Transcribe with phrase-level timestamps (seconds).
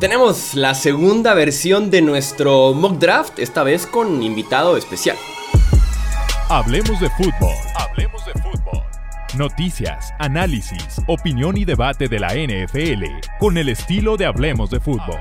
[0.00, 5.16] Tenemos la segunda versión de nuestro mock draft, esta vez con invitado especial.
[6.48, 7.52] Hablemos de fútbol.
[7.74, 8.84] Hablemos de fútbol.
[9.36, 13.06] Noticias, análisis, opinión y debate de la NFL
[13.40, 15.18] con el estilo de Hablemos de fútbol.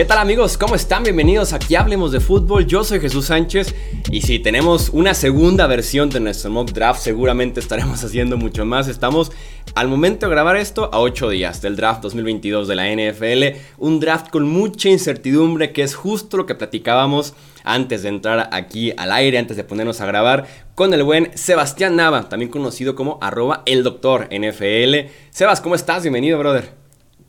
[0.00, 0.56] ¿Qué tal amigos?
[0.56, 1.02] ¿Cómo están?
[1.02, 2.66] Bienvenidos aquí Hablemos de Fútbol.
[2.66, 3.74] Yo soy Jesús Sánchez
[4.10, 8.88] y si tenemos una segunda versión de nuestro mock draft, seguramente estaremos haciendo mucho más.
[8.88, 9.30] Estamos
[9.74, 13.58] al momento de grabar esto a 8 días del draft 2022 de la NFL.
[13.76, 18.94] Un draft con mucha incertidumbre que es justo lo que platicábamos antes de entrar aquí
[18.96, 23.18] al aire, antes de ponernos a grabar con el buen Sebastián Nava, también conocido como
[23.20, 25.10] arroba el doctor NFL.
[25.28, 26.04] Sebas, ¿cómo estás?
[26.04, 26.80] Bienvenido, brother.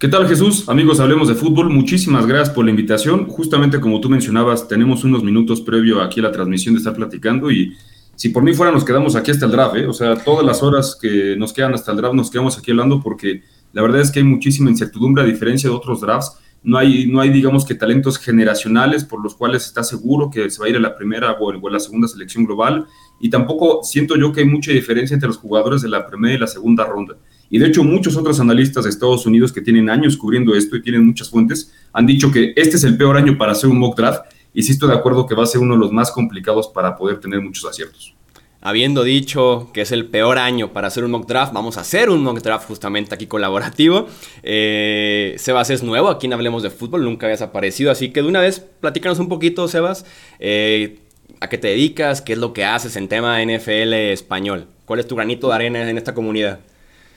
[0.01, 0.67] ¿Qué tal Jesús?
[0.67, 1.69] Amigos, hablemos de fútbol.
[1.69, 3.27] Muchísimas gracias por la invitación.
[3.27, 7.51] Justamente como tú mencionabas, tenemos unos minutos previo aquí a la transmisión de estar platicando
[7.51, 7.77] y
[8.15, 9.85] si por mí fuera nos quedamos aquí hasta el draft, ¿eh?
[9.85, 12.99] o sea, todas las horas que nos quedan hasta el draft nos quedamos aquí hablando
[12.99, 16.35] porque la verdad es que hay muchísima incertidumbre a diferencia de otros drafts.
[16.63, 20.59] No hay, no hay digamos que talentos generacionales por los cuales está seguro que se
[20.59, 22.87] va a ir a la primera o la segunda selección global
[23.19, 26.39] y tampoco siento yo que hay mucha diferencia entre los jugadores de la primera y
[26.39, 27.17] la segunda ronda.
[27.51, 30.81] Y de hecho muchos otros analistas de Estados Unidos que tienen años cubriendo esto y
[30.81, 33.97] tienen muchas fuentes han dicho que este es el peor año para hacer un mock
[33.97, 36.69] draft y sí estoy de acuerdo que va a ser uno de los más complicados
[36.69, 38.15] para poder tener muchos aciertos.
[38.61, 42.09] Habiendo dicho que es el peor año para hacer un mock draft, vamos a hacer
[42.09, 44.07] un mock draft justamente aquí colaborativo.
[44.43, 48.29] Eh, Sebas es nuevo, aquí en Hablemos de Fútbol, nunca habías aparecido, así que de
[48.29, 50.05] una vez platícanos un poquito, Sebas,
[50.39, 50.99] eh,
[51.41, 55.07] a qué te dedicas, qué es lo que haces en tema NFL español, cuál es
[55.07, 56.59] tu granito de arena en esta comunidad.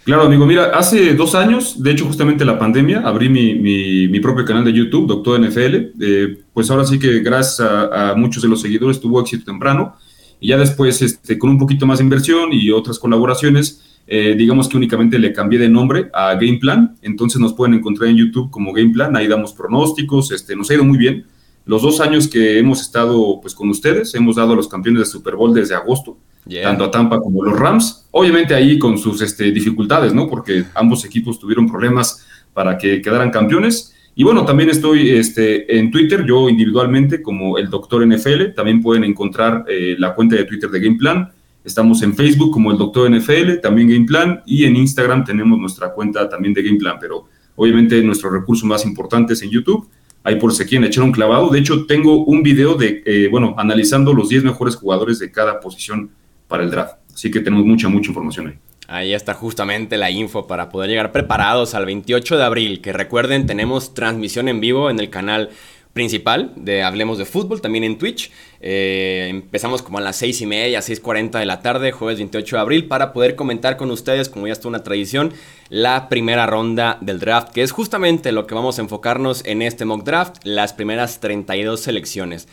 [0.04, 4.44] Claro, amigo, mira, hace dos años, de hecho justamente la pandemia, abrí mi, mi, propio
[4.44, 8.60] canal de YouTube, Doctor NFL, eh, pues ahora sí que gracias a, muchos de los
[8.60, 9.96] seguidores tuvo éxito temprano,
[10.40, 14.68] y ya después este, con un poquito más de inversión y otras colaboraciones, eh, digamos
[14.68, 18.50] que únicamente le cambié de nombre a Game Plan, entonces nos pueden encontrar en YouTube
[18.50, 21.24] como Game Plan, ahí damos pronósticos, este, nos ha ido muy bien.
[21.64, 25.06] Los dos años que hemos estado pues con ustedes, hemos dado a los campeones de
[25.06, 26.18] Super Bowl desde agosto,
[26.62, 28.06] tanto a Tampa como los Rams.
[28.10, 30.28] Obviamente ahí con sus este, dificultades, ¿no?
[30.28, 33.94] Porque ambos equipos tuvieron problemas para que quedaran campeones.
[34.14, 38.54] Y bueno, también estoy este, en Twitter, yo individualmente como el Doctor NFL.
[38.54, 41.32] También pueden encontrar eh, la cuenta de Twitter de Game Plan.
[41.64, 44.42] Estamos en Facebook como el Doctor NFL, también Game Plan.
[44.46, 46.96] Y en Instagram tenemos nuestra cuenta también de Game Plan.
[47.00, 47.24] Pero
[47.56, 49.88] obviamente nuestro recurso más importante es en YouTube.
[50.22, 51.48] Ahí por si quieren echar un clavado.
[51.48, 55.58] De hecho, tengo un video de, eh, bueno, analizando los 10 mejores jugadores de cada
[55.58, 56.10] posición
[56.48, 56.94] para el draft.
[57.12, 58.54] Así que tenemos mucha, mucha información ahí.
[58.86, 62.80] Ahí está justamente la info para poder llegar preparados al 28 de abril.
[62.80, 65.50] Que recuerden, tenemos transmisión en vivo en el canal
[65.94, 68.30] principal de Hablemos de Fútbol, también en Twitch.
[68.60, 72.60] Eh, empezamos como a las 6 y media, 6.40 de la tarde, jueves 28 de
[72.60, 75.32] abril, para poder comentar con ustedes, como ya está una tradición,
[75.70, 79.84] la primera ronda del draft, que es justamente lo que vamos a enfocarnos en este
[79.84, 82.48] mock draft, las primeras 32 selecciones.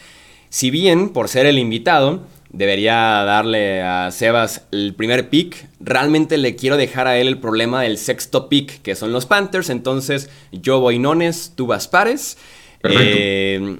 [0.49, 5.67] Si bien, por ser el invitado, debería darle a Sebas el primer pick.
[5.79, 9.69] Realmente le quiero dejar a él el problema del sexto pick, que son los Panthers.
[9.69, 12.37] Entonces yo voy Nones, tú vas Pares.
[12.83, 13.79] Eh,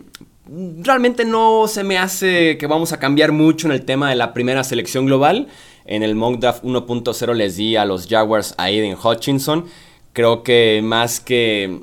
[0.79, 4.33] realmente no se me hace que vamos a cambiar mucho en el tema de la
[4.33, 5.47] primera selección global.
[5.85, 9.65] En el mock draft 1.0 les di a los Jaguars a Aiden Hutchinson.
[10.13, 11.81] Creo que más que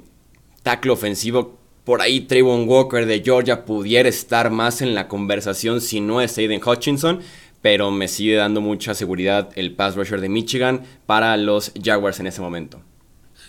[0.62, 1.57] tackle ofensivo,
[1.88, 6.36] por ahí Trayvon Walker de Georgia pudiera estar más en la conversación si no es
[6.36, 7.20] Aiden Hutchinson,
[7.62, 12.26] pero me sigue dando mucha seguridad el pass rusher de Michigan para los Jaguars en
[12.26, 12.82] ese momento.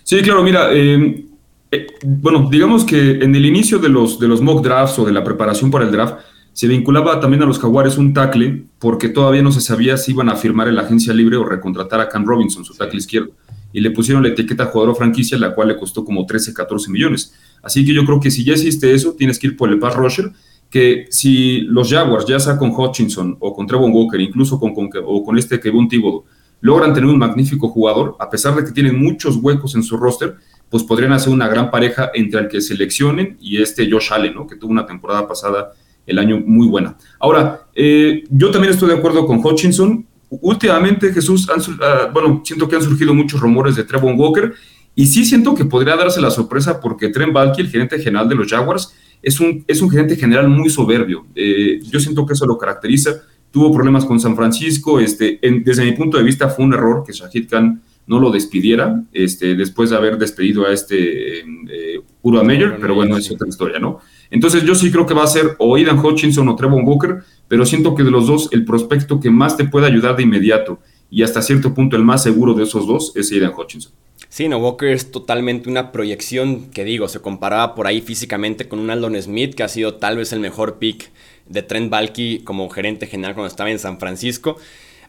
[0.04, 1.26] Sí, claro, mira, em,
[1.70, 5.12] eh, bueno, digamos que en el inicio de los, de los mock drafts o de
[5.12, 6.22] la preparación para el draft,
[6.54, 10.30] se vinculaba también a los Jaguares un tackle porque todavía no se sabía si iban
[10.30, 13.32] a firmar en la agencia libre o recontratar a Cam Robinson, su tackle izquierdo.
[13.74, 17.34] Y le pusieron la etiqueta jugador franquicia, la cual le costó como 13, 14 millones.
[17.62, 19.96] Así que yo creo que si ya existe eso, tienes que ir por el pass
[19.96, 20.32] rusher,
[20.70, 24.74] que si los Jaguars, ya sea con Hutchinson o con Trevon Walker, incluso con,
[25.06, 26.26] o con este Kevin Thibodeau,
[26.62, 30.36] logran tener un magnífico jugador, a pesar de que tienen muchos huecos en su roster,
[30.70, 34.46] pues podrían hacer una gran pareja entre el que seleccionen y este Josh Allen, ¿no?
[34.46, 35.72] que tuvo una temporada pasada
[36.06, 36.98] el año muy buena.
[37.20, 40.06] Ahora, eh, yo también estoy de acuerdo con Hutchinson.
[40.30, 44.54] Últimamente, Jesús, ah, bueno, siento que han surgido muchos rumores de Trevon Walker
[44.96, 48.36] y sí siento que podría darse la sorpresa porque Trent Balky, el gerente general de
[48.36, 51.26] los Jaguars, es un, es un gerente general muy soberbio.
[51.36, 53.22] Eh, yo siento que eso lo caracteriza.
[53.52, 55.00] Tuvo problemas con San Francisco.
[55.00, 59.04] Este, desde mi punto de vista fue un error que Shahid Khan no lo despidiera
[59.14, 64.00] este, después de haber despedido a este eh, Meyer, pero bueno, es otra historia, ¿no?
[64.32, 67.68] Entonces yo sí creo que va a ser o Aidan Hutchinson o Trevor Walker, pero
[67.68, 70.80] siento que de los dos el prospecto que más te puede ayudar de inmediato
[71.12, 73.92] y hasta cierto punto el más seguro de esos dos es Aidan Hutchinson.
[74.30, 78.80] Sí, no, Walker es totalmente una proyección que digo, se comparaba por ahí físicamente con
[78.80, 81.10] un Aldon Smith, que ha sido tal vez el mejor pick
[81.48, 84.58] de Trent Balky como gerente general cuando estaba en San Francisco.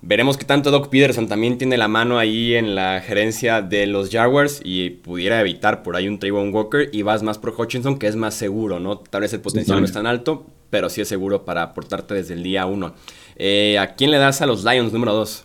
[0.02, 4.08] Veremos que tanto Doc Peterson también tiene la mano ahí en la gerencia de los
[4.08, 8.06] Jaguars y pudiera evitar por ahí un Trayvon Walker y vas más por Hutchinson, que
[8.06, 8.98] es más seguro, ¿no?
[8.98, 12.32] Tal vez el potencial no es tan alto, pero sí es seguro para aportarte desde
[12.32, 12.94] el día uno.
[13.36, 15.44] Eh, ¿A quién le das a los Lions número dos?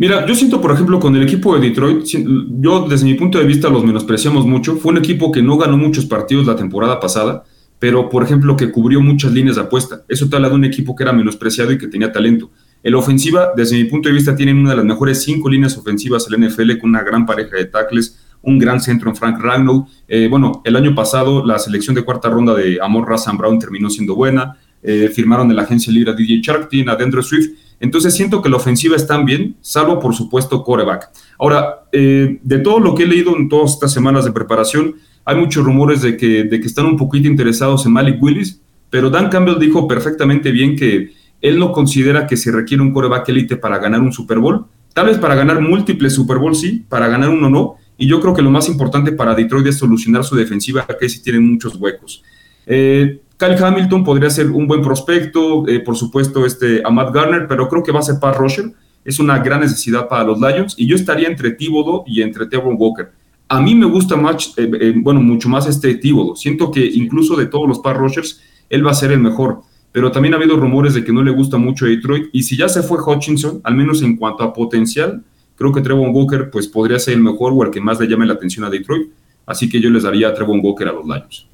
[0.00, 3.44] Mira, yo siento, por ejemplo, con el equipo de Detroit, yo desde mi punto de
[3.44, 4.76] vista los menospreciamos mucho.
[4.76, 7.44] Fue un equipo que no ganó muchos partidos la temporada pasada,
[7.78, 10.02] pero por ejemplo que cubrió muchas líneas de apuesta.
[10.08, 12.50] Eso te habla de un equipo que era menospreciado y que tenía talento.
[12.82, 16.26] El ofensiva, desde mi punto de vista, tienen una de las mejores cinco líneas ofensivas
[16.26, 19.86] del NFL con una gran pareja de tackles, un gran centro en Frank Ragnow.
[20.08, 23.90] Eh, bueno, el año pasado la selección de cuarta ronda de Amor Razan Brown terminó
[23.90, 24.56] siendo buena.
[24.82, 27.50] Eh, firmaron en la agencia libre a DJ Shark, a Dendro Swift
[27.80, 31.10] entonces siento que la ofensiva está bien, salvo por supuesto coreback.
[31.38, 35.36] Ahora, eh, de todo lo que he leído en todas estas semanas de preparación, hay
[35.36, 38.60] muchos rumores de que, de que están un poquito interesados en Malik Willis,
[38.90, 43.28] pero Dan Campbell dijo perfectamente bien que él no considera que se requiere un coreback
[43.30, 44.66] elite para ganar un Super Bowl.
[44.92, 47.76] Tal vez para ganar múltiples Super Bowl sí, para ganar uno no.
[47.96, 51.22] Y yo creo que lo más importante para Detroit es solucionar su defensiva, que sí
[51.22, 52.22] tiene muchos huecos.
[52.66, 57.46] Eh, Kyle Hamilton podría ser un buen prospecto, eh, por supuesto, este, a Matt Garner,
[57.48, 58.70] pero creo que va a ser Pat Rusher.
[59.02, 62.76] Es una gran necesidad para los Lions y yo estaría entre Tíbodo y entre Tevon
[62.78, 63.10] Walker.
[63.48, 66.36] A mí me gusta más, eh, eh, bueno, mucho más este Tíbodo.
[66.36, 69.62] Siento que incluso de todos los Pat Rushers, él va a ser el mejor.
[69.90, 72.28] Pero también ha habido rumores de que no le gusta mucho Detroit.
[72.32, 75.24] Y si ya se fue Hutchinson, al menos en cuanto a potencial,
[75.56, 78.26] creo que Trevon Walker pues, podría ser el mejor o el que más le llame
[78.26, 79.08] la atención a Detroit.
[79.46, 81.49] Así que yo les daría a Trevon Walker a los Lions.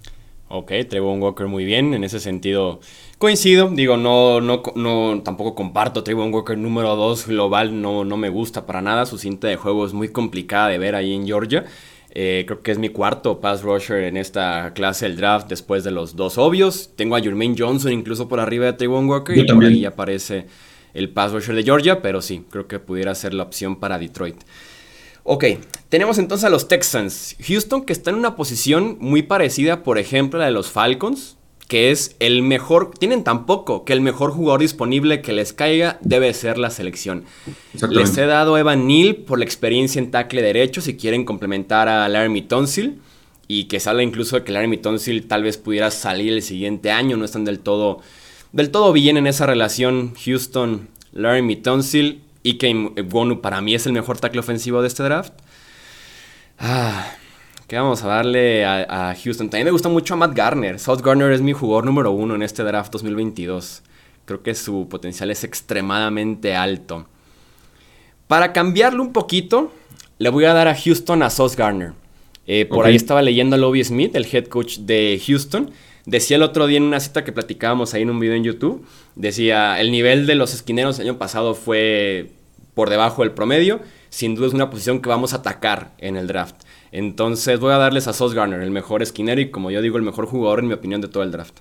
[0.48, 2.78] Ok, Trevon Walker muy bien, en ese sentido
[3.18, 8.28] coincido, digo, no, no, no tampoco comparto Trevon Walker número 2 global, no, no me
[8.28, 11.64] gusta para nada, su cinta de juego es muy complicada de ver ahí en Georgia.
[12.18, 15.90] Eh, creo que es mi cuarto pass rusher en esta clase del draft después de
[15.90, 16.92] los dos obvios.
[16.96, 20.46] Tengo a Jermaine Johnson incluso por arriba de Trevon Walker y por ahí aparece
[20.94, 24.36] el pass rusher de Georgia, pero sí, creo que pudiera ser la opción para Detroit.
[25.28, 25.44] Ok,
[25.88, 27.34] tenemos entonces a los Texans.
[27.44, 31.36] Houston que está en una posición muy parecida, por ejemplo, a la de los Falcons,
[31.66, 35.98] que es el mejor, tienen tan poco que el mejor jugador disponible que les caiga
[36.00, 37.24] debe ser la selección.
[37.90, 41.88] Les he dado a Evan Neal por la experiencia en tackle derecho si quieren complementar
[41.88, 43.00] a Laramie Tonsil
[43.48, 47.16] y que sale incluso de que Laramie Tonsil tal vez pudiera salir el siguiente año,
[47.16, 47.98] no están del todo
[48.52, 53.92] del todo bien en esa relación Houston Laramie Tonsil Ike Wonu para mí es el
[53.92, 55.32] mejor tackle ofensivo de este draft.
[56.58, 57.12] Ah,
[57.66, 59.50] ¿Qué vamos a darle a, Houston?
[59.50, 60.78] También me gusta mucho a Matt Garner.
[60.78, 63.82] South Garner es mi jugador número uno en este draft 2022.
[64.24, 67.06] Creo que su potencial es extremadamente alto.
[68.28, 69.72] Para cambiarlo un poquito,
[70.18, 71.92] le voy a dar a Houston a South Garner.
[72.46, 75.72] Eh, por ahí estaba leyendo a Lobby Smith, el head coach de Houston.
[76.04, 78.86] Decía el otro día en una cita que platicábamos ahí en un video en YouTube,
[79.16, 82.30] decía, el nivel de los esquineros el año pasado fue
[82.76, 83.80] por debajo del promedio.
[84.10, 86.56] Sin duda es una posición que vamos a atacar en el draft.
[86.92, 90.02] Entonces voy a darles a Sos Garner, el mejor esquinero y como yo digo, el
[90.02, 91.60] mejor jugador en mi opinión de todo el draft.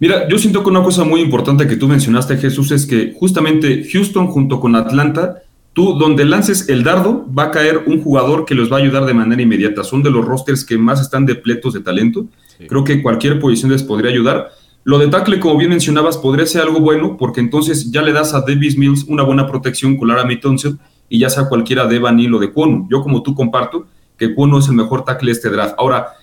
[0.00, 3.86] Mira, yo siento que una cosa muy importante que tú mencionaste, Jesús, es que justamente
[3.92, 8.56] Houston junto con Atlanta, tú donde lances el dardo va a caer un jugador que
[8.56, 9.84] los va a ayudar de manera inmediata.
[9.84, 12.26] Son de los rosters que más están depletos de talento.
[12.68, 14.50] Creo que cualquier posición les podría ayudar.
[14.84, 18.32] Lo de tackle, como bien mencionabas, podría ser algo bueno porque entonces ya le das
[18.32, 22.18] a Davis Mills una buena protección con Lara Thompson y ya sea cualquiera de Evan
[22.32, 22.86] o de Cuono.
[22.90, 25.74] Yo como tú comparto que Cuono es el mejor tackle de este draft.
[25.76, 26.14] Ahora,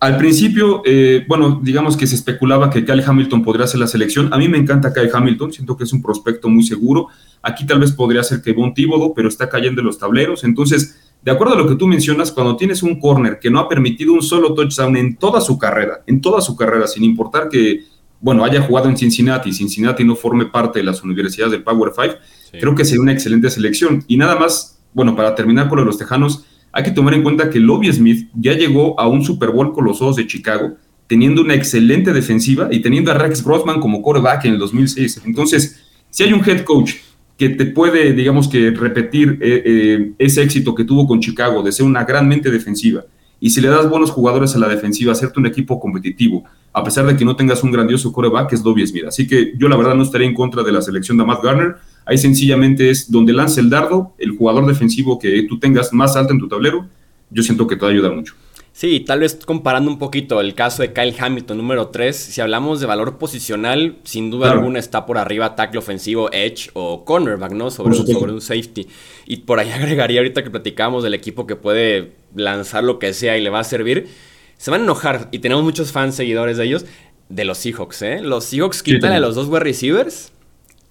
[0.00, 4.32] al principio, eh, bueno, digamos que se especulaba que Kyle Hamilton podría ser la selección.
[4.32, 7.08] A mí me encanta Kyle Hamilton, siento que es un prospecto muy seguro.
[7.42, 10.42] Aquí tal vez podría ser que Von Tíbodo, pero está cayendo en los tableros.
[10.42, 13.68] Entonces, de acuerdo a lo que tú mencionas, cuando tienes un corner que no ha
[13.68, 17.84] permitido un solo touchdown en toda su carrera, en toda su carrera, sin importar que
[18.20, 21.92] bueno, haya jugado en Cincinnati y Cincinnati no forme parte de las universidades de Power
[21.94, 22.18] Five,
[22.60, 24.04] creo que sería una excelente selección.
[24.06, 27.58] Y nada más, bueno, para terminar con los Tejanos, hay que tomar en cuenta que
[27.58, 31.54] Lobby Smith ya llegó a un Super Bowl con los Ojos de Chicago, teniendo una
[31.54, 35.22] excelente defensiva y teniendo a Rex Grossman como quarterback en el 2006.
[35.24, 36.94] Entonces, si hay un head coach
[37.36, 41.72] que te puede, digamos que, repetir eh, eh, ese éxito que tuvo con Chicago de
[41.72, 43.04] ser una gran mente defensiva,
[43.40, 47.06] y si le das buenos jugadores a la defensiva, hacerte un equipo competitivo, a pesar
[47.06, 49.04] de que no tengas un grandioso coreback, es Dobby Smith.
[49.08, 51.76] Así que yo la verdad no estaría en contra de la selección de Matt Garner.
[52.04, 56.32] Ahí sencillamente es donde lance el dardo, el jugador defensivo que tú tengas más alto
[56.32, 56.86] en tu tablero,
[57.30, 58.34] yo siento que te va a ayudar mucho.
[58.72, 62.80] Sí, tal vez comparando un poquito el caso de Kyle Hamilton número 3, si hablamos
[62.80, 67.70] de valor posicional, sin duda alguna está por arriba tackle ofensivo, edge o cornerback, ¿no?
[67.70, 68.86] Sobre, sobre un safety.
[69.26, 73.36] Y por ahí agregaría ahorita que platicábamos del equipo que puede lanzar lo que sea
[73.36, 74.08] y le va a servir.
[74.56, 76.86] Se van a enojar y tenemos muchos fans seguidores de ellos,
[77.28, 78.20] de los Seahawks, ¿eh?
[78.22, 80.32] Los Seahawks quitan a los dos wide receivers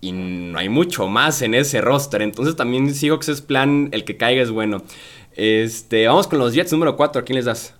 [0.01, 2.21] y no hay mucho más en ese roster.
[2.21, 4.83] Entonces también Seahawks es plan, el que caiga es bueno.
[5.39, 7.21] Este, vamos con los Jets número 4.
[7.21, 7.73] ¿A quién les das?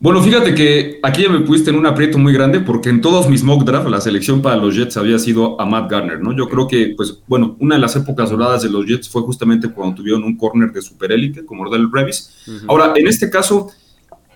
[0.00, 3.30] Bueno, fíjate que aquí ya me pusiste en un aprieto muy grande porque en todos
[3.30, 6.36] mis mock draft la selección para los Jets había sido a Matt Garner, ¿no?
[6.36, 9.68] Yo creo que, pues, bueno, una de las épocas doradas de los Jets fue justamente
[9.68, 12.44] cuando tuvieron un corner de superélite como Rodel Revis.
[12.66, 13.70] Ahora, en este caso,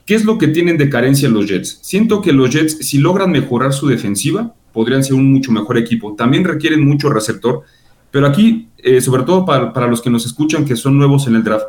[0.06, 1.80] ¿qué es lo que tienen de carencia los Jets?
[1.82, 6.14] Siento que los Jets, si logran mejorar su defensiva, podrían ser un mucho mejor equipo.
[6.14, 7.64] También requieren mucho receptor,
[8.12, 11.34] pero aquí, eh, sobre todo para, para los que nos escuchan que son nuevos en
[11.34, 11.66] el draft,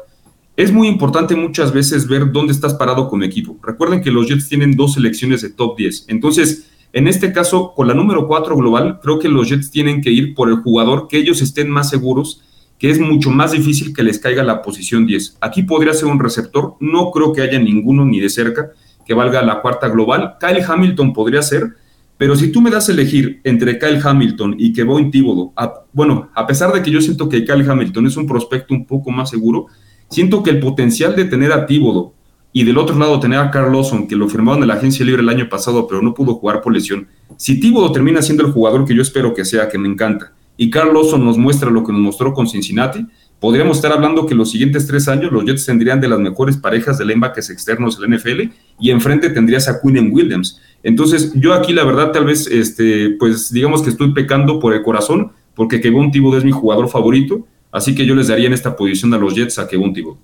[0.62, 3.58] es muy importante muchas veces ver dónde estás parado con equipo.
[3.64, 6.06] Recuerden que los Jets tienen dos selecciones de top 10.
[6.08, 10.12] Entonces, en este caso, con la número 4 global, creo que los Jets tienen que
[10.12, 12.42] ir por el jugador que ellos estén más seguros,
[12.78, 15.38] que es mucho más difícil que les caiga la posición 10.
[15.42, 18.70] Aquí podría ser un receptor, no creo que haya ninguno ni de cerca
[19.04, 20.36] que valga la cuarta global.
[20.40, 21.76] Kyle Hamilton podría ser,
[22.18, 25.54] pero si tú me das a elegir entre Kyle Hamilton y Kevin Thibodeau,
[25.92, 29.10] bueno, a pesar de que yo siento que Kyle Hamilton es un prospecto un poco
[29.10, 29.66] más seguro,
[30.12, 32.14] Siento que el potencial de tener a Tíbodo
[32.52, 35.22] y del otro lado tener a Carl Lawson, que lo firmaron en la agencia libre
[35.22, 37.08] el año pasado, pero no pudo jugar por lesión.
[37.38, 40.70] Si Tíbodo termina siendo el jugador que yo espero que sea, que me encanta, y
[40.70, 43.08] Carl nos muestra lo que nos mostró con Cincinnati,
[43.40, 46.98] podríamos estar hablando que los siguientes tres años los Jets tendrían de las mejores parejas
[46.98, 50.60] de linebackers externos del NFL y enfrente tendrías a Quinn Williams.
[50.84, 54.84] Entonces, yo aquí la verdad tal vez, este, pues digamos que estoy pecando por el
[54.84, 58.76] corazón, porque Kevin Tíbodo es mi jugador favorito, Así que yo les daría en esta
[58.76, 60.20] posición a los Jets a Kevin Thibodeau.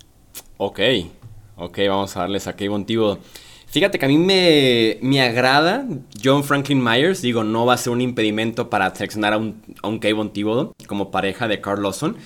[0.58, 0.80] Ok,
[1.56, 3.18] ok, vamos a darles a Kevin Thibodeau.
[3.70, 5.86] Fíjate que a mí me, me, agrada
[6.22, 7.20] John Franklin Myers.
[7.20, 10.30] Digo, no va a ser un impedimento para seleccionar a un, a un Kevin
[10.86, 12.16] como pareja de Carl Lawson.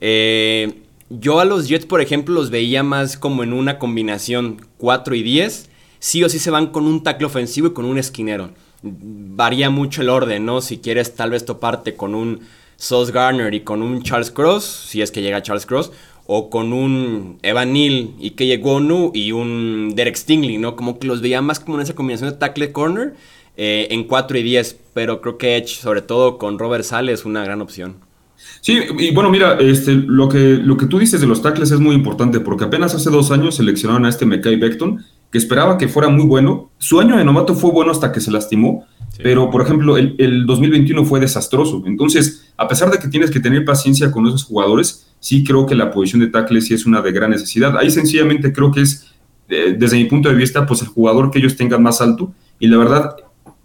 [0.00, 5.14] Eh, yo a los Jets, por ejemplo, los veía más como en una combinación 4
[5.14, 5.70] y 10.
[6.00, 8.50] Sí o sí se van con un tackle ofensivo y con un esquinero.
[8.82, 10.60] Varía mucho el orden, ¿no?
[10.60, 12.40] Si quieres tal vez toparte con un
[12.78, 15.92] Sauce Garner y con un Charles Cross, si es que llega Charles Cross,
[16.26, 20.76] o con un Evan Neal y Keye Gonu y un Derek Stingley, ¿no?
[20.76, 23.14] Como que los veía más como en esa combinación de tackle corner
[23.56, 27.24] eh, en 4 y 10, pero creo que Edge, sobre todo con Robert Sale, es
[27.24, 27.96] una gran opción.
[28.60, 31.80] Sí, y bueno, mira, este, lo, que, lo que tú dices de los tackles es
[31.80, 35.88] muy importante, porque apenas hace dos años seleccionaron a este Mekai Beckton, que esperaba que
[35.88, 36.70] fuera muy bueno.
[36.78, 38.86] Su año de novato fue bueno hasta que se lastimó,
[39.22, 41.82] pero, por ejemplo, el, el, 2021 fue desastroso.
[41.86, 45.74] Entonces, a pesar de que tienes que tener paciencia con esos jugadores, sí creo que
[45.74, 47.76] la posición de tackle sí es una de gran necesidad.
[47.76, 49.08] Ahí sencillamente creo que es,
[49.48, 52.32] eh, desde mi punto de vista, pues el jugador que ellos tengan más alto.
[52.60, 53.16] Y la verdad,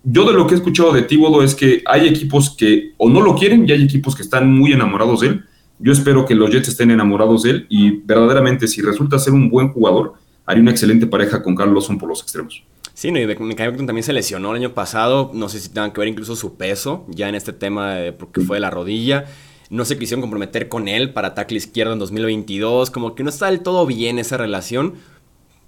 [0.03, 3.21] yo de lo que he escuchado de Tíbodo es que hay equipos que o no
[3.21, 5.45] lo quieren y hay equipos que están muy enamorados de él.
[5.79, 9.49] Yo espero que los Jets estén enamorados de él y verdaderamente si resulta ser un
[9.49, 10.13] buen jugador,
[10.45, 12.63] haría una excelente pareja con Carlos Lawson por los extremos.
[12.93, 13.55] Sí, no, y Beckton
[13.87, 15.31] también se lesionó el año pasado.
[15.33, 18.41] No sé si tengan que ver incluso su peso ya en este tema de, porque
[18.41, 19.25] fue de la rodilla.
[19.69, 22.91] No se quisieron comprometer con él para tackle izquierdo en 2022.
[22.91, 24.93] Como que no está del todo bien esa relación.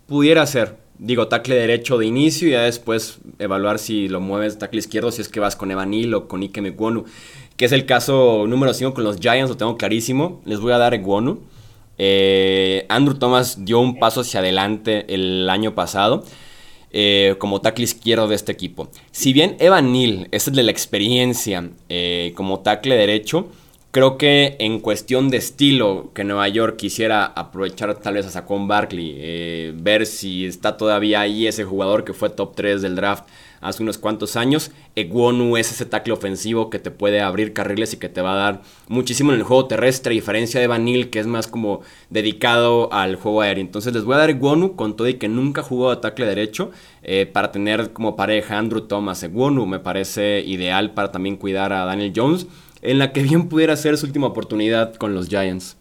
[0.05, 5.12] Pudiera ser, digo, tackle derecho de inicio y después evaluar si lo mueves tackle izquierdo,
[5.12, 7.05] si es que vas con Evanil o con Ike Mekwonu.
[7.58, 10.44] Que es el caso número 5 con los Giants, lo tengo clarísimo.
[10.46, 11.39] Les voy a dar Ekwonu.
[11.97, 16.23] Eh, Andrew Thomas dio un paso hacia adelante el año pasado.
[16.97, 18.87] Eh, como tackle izquierdo de este equipo.
[19.11, 23.49] Si bien Evan Neal es el de la experiencia eh, como tackle derecho,
[23.91, 28.69] creo que en cuestión de estilo que Nueva York quisiera aprovechar tal vez a Saquon
[28.69, 33.25] Barkley, ver si está todavía ahí ese jugador que fue top 3 del draft
[33.67, 34.72] hace unos cuantos años.
[34.95, 38.36] Eguonu es ese tackle ofensivo que te puede abrir carriles y que te va a
[38.36, 42.91] dar muchísimo en el juego terrestre, a diferencia de Vanil, que es más como dedicado
[42.93, 43.62] al juego aéreo.
[43.62, 46.72] Entonces les voy a dar Eguonu con todo y que nunca jugó a tackle derecho
[47.03, 49.24] eh, para tener como pareja Andrew Thomas.
[49.24, 52.48] Eguonu me parece ideal para también cuidar a Daniel Jones,
[52.81, 55.77] en la que bien pudiera ser su última oportunidad con los Giants.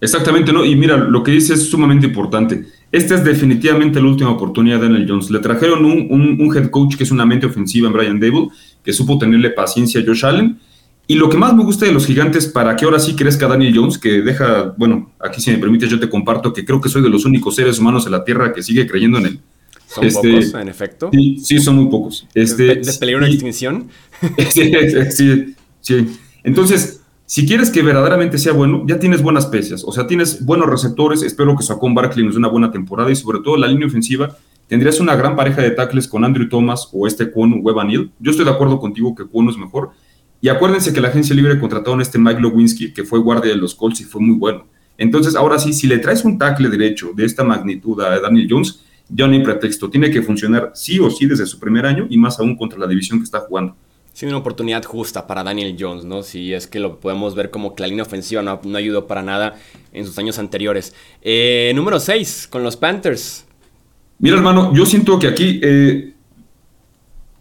[0.00, 0.64] Exactamente, ¿no?
[0.64, 2.66] Y mira, lo que dice es sumamente importante.
[2.90, 5.30] Esta es definitivamente la última oportunidad de Daniel Jones.
[5.30, 8.48] Le trajeron un, head coach que es una mente ofensiva en Brian Dable,
[8.82, 10.58] que supo tenerle paciencia a Josh Allen.
[11.06, 13.74] Y lo que más me gusta de los gigantes, para que ahora sí crezca Daniel
[13.76, 17.02] Jones, que deja, bueno, aquí si me permite yo te comparto que creo que soy
[17.02, 19.40] de los únicos seres humanos en la Tierra que sigue creyendo en él.
[19.86, 21.10] Son este, pocos, en efecto.
[21.12, 22.26] Sí, sí, son muy pocos.
[22.34, 23.88] Este, ¿De, peligro de extinción?
[24.50, 24.70] sí,
[25.10, 26.06] sí, sí.
[26.44, 30.66] Entonces, si quieres que verdaderamente sea bueno, ya tienes buenas piezas, o sea, tienes buenos
[30.66, 33.86] receptores, espero que Sacón Barkley nos dé una buena temporada y sobre todo la línea
[33.86, 34.34] ofensiva,
[34.66, 38.12] tendrías una gran pareja de tackles con Andrew Thomas o este Kwon Webanil.
[38.18, 39.90] Yo estoy de acuerdo contigo que Kwon es mejor.
[40.40, 43.58] Y acuérdense que la agencia libre contrató a este Mike Lewinsky, que fue guardia de
[43.58, 44.66] los Colts y fue muy bueno.
[44.96, 48.84] Entonces, ahora sí, si le traes un tackle derecho de esta magnitud a Daniel Jones,
[49.10, 49.90] ya no hay pretexto.
[49.90, 52.86] Tiene que funcionar sí o sí desde su primer año y más aún contra la
[52.86, 53.76] división que está jugando.
[54.18, 56.24] Sí, una oportunidad justa para Daniel Jones, ¿no?
[56.24, 59.54] Si es que lo podemos ver como que la línea ofensiva no, ayudó para nada
[59.92, 60.92] en sus años anteriores.
[61.22, 63.46] Eh, número 6, con los Panthers.
[64.18, 66.14] Mira, hermano, yo siento que aquí, eh,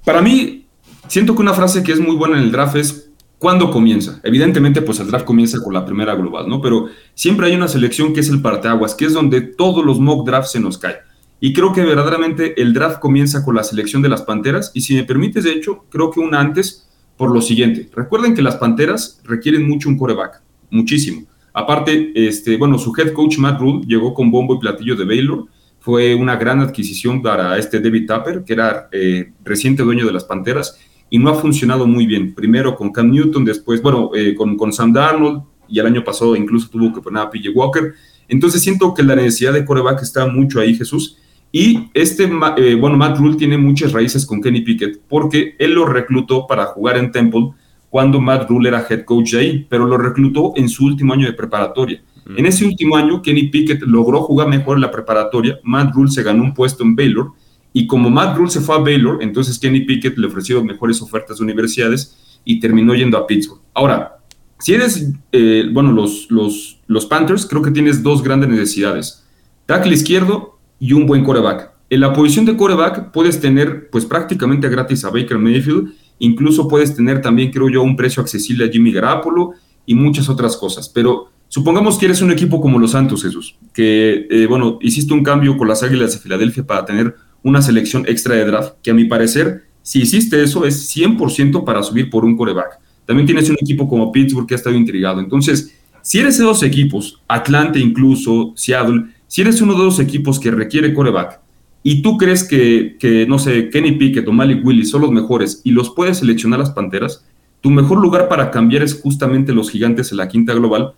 [0.06, 0.68] para mí,
[1.08, 4.22] siento que una frase que es muy buena en el draft es ¿cuándo comienza?
[4.24, 6.62] Evidentemente, pues el draft comienza con la primera global, ¿no?
[6.62, 10.28] Pero siempre hay una selección que es el parteaguas, que es donde todos los mock
[10.28, 10.98] drafts se nos caen.
[11.40, 14.72] Y creo que verdaderamente el draft comienza con la selección de las Panteras.
[14.74, 17.90] Y si me permites, de hecho, creo que una antes por lo siguiente.
[17.96, 21.24] Recuerden que las Panteras requieren mucho un coreback, muchísimo.
[21.54, 25.46] Aparte, este, bueno, su head coach Matt Rule llegó con bombo y platillo de Baylor.
[25.80, 30.24] Fue una gran adquisición para este David Tapper, que era eh, reciente dueño de las
[30.24, 30.80] Panteras,
[31.10, 32.36] y no ha funcionado muy bien.
[32.36, 36.36] Primero con Cam Newton, después, bueno, eh, con, con Sam Darnold, y el año pasado
[36.36, 37.94] incluso tuvo que poner a PJ Walker.
[38.28, 41.18] Entonces siento que la necesidad de coreback está mucho ahí, Jesús.
[41.52, 45.86] Y este, eh, bueno, Matt Rule tiene muchas raíces con Kenny Pickett porque él lo
[45.86, 47.52] reclutó para jugar en Temple
[47.90, 51.34] cuando Matt Rule era head coach ahí, pero lo reclutó en su último año de
[51.34, 52.02] preparatoria.
[52.36, 56.24] En ese último año, Kenny Pickett logró jugar mejor en la preparatoria, Matt Rule se
[56.24, 57.32] ganó un puesto en Baylor,
[57.72, 61.38] y como Matt Rule se fue a Baylor, entonces Kenny Pickett le ofreció mejores ofertas
[61.38, 63.62] de universidades y terminó yendo a Pittsburgh.
[63.74, 64.18] Ahora,
[64.60, 69.26] si eres, eh, bueno, los, los, los Panthers, creo que tienes dos grandes necesidades.
[69.66, 71.72] Tackle izquierdo y un buen coreback.
[71.90, 76.96] En la posición de coreback puedes tener pues prácticamente gratis a Baker Mayfield, incluso puedes
[76.96, 79.54] tener también creo yo un precio accesible a Jimmy Garoppolo
[79.86, 84.28] y muchas otras cosas, pero supongamos que eres un equipo como los Santos, Jesús, que
[84.30, 88.36] eh, bueno, hiciste un cambio con las Águilas de Filadelfia para tener una selección extra
[88.36, 92.36] de draft, que a mi parecer, si hiciste eso es 100% para subir por un
[92.36, 92.80] coreback.
[93.06, 95.22] También tienes un equipo como Pittsburgh que ha estado intrigado.
[95.22, 100.40] Entonces, si eres de dos equipos, Atlanta incluso, Seattle, si eres uno de los equipos
[100.40, 101.42] que requiere coreback
[101.84, 105.72] y tú crees que, no sé, Kenny Pickett o Malik Willis son los mejores y
[105.72, 107.26] los puedes seleccionar las Panteras,
[107.62, 110.94] tu mejor lugar para cambiar es justamente los gigantes en la quinta global,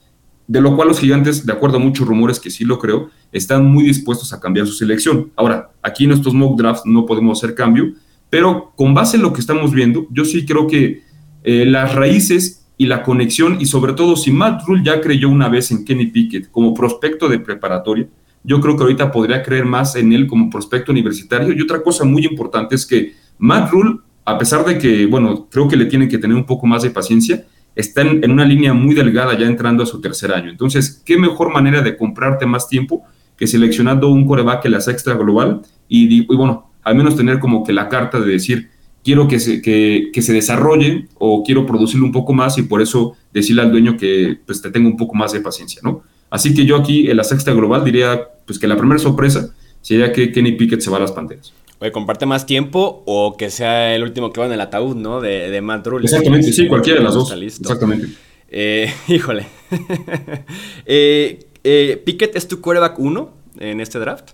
[0.48, 3.66] de lo cual los gigantes, de acuerdo a muchos rumores que sí lo creo, están
[3.66, 5.32] muy dispuestos a cambiar su selección.
[5.36, 7.94] Ahora, aquí en estos mock drafts no podemos hacer cambio,
[8.30, 11.04] pero con base en lo que estamos viendo, yo sí creo que
[11.44, 15.50] eh, las raíces y la conexión, y sobre todo si Matt Rule ya creyó una
[15.50, 18.08] vez en Kenny Pickett como prospecto de preparatoria,
[18.44, 21.54] yo creo que ahorita podría creer más en él como prospecto universitario.
[21.54, 25.68] Y otra cosa muy importante es que Matt Rule, a pesar de que, bueno, creo
[25.68, 28.96] que le tienen que tener un poco más de paciencia, está en, una línea muy
[28.96, 30.50] delgada ya entrando a su tercer año.
[30.50, 33.04] Entonces, ¿qué mejor manera de comprarte más tiempo
[33.38, 37.72] que seleccionando un coreback en la sexta global y, bueno, al menos tener como que
[37.72, 38.70] la carta de decir,
[39.04, 42.82] quiero que se, que, que se desarrolle o quiero producirlo un poco más y por
[42.82, 46.04] eso decirle al dueño que pues te tenga un poco más de paciencia, ¿no?
[46.30, 50.12] Así que yo aquí en la sexta global diría pues que la primera sorpresa sería
[50.12, 51.54] que Kenny Pickett se va a las Panteras.
[51.80, 55.22] Oye, comparte más tiempo o que sea el último que va en el ataúd, ¿no?
[55.22, 56.04] De, de Matt Rule.
[56.04, 57.32] Exactamente, sí, cualquiera de las dos.
[57.32, 58.08] Exactamente.
[58.50, 59.48] Eh, híjole.
[60.86, 64.32] eh, eh, ¿Pickett es tu quarterback 1 en este draft?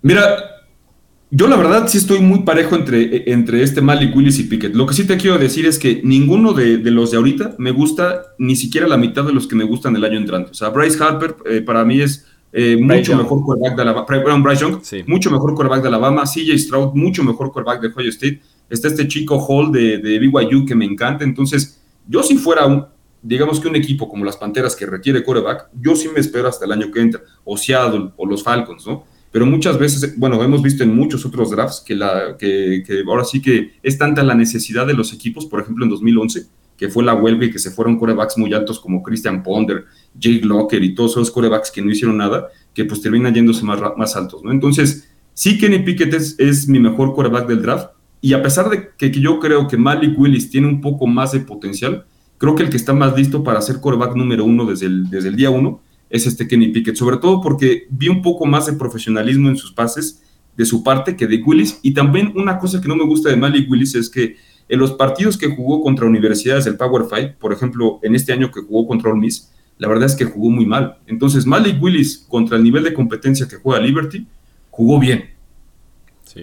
[0.00, 0.63] Mira,
[1.36, 4.72] yo la verdad sí estoy muy parejo entre, entre este Malik Willis y Pickett.
[4.72, 8.22] Lo que sí te quiero decir es que ninguno de, los de ahorita me gusta
[8.38, 10.52] ni siquiera la mitad de los que me gustan el año entrante.
[10.52, 14.38] O sea, Bryce Harper eh, para mí es eh, mucho mejor quarterback de Alabama.
[14.38, 16.22] Bryce Young, mucho mejor quarterback de Alabama.
[16.22, 18.40] CJ Stroud, mucho mejor quarterback de Ohio State.
[18.70, 21.24] Está este chico Hall de, de BYU que me encanta.
[21.24, 22.86] Entonces, yo si fuera un,
[23.20, 26.64] digamos que un equipo como las Panteras que requiere quarterback, yo sí me espero hasta
[26.64, 27.22] el año que entra.
[27.42, 29.13] O Seattle o los Falcons, ¿no?
[29.34, 33.42] Pero muchas veces, bueno, hemos visto en muchos otros drafts que, la, que, ahora sí
[33.42, 37.16] que es tanta la necesidad de los equipos, por ejemplo en 2011, que fue la
[37.16, 41.16] huelga y que se fueron corebacks muy altos como Christian Ponder, Jake Locker y todos
[41.16, 44.52] esos corebacks que no hicieron nada, que pues terminan yéndose más, más altos, ¿no?
[44.52, 47.88] Entonces, sí Kenny Pickett es, mi mejor coreback del draft,
[48.20, 51.40] y a pesar de que, yo creo que Malik Willis tiene un poco más de
[51.40, 52.06] potencial,
[52.38, 55.30] creo que el que está más listo para ser coreback número uno desde el, desde
[55.30, 58.74] el día uno es este Kenny Pickett, sobre todo porque vi un poco más de
[58.74, 60.22] profesionalismo en sus pases
[60.56, 61.78] de su parte que de Willis.
[61.82, 64.36] Y también una cosa que no me gusta de Malik Willis es que
[64.68, 68.50] en los partidos que jugó contra universidades del Power Five, por ejemplo, en este año
[68.50, 70.98] que jugó contra Ole Miss, la verdad es que jugó muy mal.
[71.06, 74.26] Entonces, Malik Willis, contra el nivel de competencia que juega Liberty,
[74.70, 75.33] jugó bien.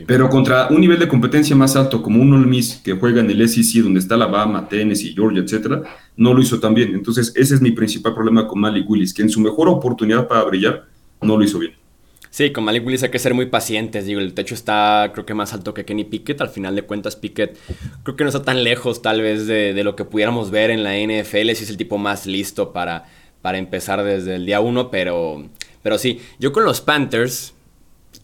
[0.07, 3.29] Pero contra un nivel de competencia más alto como un Ole Miss que juega en
[3.29, 5.83] el SEC donde está Alabama, Tennessee, Georgia, etcétera,
[6.15, 6.93] no lo hizo tan bien.
[6.93, 10.43] Entonces, ese es mi principal problema con Malik Willis, que en su mejor oportunidad para
[10.43, 10.85] brillar
[11.21, 11.73] no lo hizo bien.
[12.29, 14.05] Sí, con Malik Willis hay que ser muy pacientes.
[14.05, 16.39] Digo, el techo está creo que más alto que Kenny Pickett.
[16.39, 17.57] Al final de cuentas, Pickett
[18.03, 20.83] creo que no está tan lejos tal vez de, de lo que pudiéramos ver en
[20.83, 21.51] la NFL.
[21.51, 23.03] Si es el tipo más listo para,
[23.41, 24.89] para empezar desde el día uno.
[24.89, 25.45] Pero,
[25.83, 27.53] pero sí, yo con los Panthers,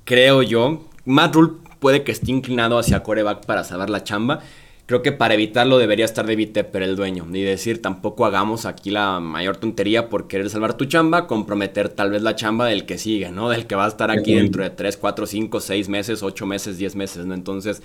[0.06, 4.42] creo yo, Matt Rule puede que esté inclinado hacia coreback para salvar la chamba.
[4.86, 7.26] Creo que para evitarlo debería estar David Tepper, el dueño.
[7.28, 12.12] Ni decir, tampoco hagamos aquí la mayor tontería por querer salvar tu chamba, comprometer tal
[12.12, 13.50] vez la chamba del que sigue, ¿no?
[13.50, 16.78] Del que va a estar aquí dentro de 3, 4, 5, 6 meses, 8 meses,
[16.78, 17.34] 10 meses, ¿no?
[17.34, 17.82] Entonces,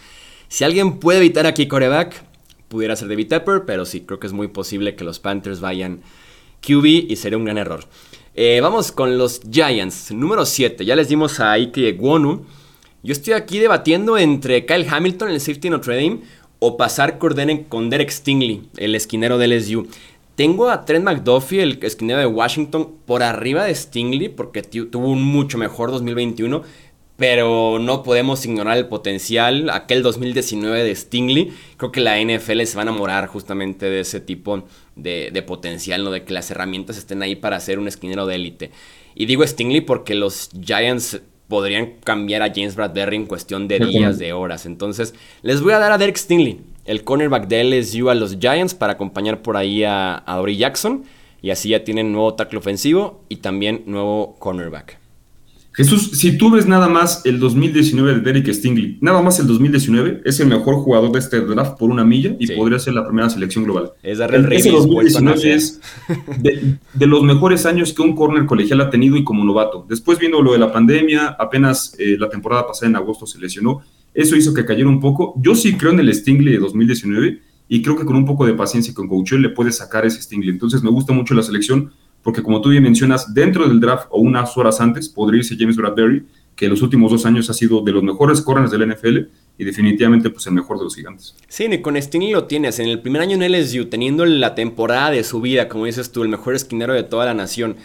[0.48, 2.24] si alguien puede evitar aquí coreback,
[2.68, 6.02] pudiera ser David Tepper, pero sí, creo que es muy posible que los Panthers vayan
[6.60, 7.84] QB y sería un gran error.
[8.34, 10.84] Eh, vamos con los Giants, número 7.
[10.84, 12.46] Ya les dimos a Ike Gwonu.
[13.04, 16.20] Yo estoy aquí debatiendo entre Kyle Hamilton, el safety Notre Dame,
[16.60, 19.88] o pasar con Derek Stingley, el esquinero del LSU.
[20.36, 25.24] Tengo a Trent McDuffie, el esquinero de Washington, por arriba de Stingley porque tuvo un
[25.24, 26.62] mucho mejor 2021,
[27.16, 29.68] pero no podemos ignorar el potencial.
[29.70, 34.20] Aquel 2019 de Stingley, creo que la NFL se va a enamorar justamente de ese
[34.20, 34.62] tipo
[34.94, 36.12] de, de potencial, ¿no?
[36.12, 38.70] de que las herramientas estén ahí para ser un esquinero de élite.
[39.16, 44.18] Y digo Stingley porque los Giants podrían cambiar a James Bradbury en cuestión de días,
[44.18, 44.66] de horas.
[44.66, 48.74] Entonces, les voy a dar a Derek Stingley, el cornerback de LSU a los Giants
[48.74, 51.04] para acompañar por ahí a, a Dory Jackson.
[51.42, 55.01] Y así ya tienen nuevo tackle ofensivo y también nuevo cornerback.
[55.74, 60.20] Jesús, si tú ves nada más el 2019 de Derek Stingley, nada más el 2019,
[60.24, 63.30] es el mejor jugador de este draft por una milla y podría ser la primera
[63.30, 63.92] selección global.
[64.02, 65.80] Es el, ese 2019 es
[66.38, 69.86] de, los mejores años que un corner colegial ha tenido y como novato.
[69.88, 73.80] Después viendo lo de la pandemia, apenas eh, la temporada pasada en agosto se lesionó,
[74.12, 75.34] eso hizo que cayera un poco.
[75.38, 78.52] Yo sí creo en el Stingley de 2019 y creo que con un poco de
[78.52, 80.50] paciencia y con coach le puede sacar ese Stingley.
[80.50, 84.20] Entonces me gusta mucho la selección porque como tú bien mencionas, dentro del draft o
[84.20, 87.80] unas horas antes podría irse James Bradbury, que en los últimos dos años ha sido
[87.80, 89.18] de los mejores corners del NFL
[89.58, 91.34] y definitivamente pues el mejor de los gigantes.
[91.48, 92.78] Sí, ni con Stingley lo tienes.
[92.78, 96.22] En el primer año en LSU, teniendo la temporada de su vida, como dices tú,
[96.22, 97.76] el mejor esquinero de toda la nación.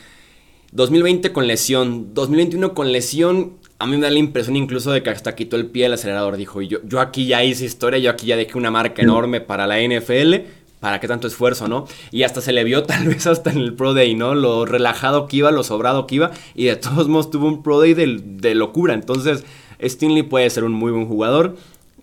[0.73, 3.53] 2020 con lesión, 2021 con lesión.
[3.79, 6.35] A mí me da la impresión incluso de que hasta quitó el pie del acelerador.
[6.35, 9.65] Dijo, yo, yo aquí ya hice historia, yo aquí ya dejé una marca enorme para
[9.65, 10.45] la NFL
[10.87, 11.85] ¿para qué tanto esfuerzo, no?
[12.11, 14.35] Y hasta se le vio tal vez hasta en el Pro Day, ¿no?
[14.35, 17.81] Lo relajado que iba, lo sobrado que iba, y de todos modos tuvo un Pro
[17.81, 18.93] Day de, locura.
[18.93, 19.43] Entonces,
[19.83, 21.57] Stingley puede ser un muy buen jugador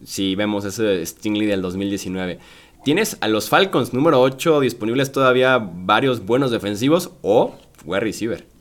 [0.05, 2.41] si vemos ese Stingley del 2019.
[2.85, 7.55] Tienes a los Falcons número 8 disponibles todavía varios buenos defensivos o
[7.87, 8.54] wide receiver.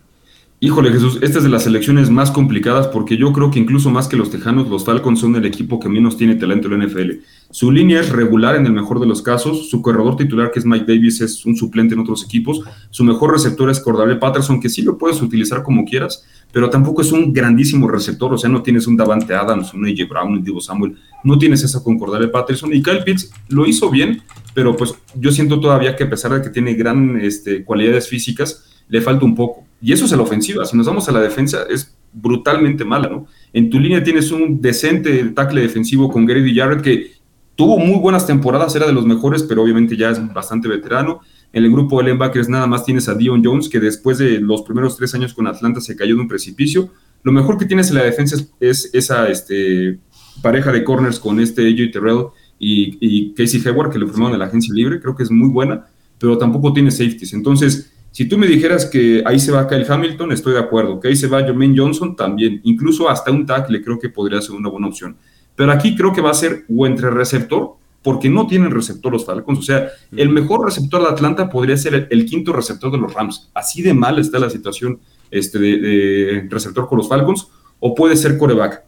[0.63, 4.07] Híjole Jesús, esta es de las selecciones más complicadas porque yo creo que incluso más
[4.07, 7.19] que los Tejanos, los Falcons son el equipo que menos tiene talento en la NFL.
[7.51, 10.65] Su línea es regular en el mejor de los casos, su corredor titular que es
[10.65, 14.69] Mike Davis es un suplente en otros equipos, su mejor receptor es Cordable Patterson que
[14.69, 16.23] sí lo puedes utilizar como quieras,
[16.53, 20.07] pero tampoco es un grandísimo receptor, o sea, no tienes un Davante Adams, un AJ
[20.07, 20.95] Brown, un Divo Samuel,
[21.25, 24.21] no tienes esa con Cordable Patterson y Kyle Pitts lo hizo bien,
[24.53, 28.63] pero pues yo siento todavía que a pesar de que tiene gran este, cualidades físicas,
[28.87, 29.65] le falta un poco.
[29.83, 30.63] Y eso es la ofensiva.
[30.63, 33.27] Si nos vamos a la defensa, es brutalmente mala, ¿no?
[33.51, 37.11] En tu línea tienes un decente tackle defensivo con Grady Jarrett que
[37.55, 41.19] tuvo muy buenas temporadas, era de los mejores, pero obviamente ya es bastante veterano.
[41.51, 44.61] En el grupo de linebackers nada más tienes a Dion Jones, que después de los
[44.61, 46.89] primeros tres años con Atlanta se cayó de un precipicio.
[47.21, 49.99] Lo mejor que tienes en la defensa es, esa este,
[50.41, 54.45] pareja de corners con este AJ Terrell y, Casey Hayward, que le formaron en la
[54.45, 55.01] agencia libre.
[55.01, 55.85] Creo que es muy buena,
[56.17, 57.33] pero tampoco tiene safeties.
[57.33, 60.99] Entonces, si tú me dijeras que ahí se va Kyle Hamilton, estoy de acuerdo.
[60.99, 62.61] Que ahí se va Jermaine Johnson, también.
[62.63, 65.17] Incluso hasta un tackle creo que podría ser una buena opción.
[65.55, 67.71] Pero aquí creo que va a ser o entre receptor,
[68.03, 69.57] porque no tienen receptor los Falcons.
[69.57, 73.49] O sea, el mejor receptor de Atlanta podría ser el, quinto receptor de los Rams.
[73.51, 74.99] Así de mal está la situación
[75.31, 77.47] este, de, receptor con los Falcons.
[77.79, 78.83] O puede ser coreback.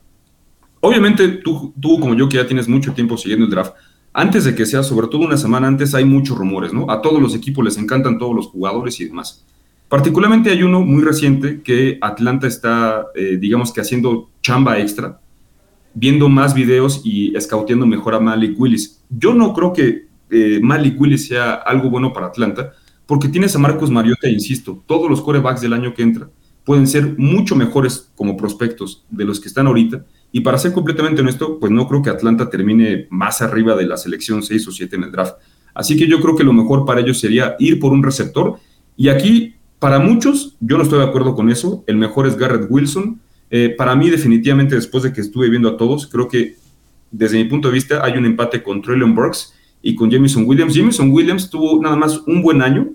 [0.82, 3.74] Obviamente, tú, tú, como yo, que ya tienes mucho tiempo siguiendo el draft,
[4.18, 6.90] antes de que sea, sobre todo una semana antes, hay muchos rumores, ¿no?
[6.90, 9.46] A todos los equipos les encantan todos los jugadores y demás.
[9.90, 15.20] Particularmente hay uno muy reciente que Atlanta está, eh, digamos que haciendo chamba extra,
[15.94, 19.04] viendo más videos y escauteando mejor a Malik Willis.
[19.10, 22.72] Yo no creo que eh, Malik Willis sea algo bueno para Atlanta,
[23.06, 26.30] porque tienes a Marcos Mariota, insisto, todos los corebacks del año que entra
[26.64, 31.22] pueden ser mucho mejores como prospectos de los que están ahorita, y para ser completamente
[31.22, 34.98] honesto, pues no creo que Atlanta termine más arriba de la selección 6 o 7
[34.98, 35.36] en el draft.
[35.74, 38.58] Así que yo creo que lo mejor para ellos sería ir por un receptor.
[38.98, 41.86] Y aquí, para muchos, yo no estoy de acuerdo con eso.
[41.88, 43.22] El mejor es Garrett Wilson.
[43.50, 46.58] Eh, para mí, definitivamente, después de que estuve viendo a todos, creo que
[47.12, 50.74] desde mi punto de vista hay un empate con Traylon Burks y con Jameson Williams.
[50.74, 52.90] Jameson Williams tuvo nada más un buen año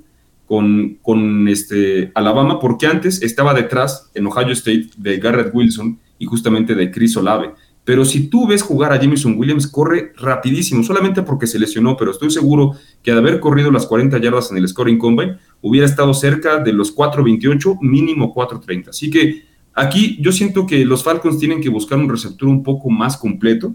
[0.44, 6.26] con, con este Alabama porque antes estaba detrás en Ohio State de Garrett Wilson y
[6.26, 7.54] justamente de Chris Olave.
[7.82, 12.12] Pero si tú ves jugar a Jameson Williams, corre rapidísimo, solamente porque se lesionó, pero
[12.12, 16.12] estoy seguro que al haber corrido las 40 yardas en el scoring combine, hubiera estado
[16.14, 18.90] cerca de los 4.28, mínimo 4.30.
[18.90, 22.90] Así que aquí yo siento que los Falcons tienen que buscar un receptor un poco
[22.90, 23.74] más completo.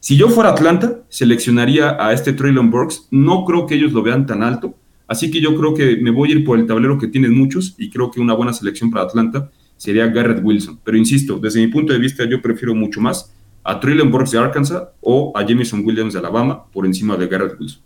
[0.00, 3.06] Si yo fuera Atlanta, seleccionaría a este Traylon Burks.
[3.12, 4.74] No creo que ellos lo vean tan alto.
[5.06, 7.76] Así que yo creo que me voy a ir por el tablero que tienen muchos
[7.78, 10.80] y creo que una buena selección para Atlanta sería Garrett Wilson.
[10.84, 14.38] Pero insisto, desde mi punto de vista yo prefiero mucho más a Traylon Burks de
[14.38, 17.82] Arkansas o a Jameson Williams de Alabama por encima de Garrett Wilson.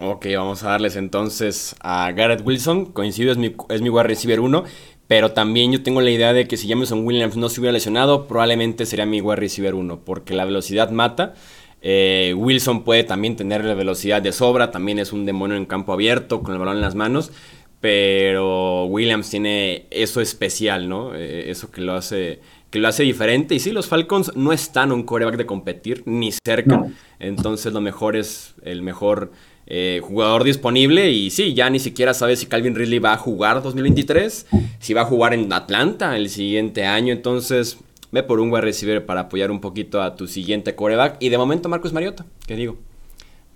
[0.00, 2.86] Ok, vamos a darles entonces a Garrett Wilson.
[2.86, 4.64] Coincido, es mi, es mi wide receiver 1.
[5.08, 8.28] Pero también yo tengo la idea de que si Jameson Williams no se hubiera lesionado,
[8.28, 10.00] probablemente sería mi wide receiver 1.
[10.04, 11.34] Porque la velocidad mata.
[11.80, 14.70] Eh, Wilson puede también tener la velocidad de sobra.
[14.70, 17.32] También es un demonio en campo abierto, con el balón en las manos.
[17.80, 21.14] Pero Williams tiene eso especial, ¿no?
[21.14, 23.54] Eh, eso que lo hace que lo hace diferente.
[23.54, 26.86] Y sí, los Falcons no están un coreback de competir, ni cerca.
[27.18, 29.32] Entonces lo mejor es el mejor
[29.66, 31.10] eh, jugador disponible.
[31.10, 34.46] Y sí, ya ni siquiera sabes si Calvin Ridley va a jugar 2023,
[34.80, 37.12] si va a jugar en Atlanta el siguiente año.
[37.12, 37.78] Entonces,
[38.10, 41.16] ve por un wide receiver para apoyar un poquito a tu siguiente coreback.
[41.20, 42.76] Y de momento Marcus Mariota, que digo,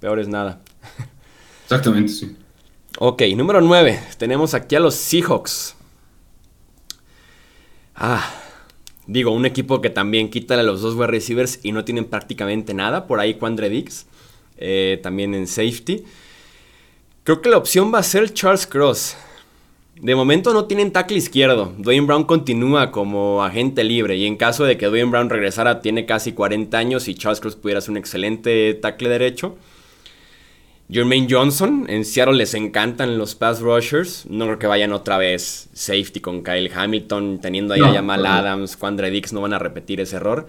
[0.01, 0.61] peor es nada.
[1.65, 2.37] Exactamente, sí.
[2.99, 4.01] Ok, número 9.
[4.19, 5.75] Tenemos aquí a los Seahawks.
[7.95, 8.43] Ah,
[9.07, 12.73] Digo, un equipo que también quita a los dos wide receivers y no tienen prácticamente
[12.73, 13.07] nada.
[13.07, 14.07] Por ahí Quandre Dix,
[14.59, 16.05] eh, también en safety.
[17.25, 19.17] Creo que la opción va a ser Charles Cross.
[20.01, 21.73] De momento no tienen tackle izquierdo.
[21.79, 26.07] Dwayne Brown continúa como agente libre y en caso de que Dwayne Brown regresara tiene
[26.07, 29.57] casi 40 años y Charles Cross pudiera ser un excelente tackle derecho.
[30.91, 34.27] Jermaine Johnson, en Seattle les encantan los pass rushers.
[34.29, 38.77] No creo que vayan otra vez safety con Kyle Hamilton, teniendo ahí a Jamal Adams,
[38.77, 40.47] Quandre Dix, no van a repetir ese error.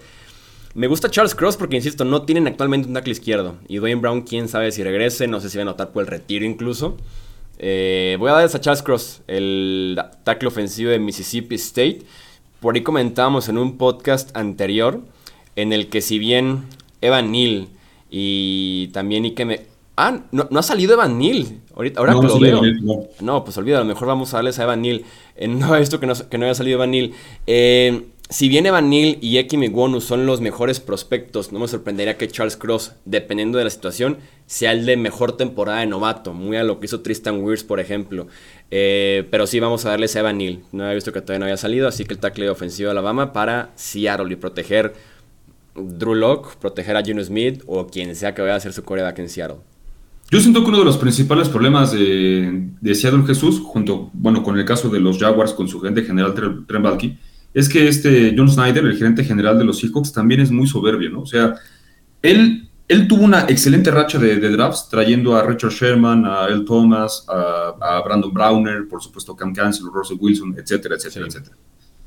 [0.74, 3.56] Me gusta Charles Cross porque, insisto, no tienen actualmente un tackle izquierdo.
[3.68, 6.08] Y Dwayne Brown, quién sabe si regrese, no sé si va a notar por el
[6.08, 6.96] retiro incluso.
[7.58, 12.02] Eh, voy a darles a Charles Cross, el tackle ofensivo de Mississippi State.
[12.60, 15.00] Por ahí comentábamos en un podcast anterior
[15.54, 16.64] en el que si bien
[17.00, 17.68] Evan Neal
[18.10, 21.60] y también Ike, Ah, no, ha salido Evan Neal.
[21.74, 22.62] Ahorita, ahora que lo veo.
[23.20, 23.44] no.
[23.44, 25.04] pues olvídalo, mejor vamos a darles a Evan Neal.
[25.36, 27.12] Eh, no esto que no, que no haya salido Evan Neal.
[27.46, 32.16] Eh, si bien Evan Neal y Eki Migwonu son los mejores prospectos, no me sorprendería
[32.16, 36.56] que Charles Cross, dependiendo de la situación, sea el de mejor temporada de novato, muy
[36.56, 38.26] a lo que hizo Tristan Weirs, por ejemplo.
[38.70, 40.62] Eh, pero sí vamos a darles a Evan Neal.
[40.72, 43.32] No había visto que todavía no había salido, así que el tackle ofensivo de Alabama
[43.32, 44.94] para Seattle y proteger
[45.74, 49.18] Drew Locke, proteger a Gino Smith o quien sea que vaya a hacer su coreback
[49.18, 49.73] en Seattle.
[50.34, 54.58] Yo siento que uno de los principales problemas de, de Seattle Jesús, junto bueno, con
[54.58, 57.16] el caso de los Jaguars, con su gerente general Trent Balky,
[57.54, 61.08] es que este John Snyder, el gerente general de los Seahawks, también es muy soberbio,
[61.08, 61.20] ¿no?
[61.20, 61.54] O sea,
[62.20, 67.24] él, él tuvo una excelente racha de, drafts, trayendo a Richard Sherman, a El Thomas,
[67.28, 71.56] a, Brandon Browner, por supuesto Cam Cancel, Russell Wilson, etcétera, etcétera, etcétera.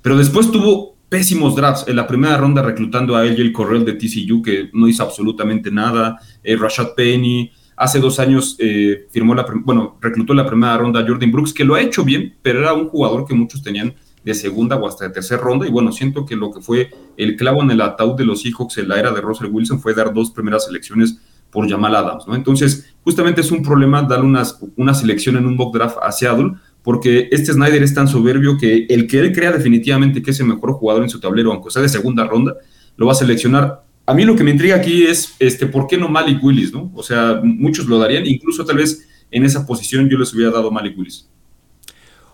[0.02, 1.88] Pero después tuvo pésimos drafts.
[1.88, 6.20] En la primera ronda reclutando a el Correll de TCU, que no hizo absolutamente nada,
[6.44, 11.08] eh, Rashad Penny, Hace dos años eh, firmó la, bueno, reclutó la primera ronda a
[11.08, 14.34] Jordan Brooks, que lo ha hecho bien, pero era un jugador que muchos tenían de
[14.34, 15.68] segunda o hasta de tercera ronda.
[15.68, 18.80] Y bueno, siento que lo que fue el clavo en el ataúd de los Seahawks
[18.80, 21.20] en la era de Russell Wilson fue dar dos primeras selecciones
[21.52, 22.36] por Jamal Adams, ¿no?
[22.36, 26.54] Entonces, justamente es un problema darle unas, una selección en un mock draft a Seattle,
[26.82, 30.48] porque este Snyder es tan soberbio que el que él crea definitivamente que es el
[30.48, 32.56] mejor jugador en su tablero, aunque sea de segunda ronda,
[32.98, 35.98] lo va a seleccionar a mí lo que me intriga aquí es, este, ¿por qué
[35.98, 36.92] no Malik Willis, no?
[36.96, 40.72] O sea, muchos lo darían, incluso tal vez en esa posición yo les hubiera dado
[40.72, 41.28] Malik Willis.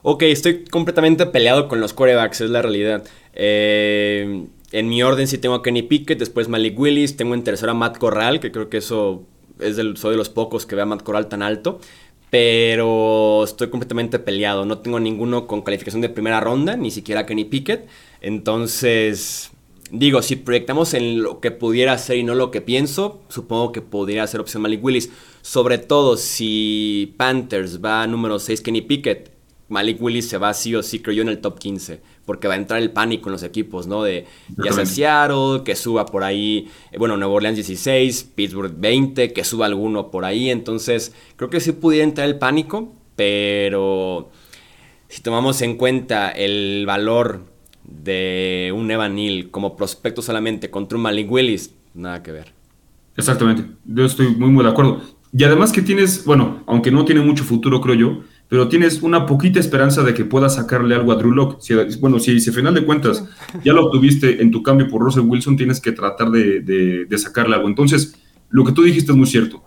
[0.04, 3.04] Ok, estoy completamente peleado con los corebacks, es la realidad.
[3.34, 7.72] Eh, en mi orden sí tengo a Kenny Pickett, después Malik Willis, tengo en tercera
[7.72, 9.24] a Matt Corral, que creo que eso
[9.60, 11.80] es del, soy de los pocos que ve a Matt Corral tan alto.
[12.30, 14.66] Pero estoy completamente peleado.
[14.66, 17.88] No tengo ninguno con calificación de primera ronda, ni siquiera Kenny Pickett.
[18.22, 19.53] Entonces,
[19.96, 23.82] Digo, si proyectamos en lo que pudiera ser y no lo que pienso, supongo que
[23.82, 25.12] podría ser opción Malik Willis.
[25.44, 29.30] Sobre todo si Panthers va a número 6 Kenny Pickett,
[29.70, 32.02] Malik Willis se va sí o sí, creo yo, en el top 15.
[32.26, 34.02] Porque va a entrar el pánico en los equipos, ¿no?
[34.02, 34.26] De
[34.58, 39.44] ya sea Seattle, que suba por ahí, eh, bueno, Nuevo Orleans 16, Pittsburgh 20, que
[39.44, 40.50] suba alguno por ahí.
[40.50, 44.32] Entonces, creo que sí pudiera entrar el pánico, pero
[45.08, 47.53] si tomamos en cuenta el valor
[48.02, 52.54] de un Evan Neal como prospecto solamente contra un Malik Willis, nada que ver.
[53.16, 55.02] Exactamente, yo estoy muy, muy de acuerdo.
[55.36, 59.26] Y además que tienes, bueno, aunque no tiene mucho futuro, creo yo, pero tienes una
[59.26, 61.58] poquita esperanza de que puedas sacarle algo a Drew Locke.
[62.00, 63.28] bueno, si, si a final de cuentas
[63.64, 67.56] ya lo obtuviste en tu cambio por Russell Wilson, tienes que tratar de, de, sacarle
[67.56, 67.68] algo.
[67.68, 68.16] Entonces,
[68.52, 69.64] lo que tú dijiste es muy cierto.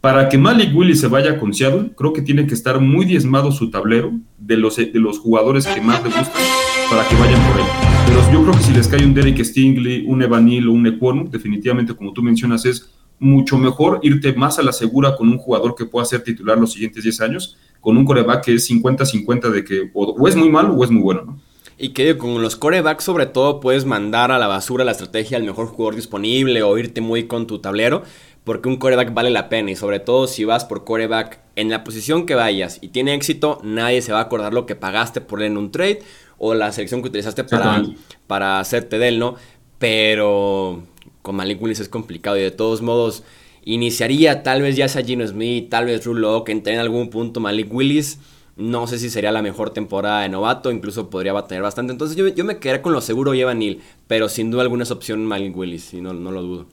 [0.00, 3.52] Para que Malik Willis se vaya con Seattle, creo que tiene que estar muy diezmado
[3.52, 6.42] su tablero de los, de los jugadores que más le gustan
[6.88, 7.66] para que vayan por él.
[8.06, 11.28] Pero yo creo que si les cae un Derek Stingley, un Evanil o un Equonu,
[11.28, 15.74] definitivamente, como tú mencionas, es mucho mejor irte más a la segura con un jugador
[15.74, 19.64] que pueda ser titular los siguientes 10 años, con un coreback que es 50-50 de
[19.64, 21.40] que o, es muy malo o es muy bueno, ¿no?
[21.82, 25.44] Y que con los corebacks sobre todo puedes mandar a la basura la estrategia al
[25.44, 28.02] mejor jugador disponible o irte muy con tu tablero,
[28.44, 31.84] porque un coreback vale la pena y sobre todo si vas por coreback en la
[31.84, 35.40] posición que vayas y tiene éxito, nadie se va a acordar lo que pagaste por
[35.40, 36.00] él en un trade
[36.38, 37.82] o la selección que utilizaste para,
[38.26, 39.36] para hacerte de él, ¿no?
[39.78, 40.82] Pero
[41.22, 43.24] con Malik Willis es complicado y de todos modos
[43.64, 47.40] iniciaría tal vez ya sea Gino Smith, tal vez Drew que entre en algún punto
[47.40, 48.18] Malik Willis.
[48.56, 51.92] No sé si sería la mejor temporada de novato, incluso podría tener bastante.
[51.92, 54.90] Entonces yo, me quedaría con lo seguro y Evan Neal, pero sin duda alguna es
[54.90, 56.66] opción Malik Willis, y no, no lo dudo.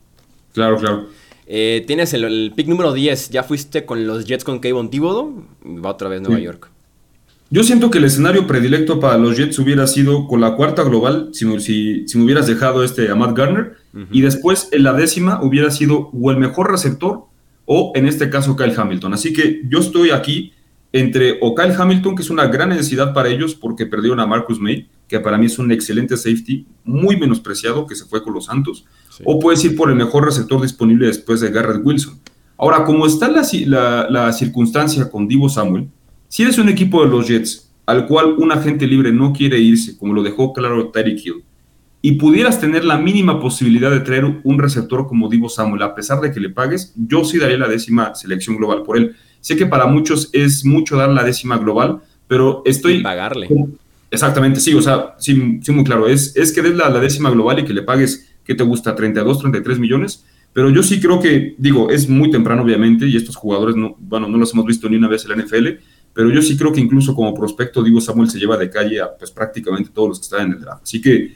[0.54, 1.08] Claro, claro.
[1.48, 5.92] Eh, tienes el, pick número 10, ya fuiste con los Jets con Kayvon Thibodeau, va
[5.92, 6.70] otra vez Nueva York.
[7.50, 11.30] Yo siento que el escenario predilecto para los Jets hubiera sido con la cuarta global,
[11.32, 13.78] si, si, si me hubieras dejado este a Matt Garner,
[14.12, 17.24] y después en la décima hubiera sido o el mejor receptor
[17.66, 19.14] o en este caso Kyle Hamilton.
[19.14, 20.54] Así que yo estoy aquí
[20.92, 24.60] entre o Kyle Hamilton, que es una gran necesidad para ellos porque perdieron a Marcus
[24.60, 28.46] May, que para mí es un excelente safety, muy menospreciado, que se fue con los
[28.46, 28.86] Santos,
[29.24, 32.20] o puedes ir por el mejor receptor disponible después de Garrett Wilson.
[32.58, 35.88] Ahora, como está la, la, la circunstancia con Divo Samuel,
[36.28, 39.98] si eres un equipo de los Jets al cual un agente libre no quiere irse,
[39.98, 41.44] como lo dejó claro Tyreek Hill,
[42.02, 46.20] y pudieras tener la mínima posibilidad de traer un receptor como Divo Samuel, a pesar
[46.20, 49.16] de que le pagues, yo sí daría la décima selección global por él.
[49.40, 53.02] Sé que para muchos es mucho dar la décima global, pero estoy...
[53.02, 53.48] pagarle.
[54.12, 56.08] Exactamente, sí, o sea, sí, sí muy claro.
[56.08, 58.96] Es, es que des la, la, décima global y que le pagues, ¿qué te gusta?
[58.96, 60.26] 32, 33 millones.
[60.54, 64.28] Pero yo sí creo que, digo, es muy temprano, obviamente, y estos jugadores, no, bueno,
[64.28, 65.68] no los hemos visto ni una vez en la NFL,
[66.14, 69.16] pero yo sí creo que incluso como prospecto, digo, Samuel se lleva de calle a
[69.16, 70.82] pues, prácticamente todos los que están en el draft.
[70.82, 71.36] Así que,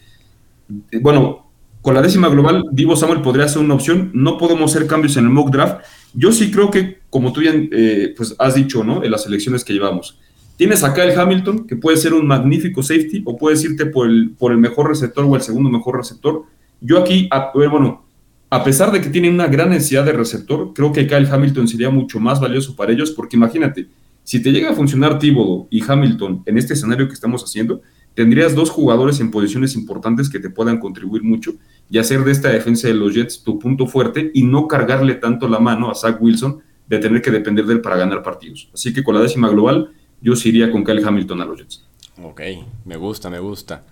[0.89, 4.11] eh, bueno, con la décima global, Divo Samuel podría ser una opción.
[4.13, 5.85] No podemos hacer cambios en el mock draft.
[6.13, 9.03] Yo sí creo que, como tú ya eh, pues has dicho, ¿no?
[9.03, 10.17] En las elecciones que llevamos.
[10.57, 14.31] Tienes acá el Hamilton, que puede ser un magnífico safety, o puedes irte por el,
[14.37, 16.43] por el mejor receptor o el segundo mejor receptor.
[16.81, 18.03] Yo aquí, a, bueno,
[18.49, 21.89] a pesar de que tiene una gran necesidad de receptor, creo que Kyle Hamilton sería
[21.89, 23.87] mucho más valioso para ellos, porque imagínate,
[24.23, 27.81] si te llega a funcionar Thibodeau y Hamilton en este escenario que estamos haciendo,
[28.13, 31.53] tendrías dos jugadores en posiciones importantes que te puedan contribuir mucho
[31.89, 35.47] y hacer de esta defensa de los Jets tu punto fuerte y no cargarle tanto
[35.47, 38.69] la mano a Zach Wilson de tener que depender de él para ganar partidos.
[38.73, 39.91] Así que con la décima global,
[40.21, 41.85] yo sí iría con Kyle Hamilton a los Jets.
[42.21, 42.41] Ok,
[42.85, 43.83] me gusta, me gusta.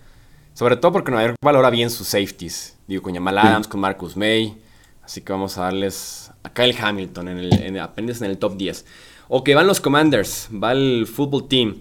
[0.59, 2.75] Sobre todo porque Nueva York valora bien sus safeties.
[2.85, 4.57] Digo, con Jamal Adams, con Marcus May.
[5.01, 8.85] Así que vamos a darles a Kyle Hamilton en el, apenas en el top 10.
[9.29, 11.77] Ok, van los Commanders, va el Football Team.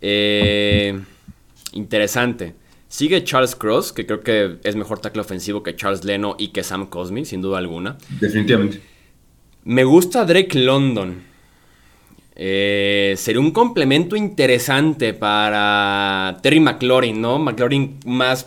[0.00, 1.00] Eh,
[1.74, 2.56] interesante.
[2.88, 6.64] Sigue Charles Cross, que creo que es mejor tackle ofensivo que Charles Leno y que
[6.64, 7.96] Sam Cosmi, sin duda alguna.
[8.18, 8.82] Definitivamente.
[9.62, 11.22] Me gusta Drake London.
[12.36, 17.38] Eh, sería un complemento interesante para Terry McLaurin, ¿no?
[17.38, 18.46] McLaurin más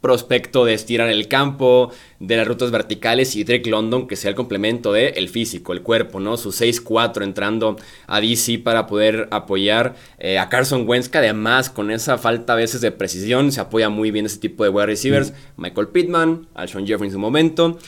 [0.00, 4.34] prospecto de estirar el campo, de las rutas verticales y Drake London que sea el
[4.34, 6.36] complemento de el físico, el cuerpo, ¿no?
[6.36, 7.76] Su 6-4 entrando
[8.06, 12.56] a DC para poder apoyar eh, a Carson Wentz que además con esa falta a
[12.56, 15.32] veces de precisión se apoya muy bien ese tipo de wide receivers.
[15.56, 17.78] Michael Pittman, Alshon Jeffrey en su momento.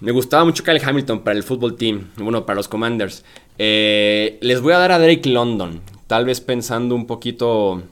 [0.00, 3.24] Me gustaba mucho Kyle Hamilton para el fútbol team, bueno, para los Commanders.
[3.58, 7.82] Eh, les voy a dar a Drake London, tal vez pensando un poquito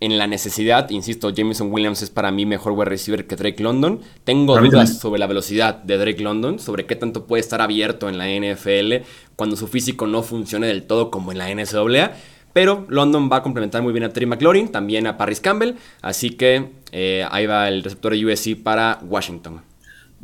[0.00, 4.00] en la necesidad, insisto, Jameson Williams es para mí mejor wide receiver que Drake London.
[4.24, 8.18] Tengo dudas sobre la velocidad de Drake London, sobre qué tanto puede estar abierto en
[8.18, 12.12] la NFL cuando su físico no funcione del todo como en la NCAA.
[12.52, 15.74] Pero London va a complementar muy bien a Terry McLaurin, también a Paris Campbell.
[16.02, 19.62] Así que eh, ahí va el receptor de USC para Washington.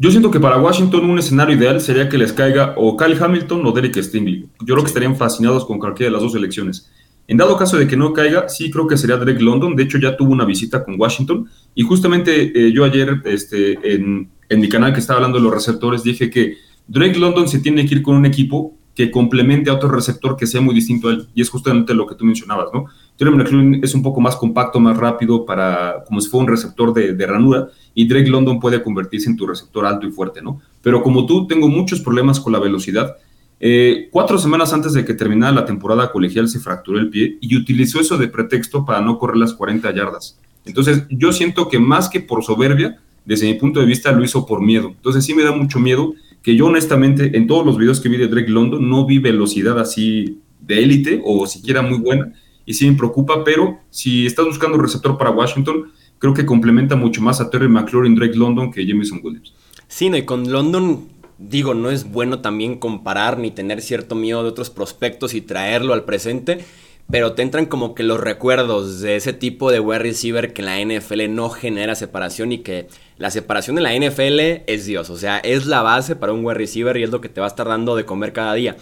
[0.03, 3.67] Yo siento que para Washington un escenario ideal sería que les caiga o Kyle Hamilton
[3.67, 4.49] o Derek Stingley.
[4.61, 6.91] Yo creo que estarían fascinados con cualquiera de las dos elecciones.
[7.29, 9.77] En dado caso de que no caiga, sí creo que sería Drake London.
[9.77, 11.51] De hecho, ya tuvo una visita con Washington.
[11.75, 16.03] Y justamente eh, yo ayer este, en, mi canal que estaba hablando de los receptores
[16.03, 16.57] dije que
[16.89, 20.47] Drake London se tiene que ir con un equipo que complemente a otro receptor que
[20.47, 21.29] sea muy distinto a él.
[21.35, 22.87] Y es justamente lo que tú mencionabas, ¿no?
[23.21, 26.95] Terry McLaurin es un poco más compacto, más rápido, para, como si fuera un receptor
[26.95, 30.62] de, de, ranura, y Drake London puede convertirse en tu receptor alto y fuerte, ¿no?
[30.81, 33.16] Pero como tú, tengo muchos problemas con la velocidad.
[33.61, 37.55] Eh, cuatro semanas antes de que terminara la temporada colegial se fracturó el pie y
[37.59, 40.41] utilizó eso de pretexto para no correr las 40 yardas.
[40.64, 44.47] Entonces, yo siento que más que por soberbia, desde mi punto de vista, lo hizo
[44.47, 44.95] por miedo.
[44.97, 48.16] Entonces, sí me da mucho miedo que yo honestamente, en todos los videos que vi
[48.16, 52.33] de Drake London, no vi velocidad así de élite o siquiera muy buena
[52.71, 55.91] y sí me preocupa, pero si estás buscando un receptor para Washington,
[56.21, 59.53] creo que complementa mucho más a Terry McLaurin, Drake London que Jameson Williams.
[59.89, 64.45] Sí, no, y con London, digo, no es bueno también comparar ni tener cierto miedo
[64.45, 66.64] de otros prospectos y traerlo al presente,
[67.11, 70.79] pero te entran como que los recuerdos de ese tipo de wide receiver que la
[70.79, 72.87] NFL no genera separación y que
[73.18, 76.55] la separación de la NFL es Dios, o sea, es la base para un wide
[76.55, 78.77] receiver y es lo que te va a estar dando de comer cada día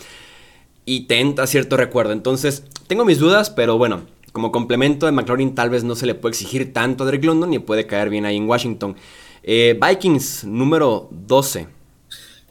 [0.89, 2.13] y te entra cierto recuerdo.
[2.13, 4.01] Entonces, tengo mis dudas, pero bueno,
[4.33, 7.53] como complemento de McLaurin tal vez no se le puede exigir tanto a Drake London
[7.53, 8.97] y puede caer bien ahí en Washington.
[9.43, 11.69] Eh, Vikings número 12.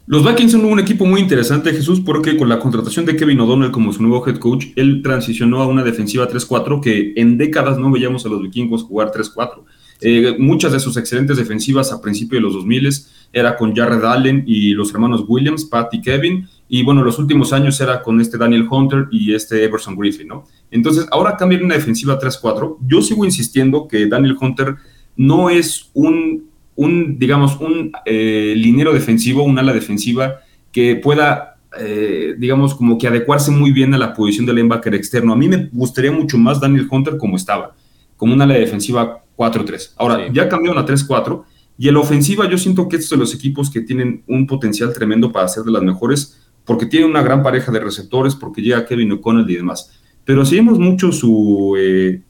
[0.06, 3.72] Los Vikings son un equipo muy interesante, Jesús, porque con la contratación de Kevin O'Donnell
[3.72, 7.92] como su nuevo head coach, él transicionó a una defensiva 3-4 que en décadas no
[7.92, 9.64] veíamos a los vikingos jugar 3-4.
[10.00, 12.90] Eh, muchas de sus excelentes defensivas a principios de los 2000
[13.34, 17.54] era con Jared Allen y los hermanos Williams, Pat y Kevin, y bueno, los últimos
[17.54, 20.46] años era con este Daniel Hunter y este Everson Griffin, ¿no?
[20.70, 22.78] Entonces, ahora cambian una defensiva 3-4.
[22.86, 24.76] Yo sigo insistiendo que Daniel Hunter
[25.16, 30.40] no es un, un digamos, un eh, linero defensivo, un ala defensiva
[30.72, 35.32] que pueda, eh, digamos, como que adecuarse muy bien a la posición del linebacker externo.
[35.32, 37.76] A mí me gustaría mucho más Daniel Hunter como estaba,
[38.18, 39.94] como una ala defensiva 4-3.
[39.96, 41.44] Ahora, ya cambió a 3-4.
[41.80, 44.92] Y en la ofensiva yo siento que estos son los equipos que tienen un potencial
[44.94, 48.86] tremendo para ser de las mejores porque tiene una gran pareja de receptores, porque llega
[48.86, 49.90] Kevin O'Connell y demás.
[50.26, 52.22] Pero si vemos mucho su eh,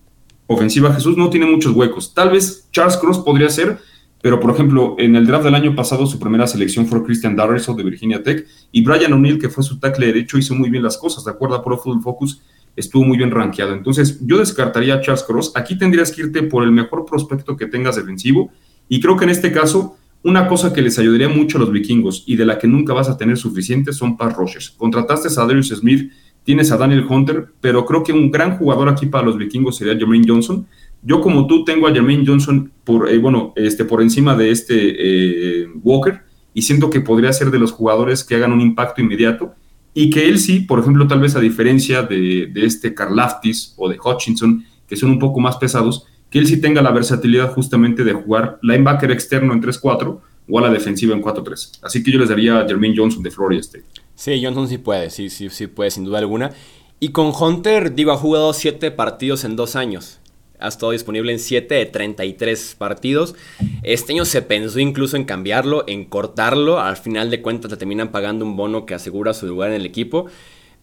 [0.46, 2.14] ofensiva, Jesús no tiene muchos huecos.
[2.14, 3.80] Tal vez Charles Cross podría ser,
[4.22, 7.76] pero por ejemplo, en el draft del año pasado su primera selección fue Christian Darrisaw
[7.76, 11.00] de Virginia Tech y Brian O'Neill, que fue su tackle derecho, hizo muy bien las
[11.00, 11.26] cosas.
[11.26, 12.40] De acuerdo a Pro Football Focus,
[12.76, 13.74] estuvo muy bien rankeado.
[13.74, 15.54] Entonces, yo descartaría a Charles Cross.
[15.56, 18.52] Aquí tendrías que irte por el mejor prospecto que tengas defensivo
[18.88, 22.26] y creo que en este caso una cosa que les ayudaría mucho a los vikingos
[22.28, 24.70] y de la que nunca vas a tener suficiente son pass rushers.
[24.72, 26.12] Contrataste a Darius Smith,
[26.44, 29.98] tienes a Daniel Hunter, pero creo que un gran jugador aquí para los vikingos sería
[29.98, 30.68] Jermaine Johnson.
[31.02, 34.76] Yo como tú tengo a Jermaine Johnson por, eh, bueno, este, por encima de este
[34.76, 36.20] eh, Walker
[36.54, 39.56] y siento que podría ser de los jugadores que hagan un impacto inmediato
[39.94, 43.98] y que él sí, por ejemplo, tal vez a diferencia de, este Karlaftis o de
[43.98, 48.14] Hutchinson, que son un poco más pesados, que él sí tenga la versatilidad justamente de
[48.14, 50.20] jugar linebacker externo en 3-4
[50.50, 51.80] o a la defensiva en 4-3.
[51.82, 53.86] Así que yo les daría a Jermaine Johnson de Florida State.
[54.16, 56.52] Sí, Johnson sí puede, sí, sí, sí puede, sin duda alguna.
[57.00, 60.20] Y con Hunter, digo, ha jugado 7 partidos en 2 años.
[60.60, 63.36] Ha estado disponible en 7 de 33 partidos.
[63.84, 66.80] Este año se pensó incluso en cambiarlo, en cortarlo.
[66.80, 69.86] Al final de cuentas le terminan pagando un bono que asegura su lugar en el
[69.86, 70.26] equipo.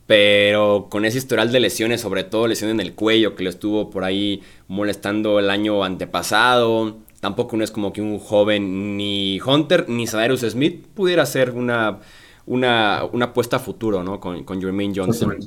[0.06, 3.90] Pero con ese historial de lesiones, sobre todo lesiones en el cuello, que le estuvo
[3.90, 6.98] por ahí molestando el año antepasado.
[7.20, 12.00] Tampoco no es como que un joven ni Hunter ni Cyrus Smith pudiera ser una,
[12.46, 14.20] una, apuesta a futuro, ¿no?
[14.20, 15.38] Con, con Jermaine Johnson.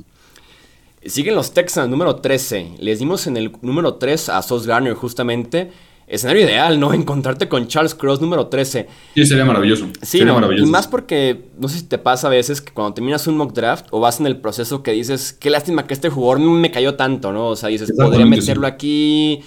[1.04, 2.74] Siguen los Texans, número 13.
[2.80, 5.70] Les dimos en el número 3 a Sos Garner, justamente
[6.08, 6.92] escenario ideal, ¿no?
[6.94, 8.88] Encontrarte con Charles Cross número 13.
[9.14, 9.86] Sí, sería maravilloso.
[10.02, 10.66] Sí, sería maravilloso.
[10.66, 13.52] y más porque, no sé si te pasa a veces que cuando terminas un mock
[13.52, 16.94] draft o vas en el proceso que dices, qué lástima que este jugador me cayó
[16.94, 17.48] tanto, ¿no?
[17.48, 19.40] O sea, dices, podría meterlo aquí,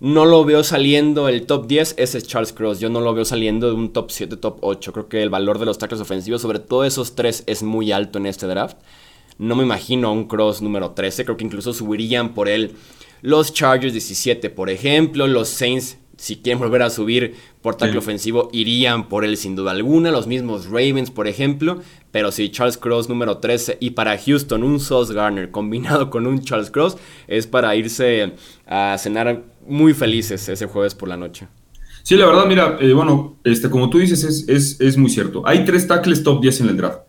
[0.00, 3.24] no lo veo saliendo el top 10, ese es Charles Cross, yo no lo veo
[3.24, 4.92] saliendo de un top 7, top 8.
[4.92, 8.18] Creo que el valor de los tackles ofensivos, sobre todo esos tres, es muy alto
[8.18, 8.76] en este draft.
[9.38, 12.74] No me imagino a un Cross número 13, creo que incluso subirían por él
[13.20, 18.50] los Chargers 17, por ejemplo, los Saints si quieren volver a subir por tackle ofensivo,
[18.52, 20.10] irían por él sin duda alguna.
[20.10, 21.80] Los mismos Ravens, por ejemplo.
[22.10, 26.40] Pero si Charles Cross número 13 y para Houston un Sauce Garner combinado con un
[26.40, 26.96] Charles Cross
[27.28, 28.34] es para irse
[28.66, 31.46] a cenar muy felices ese jueves por la noche.
[32.02, 35.42] Sí, la verdad, mira, eh, bueno, este, como tú dices, es, es, muy cierto.
[35.46, 37.00] Hay tres tackles top 10 en el draft.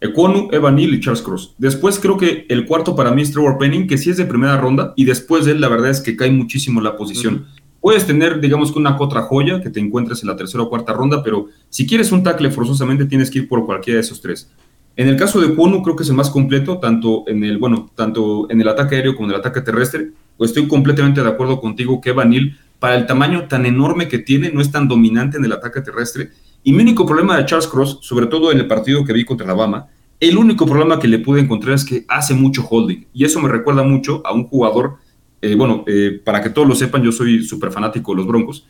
[0.00, 1.54] Equonu, Evan Neal y Charles Cross.
[1.58, 4.58] Después creo que el cuarto para mí es Trevor Penning, que sí es de primera
[4.58, 7.46] ronda, y después de él la verdad es que cae muchísimo la posición.
[7.82, 10.92] Puedes tener, digamos que una otra joya que te encuentres en la tercera o cuarta
[10.92, 14.48] ronda, pero si quieres un tackle forzosamente tienes que ir por cualquiera de esos tres.
[14.94, 17.90] En el caso de Kwonu creo que es el más completo, tanto en el, bueno,
[17.96, 20.12] tanto en el ataque aéreo como en el ataque terrestre.
[20.36, 24.52] Pues estoy completamente de acuerdo contigo que Vanil, para el tamaño tan enorme que tiene,
[24.52, 26.30] no es tan dominante en el ataque terrestre.
[26.62, 29.44] Y mi único problema de Charles Cross, sobre todo en el partido que vi contra
[29.44, 29.88] Alabama,
[30.20, 33.08] el único problema que le pude encontrar es que hace mucho holding.
[33.12, 34.98] Y eso me recuerda mucho a un jugador
[35.42, 38.64] eh, bueno, eh, para que todos lo sepan, yo soy súper fanático de los Broncos.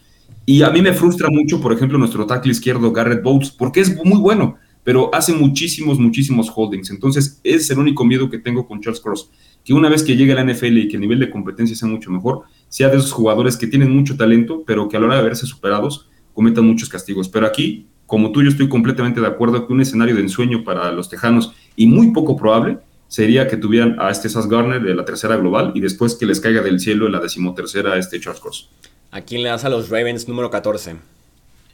[0.47, 3.95] Y a mí me frustra mucho, por ejemplo, nuestro tackle izquierdo, Garrett Bowles, porque es
[4.03, 6.91] muy bueno, pero hace muchísimos, muchísimos holdings.
[6.91, 9.31] Entonces, es el único miedo que tengo con Charles Cross,
[9.63, 11.89] que una vez que llegue a la NFL y que el nivel de competencia sea
[11.89, 15.17] mucho mejor, sea de esos jugadores que tienen mucho talento, pero que a la hora
[15.19, 17.29] de verse superados, cometan muchos castigos.
[17.29, 20.91] Pero aquí, como tú, yo estoy completamente de acuerdo que un escenario de ensueño para
[20.91, 22.79] los Tejanos y muy poco probable
[23.13, 26.41] sería que tuvieran a este Sass Garner de la tercera global y después que les
[26.41, 28.71] caiga del cielo en la decimotercera este Charles Cross.
[29.11, 30.97] ¿A quién le das a los Ravens número 14?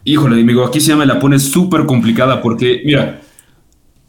[0.03, 3.21] Híjole, amigo, aquí se me la pone súper complicada porque, mira,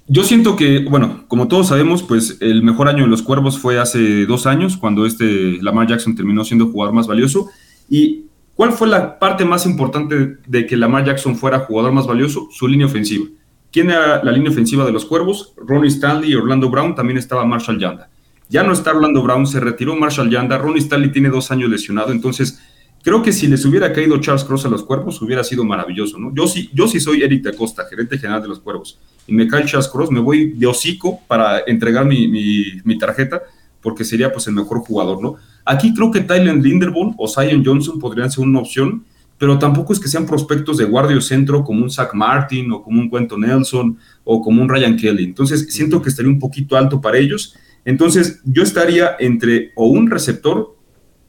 [0.08, 3.78] yo siento que, bueno, como todos sabemos, pues el mejor año de los Cuervos fue
[3.78, 7.52] hace dos años, cuando este Lamar Jackson terminó siendo jugador más valioso.
[7.88, 8.24] ¿Y
[8.56, 12.48] cuál fue la parte más importante de que Lamar Jackson fuera jugador más valioso?
[12.52, 13.28] Su línea ofensiva.
[13.72, 15.54] ¿Quién era la línea ofensiva de los Cuervos?
[15.58, 18.10] Ronnie Stanley y Orlando Brown, también estaba Marshall Yanda.
[18.50, 22.12] Ya no está Orlando Brown, se retiró Marshall Yanda, Ronnie Stanley tiene dos años lesionado,
[22.12, 22.60] entonces
[23.04, 26.34] creo que si les hubiera caído Charles Cross a los Cuervos hubiera sido maravilloso, ¿no?
[26.34, 29.66] Yo sí, yo sí soy Eric Acosta, gerente general de los Cuervos, y me cae
[29.66, 33.44] Charles Cross, me voy de hocico para entregar mi, mi, tarjeta,
[33.82, 35.36] porque sería pues el mejor jugador, ¿no?
[35.64, 39.06] Aquí creo que Tyler Linderbaum o Zion Johnson podrían ser una opción,
[39.40, 43.00] pero tampoco es que sean prospectos de guardia centro como un Zach Martin o como
[43.00, 45.24] un Cuento Nelson o como un Ryan Kelly.
[45.24, 47.56] Entonces siento que estaría un poquito alto para ellos.
[47.86, 50.76] Entonces yo estaría entre o un receptor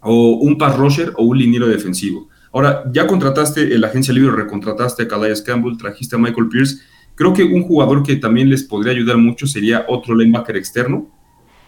[0.01, 2.29] o un pass rusher o un liniero defensivo.
[2.53, 6.81] Ahora, ya contrataste en la agencia libre, recontrataste a Calais Campbell, trajiste a Michael Pierce.
[7.15, 11.09] Creo que un jugador que también les podría ayudar mucho sería otro linebacker externo,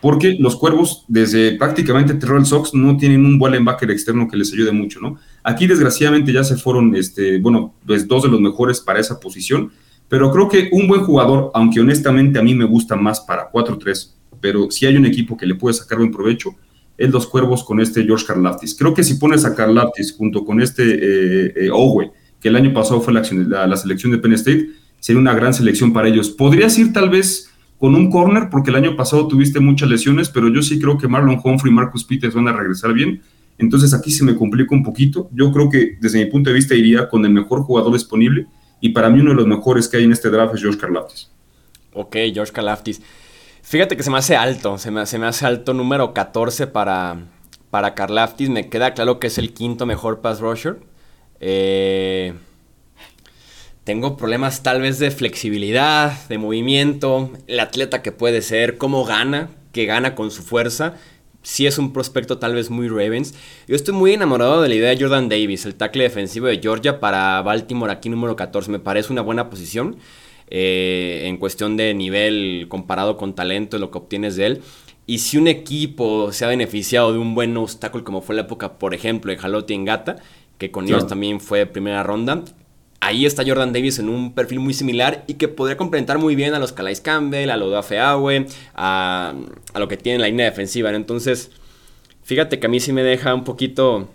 [0.01, 4.53] porque los Cuervos, desde prácticamente Terrell Sox, no tienen un buen linebacker externo que les
[4.53, 5.19] ayude mucho, ¿no?
[5.43, 9.73] Aquí, desgraciadamente, ya se fueron, este, bueno, pues dos de los mejores para esa posición,
[10.09, 14.13] pero creo que un buen jugador, aunque honestamente a mí me gusta más para 4-3,
[14.41, 16.55] pero si hay un equipo que le puede sacar buen provecho,
[16.99, 18.77] es los Cuervos con este George Karlaftis.
[18.77, 22.73] Creo que si pones a Karlaftis junto con este eh, eh, Owe, que el año
[22.73, 24.69] pasado fue la, la selección de Penn State,
[25.01, 26.31] sería una gran selección para ellos.
[26.31, 30.49] Podrías ir tal vez con un corner, porque el año pasado tuviste muchas lesiones, pero
[30.49, 33.23] yo sí creo que Marlon Humphrey y Marcus Peters van a regresar bien.
[33.59, 35.29] Entonces aquí se me complica un poquito.
[35.33, 38.47] Yo creo que desde mi punto de vista iría con el mejor jugador disponible
[38.81, 41.31] y para mí uno de los mejores que hay en este draft es George Karlaftis.
[41.95, 43.01] Ok, George Karlaftis.
[43.63, 47.29] Fíjate que se me hace alto, se me, hace alto número 14 para,
[47.71, 48.51] para Karlaftis.
[48.51, 50.81] Me queda claro que es el quinto mejor pass rusher.
[51.39, 52.35] Eh,
[53.85, 59.51] tengo problemas tal vez de flexibilidad, de movimiento, el atleta que puede ser, cómo gana,
[59.73, 60.95] que gana con su fuerza.
[61.43, 63.35] Si es un prospecto tal vez muy Ravens.
[63.67, 67.01] Yo estoy muy enamorado de la idea de Jordan Davis, el tackle defensivo de Georgia
[67.01, 68.71] para Baltimore aquí número 14.
[68.71, 69.97] Me parece una buena posición
[70.49, 74.63] eh, en cuestión de nivel comparado con talento, lo que obtienes de él.
[75.07, 78.79] Y si un equipo se ha beneficiado de un buen obstáculo como fue la época,
[78.79, 80.17] por ejemplo, en Jalote en Gata,
[80.59, 82.45] que con ellos también fue primera ronda,
[83.03, 86.55] ahí está Jordan Davis en un perfil muy similar y que podría complementar muy bien
[86.55, 89.35] a los Calais Campbell, a los de Awe, a,
[89.75, 90.89] a lo que tiene la línea defensiva.
[90.91, 91.51] Entonces,
[92.23, 94.09] fíjate que a mí sí me deja un poquito.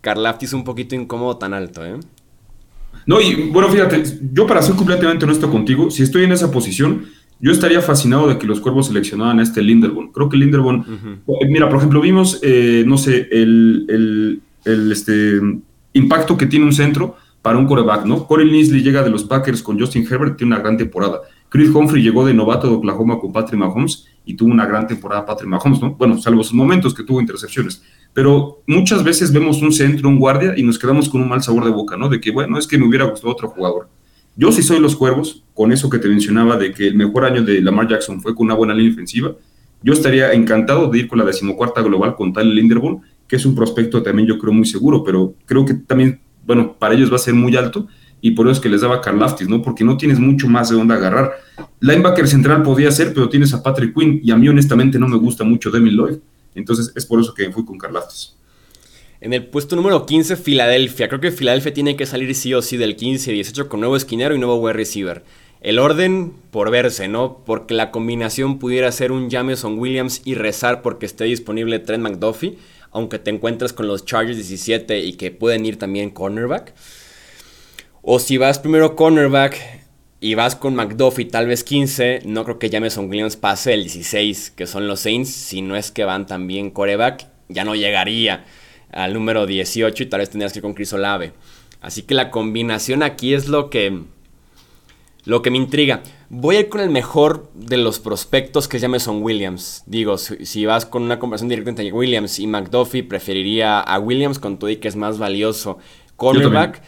[0.00, 1.98] Carlaftis un poquito incómodo tan alto, ¿eh?
[3.04, 4.00] No, y bueno, fíjate,
[4.32, 7.06] yo para ser completamente honesto contigo, si estoy en esa posición,
[7.40, 10.12] yo estaría fascinado de que los cuervos seleccionaran a este Linderbaum.
[10.12, 10.84] Creo que Linderbaum,
[11.26, 15.40] eh, mira, por ejemplo, vimos, eh, no sé, el, el, el este,
[15.94, 17.16] impacto que tiene un centro
[17.48, 18.26] para un coreback, ¿no?
[18.26, 21.22] Corey Linsley llega de los Packers con Justin Herbert, tiene una gran temporada.
[21.48, 25.24] Chris Humphrey llegó de novato de Oklahoma con Patrick Mahomes y tuvo una gran temporada
[25.24, 25.94] Patrick Mahomes, ¿no?
[25.94, 27.82] Bueno, salvo sus momentos que tuvo intercepciones.
[28.12, 31.64] Pero muchas veces vemos un centro, un guardia y nos quedamos con un mal sabor
[31.64, 32.10] de boca, ¿no?
[32.10, 33.88] De que, bueno, es que me hubiera gustado otro jugador.
[34.36, 37.42] Yo sí soy los cuervos, con eso que te mencionaba de que el mejor año
[37.42, 39.32] de Lamar Jackson fue con una buena línea ofensiva.
[39.82, 43.54] Yo estaría encantado de ir con la decimocuarta global con Tyler Linderbaum, que es un
[43.54, 47.18] prospecto también yo creo muy seguro, pero creo que también bueno, para ellos va a
[47.18, 47.86] ser muy alto
[48.22, 49.60] y por eso es que les daba Karlaftis, ¿no?
[49.60, 51.32] Porque no tienes mucho más de dónde agarrar.
[51.80, 55.18] Linebacker central podía ser, pero tienes a Patrick Quinn y a mí honestamente no me
[55.18, 56.16] gusta mucho Demi Lloyd.
[56.54, 58.34] Entonces es por eso que fui con Karlaftis.
[59.20, 61.08] En el puesto número 15, Filadelfia.
[61.08, 63.94] Creo que Filadelfia tiene que salir sí o sí del 15 y 18 con nuevo
[63.94, 65.24] esquinero y nuevo wide receiver.
[65.60, 67.42] El orden por verse, ¿no?
[67.44, 72.56] Porque la combinación pudiera ser un Jameson Williams y rezar porque esté disponible Trent McDuffie
[72.98, 76.74] aunque te encuentres con los Chargers 17 y que pueden ir también cornerback.
[78.02, 79.58] O si vas primero cornerback
[80.20, 84.50] y vas con McDuffie tal vez 15, no creo que Jameson Williams pase el 16,
[84.50, 88.44] que son los Saints, si no es que van también coreback, ya no llegaría
[88.90, 91.32] al número 18 y tal vez tendrías que ir con Chris Olave.
[91.80, 94.02] Así que la combinación aquí es lo que,
[95.24, 96.02] lo que me intriga.
[96.30, 99.82] Voy a ir con el mejor de los prospectos que es Jameson Williams.
[99.86, 104.58] Digo, si, vas con una conversación directa entre Williams y McDuffie, preferiría a Williams con
[104.58, 105.78] todo y que es más valioso
[106.16, 106.82] cornerback.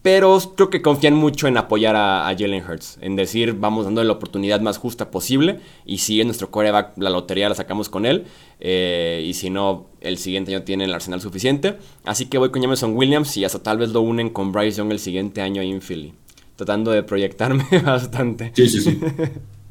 [0.00, 2.96] Pero creo que confían mucho en apoyar a, Jalen Hurts.
[3.02, 5.60] En decir, vamos dando la oportunidad más justa posible.
[5.84, 8.24] Y si en nuestro coreback la lotería la sacamos con él.
[8.60, 11.76] Eh, y si no, el siguiente año tiene el arsenal suficiente.
[12.06, 14.92] Así que voy con Jameson Williams y hasta tal vez lo unen con Bryce Young
[14.92, 16.14] el siguiente año ahí en Philly
[16.58, 18.50] tratando de proyectarme bastante.
[18.52, 18.98] Sí, sí, sí.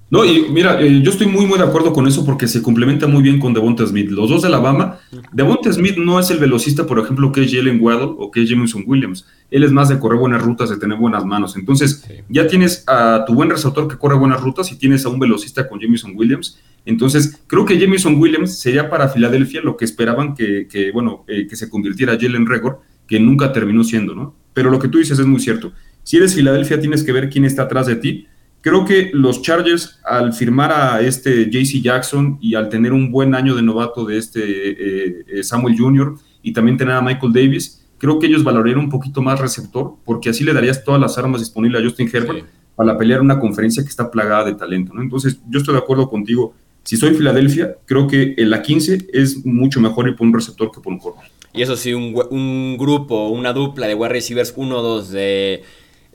[0.09, 3.07] No, y mira, eh, yo estoy muy, muy de acuerdo con eso porque se complementa
[3.07, 4.09] muy bien con Devonta Smith.
[4.09, 4.97] Los dos de Alabama.
[5.33, 8.49] Devonta Smith no es el velocista, por ejemplo, que es Jalen Waddle o que es
[8.49, 9.25] Jameson Williams.
[9.51, 11.57] Él es más de correr buenas rutas, de tener buenas manos.
[11.57, 15.19] Entonces, ya tienes a tu buen receptor que corre buenas rutas y tienes a un
[15.19, 16.57] velocista con Jameson Williams.
[16.85, 21.47] Entonces, creo que Jameson Williams sería para Filadelfia lo que esperaban que, que bueno, eh,
[21.49, 24.35] que se convirtiera Jalen Regor, que nunca terminó siendo, ¿no?
[24.53, 25.71] Pero lo que tú dices es muy cierto.
[26.08, 28.28] Si eres Filadelfia, tienes que ver quién está atrás de ti.
[28.62, 33.36] Creo que los Chargers, al firmar a este JC Jackson y al tener un buen
[33.36, 36.16] año de novato de este eh, eh, Samuel Jr.
[36.41, 40.30] y también tener a Michael Davis, creo que ellos valorarían un poquito más receptor, porque
[40.30, 42.45] así le darías todas las armas disponibles a Justin Herbert
[42.78, 44.93] para pelear una conferencia que está plagada de talento.
[44.93, 45.01] ¿no?
[45.01, 46.53] Entonces, yo estoy de acuerdo contigo.
[46.84, 50.72] Si soy Filadelfia, creo que en la 15 es mucho mejor ir por un receptor
[50.72, 51.30] que por un corner.
[51.53, 55.64] Y eso sí, un, un grupo, una dupla de wide receivers 1-2 de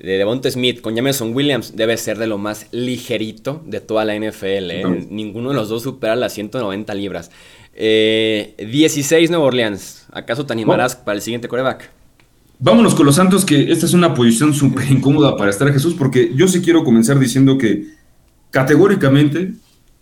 [0.02, 4.16] de Devonta Smith con Jameson Williams debe ser de lo más ligerito de toda la
[4.16, 4.70] NFL.
[4.70, 5.06] ¿eh?
[5.08, 7.30] Ninguno de los dos supera las 190 libras.
[7.74, 10.06] 16 eh, Nueva Orleans.
[10.12, 11.88] ¿Acaso te animarás para el siguiente coreback?
[12.58, 16.32] Vámonos con los Santos, que esta es una posición súper incómoda para estar Jesús, porque
[16.34, 17.86] yo sí quiero comenzar diciendo que
[18.50, 19.54] categóricamente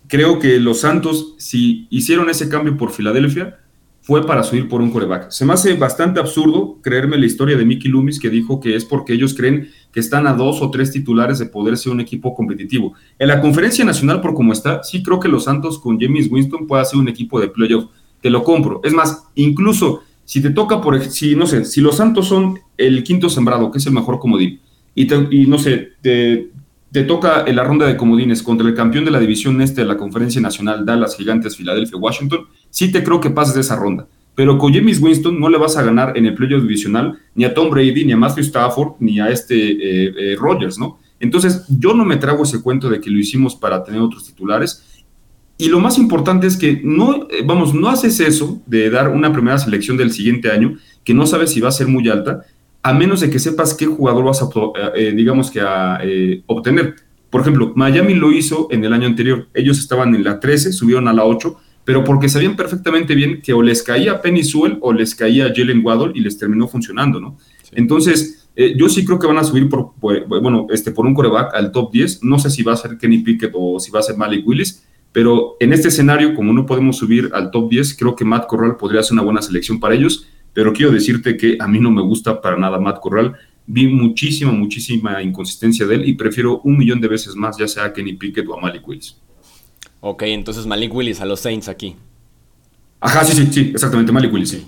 [0.07, 3.59] creo que los Santos, si hicieron ese cambio por Filadelfia,
[4.01, 5.29] fue para subir por un coreback.
[5.29, 8.83] Se me hace bastante absurdo creerme la historia de Mickey Loomis que dijo que es
[8.83, 12.33] porque ellos creen que están a dos o tres titulares de poder ser un equipo
[12.33, 12.93] competitivo.
[13.19, 16.65] En la conferencia nacional, por como está, sí creo que los Santos con James Winston
[16.65, 17.85] pueda ser un equipo de playoff.
[18.21, 18.81] Te lo compro.
[18.83, 23.03] Es más, incluso si te toca, por si no sé, si los Santos son el
[23.03, 24.59] quinto sembrado, que es el mejor comodín,
[24.95, 26.51] y, y no sé, te,
[26.91, 29.87] te toca en la ronda de comodines contra el campeón de la división este de
[29.87, 34.07] la conferencia nacional, Dallas Gigantes, Filadelfia, Washington, sí te creo que pases esa ronda.
[34.33, 37.53] Pero con James Winston no le vas a ganar en el playoff divisional ni a
[37.53, 40.99] Tom Brady, ni a Matthew Stafford, ni a este eh, eh, Rodgers, ¿no?
[41.19, 45.03] Entonces, yo no me trago ese cuento de que lo hicimos para tener otros titulares.
[45.57, 49.31] Y lo más importante es que no, eh, vamos, no haces eso de dar una
[49.31, 52.43] primera selección del siguiente año, que no sabes si va a ser muy alta,
[52.81, 54.47] a menos de que sepas qué jugador vas a,
[55.13, 55.99] digamos que a
[56.47, 56.95] obtener.
[57.29, 59.47] Por ejemplo, Miami lo hizo en el año anterior.
[59.53, 61.55] Ellos estaban en la 13, subieron a la 8
[61.85, 65.83] pero porque sabían perfectamente bien que o les caía Penny Sewell o les caía Jalen
[65.83, 67.37] Waddle y les terminó funcionando, ¿no?
[67.71, 71.53] Entonces, eh, yo sí creo que van a subir por, bueno, este, por un coreback
[71.55, 72.23] al top 10.
[72.23, 74.85] No sé si va a ser Kenny Pickett o si va a ser Malik Willis,
[75.11, 78.77] pero en este escenario, como no podemos subir al top 10, creo que Matt Corral
[78.77, 80.27] podría ser una buena selección para ellos.
[80.53, 83.33] Pero quiero decirte que a mí no me gusta para nada Matt Corral.
[83.67, 87.85] Vi muchísima, muchísima inconsistencia de él y prefiero un millón de veces más, ya sea
[87.85, 89.20] a Kenny Pickett o a Malik Willis.
[90.01, 91.95] Ok, entonces Malik Willis a los Saints aquí.
[92.99, 94.67] Ajá, sí, sí, sí, exactamente, Malik Willis, sí.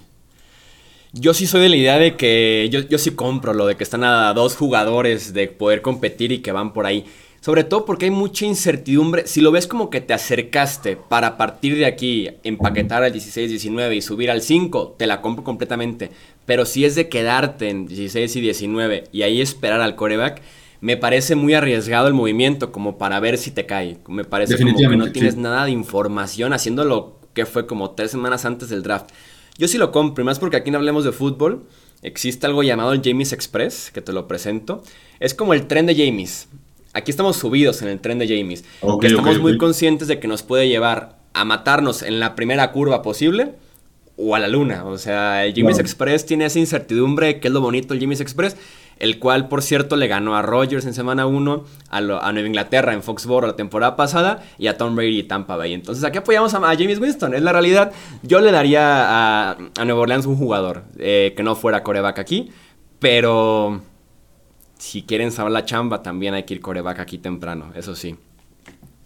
[1.12, 3.84] Yo sí soy de la idea de que yo, yo sí compro lo de que
[3.84, 7.06] están a dos jugadores de poder competir y que van por ahí.
[7.40, 9.28] Sobre todo porque hay mucha incertidumbre.
[9.28, 14.02] Si lo ves como que te acercaste para partir de aquí empaquetar al 16-19 y
[14.02, 16.10] subir al 5, te la compro completamente.
[16.46, 20.42] Pero si es de quedarte en 16 y 19 y ahí esperar al coreback,
[20.84, 24.00] me parece muy arriesgado el movimiento como para ver si te cae.
[24.10, 28.44] Me parece como que no tienes nada de información haciéndolo que fue como tres semanas
[28.44, 29.10] antes del draft.
[29.58, 31.64] Yo sí lo compro, y más porque aquí no hablemos de fútbol.
[32.02, 34.84] Existe algo llamado el James Express, que te lo presento.
[35.22, 36.50] Es como el tren de James.
[36.92, 38.66] Aquí estamos subidos en el tren de James.
[39.04, 43.54] estamos muy conscientes de que nos puede llevar a matarnos en la primera curva posible
[44.18, 44.84] o a la luna.
[44.84, 48.58] O sea, el James Express tiene esa incertidumbre, que es lo bonito el James Express
[49.04, 53.04] el cual por cierto le ganó a Rogers en semana 1, a, Nueva Inglaterra en
[53.04, 55.74] Foxborough la temporada pasada y a Tom Brady y Tampa Bay.
[55.74, 57.92] Entonces aquí apoyamos a, James Winston, es la realidad.
[58.22, 62.50] Yo le daría a, Nueva Orleans un jugador eh, que no fuera coreback aquí,
[63.00, 63.82] pero
[64.78, 68.16] si quieren saber la chamba también hay que ir coreback aquí temprano, eso sí.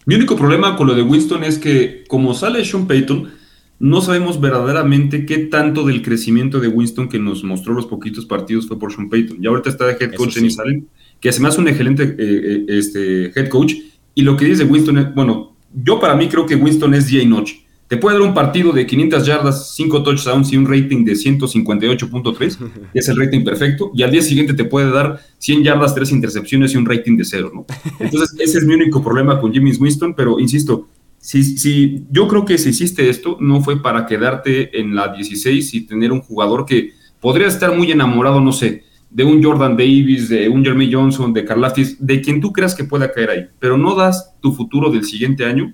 [0.06, 3.34] Mi único problema con lo de Winston es que como sale Sean Payton,
[3.80, 8.68] no sabemos verdaderamente qué tanto del crecimiento de Winston que nos mostró los poquitos partidos
[8.68, 9.38] fue por Sean Payton.
[9.42, 10.84] Y ahorita está de head coach en Israel,
[11.20, 13.74] que se me hace un excelente eh, eh, este, head coach.
[14.16, 17.22] Y lo que dice Winston es, bueno, yo para mí creo que Winston es día
[17.22, 17.64] y noche.
[17.88, 22.58] te puede dar un partido de 500 yardas, 5 touchdowns y un rating de 158.3,
[22.94, 26.12] que es el rating perfecto, y al día siguiente te puede dar 100 yardas, 3
[26.14, 27.66] intercepciones y un rating de 0, ¿no?
[28.00, 30.88] Entonces, ese es mi único problema con Jimmy Winston, pero insisto,
[31.20, 35.74] si, si, yo creo que si hiciste esto, no fue para quedarte en la 16
[35.74, 40.30] y tener un jugador que podría estar muy enamorado, no sé, de un Jordan Davis,
[40.30, 43.78] de un Jeremy Johnson, de Carlaftis, de quien tú creas que pueda caer ahí, pero
[43.78, 45.74] no das tu futuro del siguiente año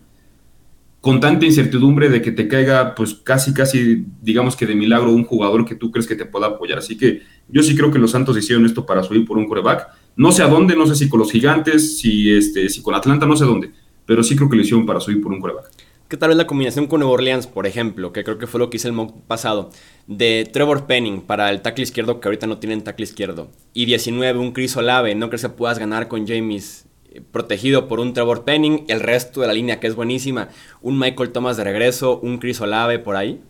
[1.04, 5.26] con tanta incertidumbre de que te caiga, pues casi, casi, digamos que de milagro, un
[5.26, 6.78] jugador que tú crees que te pueda apoyar.
[6.78, 9.86] Así que yo sí creo que los Santos hicieron esto para subir por un coreback.
[10.16, 13.26] No sé a dónde, no sé si con los gigantes, si, este, si con Atlanta,
[13.26, 13.72] no sé dónde,
[14.06, 15.72] pero sí creo que lo hicieron para subir por un coreback.
[16.08, 18.14] ¿Qué tal es la combinación con Nueva Orleans, por ejemplo?
[18.14, 19.72] Que creo que fue lo que hice el mock pasado.
[20.06, 23.50] De Trevor Penning para el tackle izquierdo, que ahorita no tienen tackle izquierdo.
[23.74, 25.16] Y 19, un Chris Olave.
[25.16, 26.86] ¿No crees que puedas ganar con James
[27.32, 30.50] protegido por un Trevor Penning, el resto de la línea que es buenísima,
[30.82, 33.42] un Michael Thomas de regreso, un Chris Olave por ahí.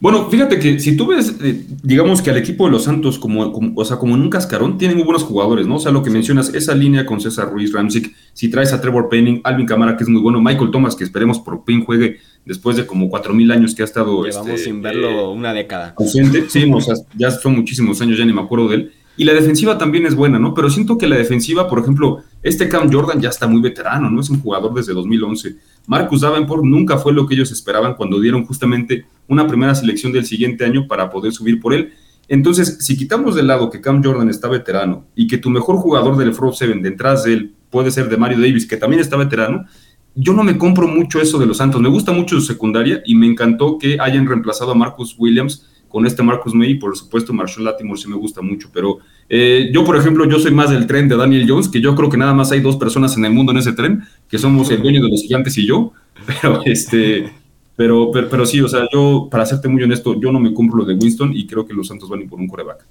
[0.00, 3.74] Bueno, fíjate que si tú ves, eh, digamos que al equipo de los Santos, como,
[3.74, 5.76] o sea, como en un cascarón, tienen muy buenos jugadores, ¿no?
[5.76, 9.08] O sea, lo que mencionas, esa línea con César Ruiz, Ramsick, si traes a Trevor
[9.08, 12.76] Penning, Alvin Camara, que es muy bueno, Michael Thomas, que esperemos por fin juegue después
[12.76, 14.24] de como cuatro mil años que ha estado.
[14.24, 15.94] Llevamos este, sin verlo eh, una década.
[15.96, 18.92] Ausente, sí, o sea, ya son muchísimos años, ya ni me acuerdo de él.
[19.16, 20.54] Y la defensiva también es buena, ¿no?
[20.54, 24.20] Pero siento que la defensiva, por ejemplo, este Cam Jordan ya está muy veterano, ¿no?
[24.20, 25.56] Es un jugador desde 2011.
[25.86, 30.24] Marcus Davenport nunca fue lo que ellos esperaban cuando dieron justamente una primera selección del
[30.24, 31.92] siguiente año para poder subir por él.
[32.28, 36.16] Entonces, si quitamos de lado que Cam Jordan está veterano y que tu mejor jugador
[36.16, 39.66] del front seven detrás de él puede ser de Mario Davis, que también está veterano,
[40.14, 41.80] yo no me compro mucho eso de los Santos.
[41.80, 46.06] Me gusta mucho su secundaria y me encantó que hayan reemplazado a Marcus Williams con
[46.06, 49.84] este Marcus May y por supuesto Marshall Latimore sí me gusta mucho, pero eh, yo
[49.84, 52.32] por ejemplo yo soy más del tren de Daniel Jones, que yo creo que nada
[52.32, 55.10] más hay dos personas en el mundo en ese tren, que somos el dueño de
[55.10, 55.92] los gigantes y yo,
[56.26, 57.32] pero este...
[57.76, 60.84] Pero, pero, sí, o sea, yo, para serte muy honesto, yo no me compro lo
[60.84, 62.84] de Winston y creo que los Santos van a ir por un coreback.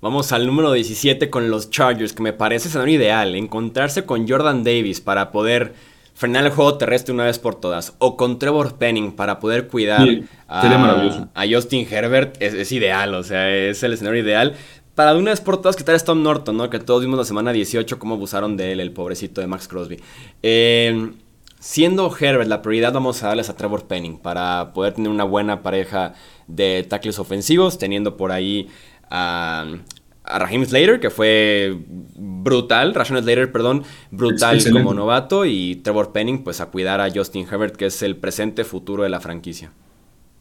[0.00, 3.34] Vamos al número 17 con los Chargers, que me parece ser ideal.
[3.34, 5.74] Encontrarse con Jordan Davis para poder
[6.18, 10.04] frenar el juego terrestre una vez por todas, o con Trevor Penning para poder cuidar
[10.48, 14.56] a, Justin Herbert, es, ideal, o sea, es el escenario ideal.
[14.96, 16.70] Para de una vez por todas quitar a Tom Norton, ¿no?
[16.70, 20.00] Que todos vimos la semana 18 cómo abusaron de él, el pobrecito de Max Crosby.
[20.42, 21.12] Eh,
[21.60, 25.62] siendo Herbert la prioridad, vamos a darles a Trevor Penning para poder tener una buena
[25.62, 26.14] pareja
[26.48, 28.68] de tackles ofensivos, teniendo por ahí
[29.08, 29.66] a,
[30.28, 31.76] a Raheem Slater, que fue
[32.16, 37.46] brutal, Rashawn Slater, perdón, brutal como novato, y Trevor Penning, pues a cuidar a Justin
[37.50, 39.72] Herbert, que es el presente futuro de la franquicia.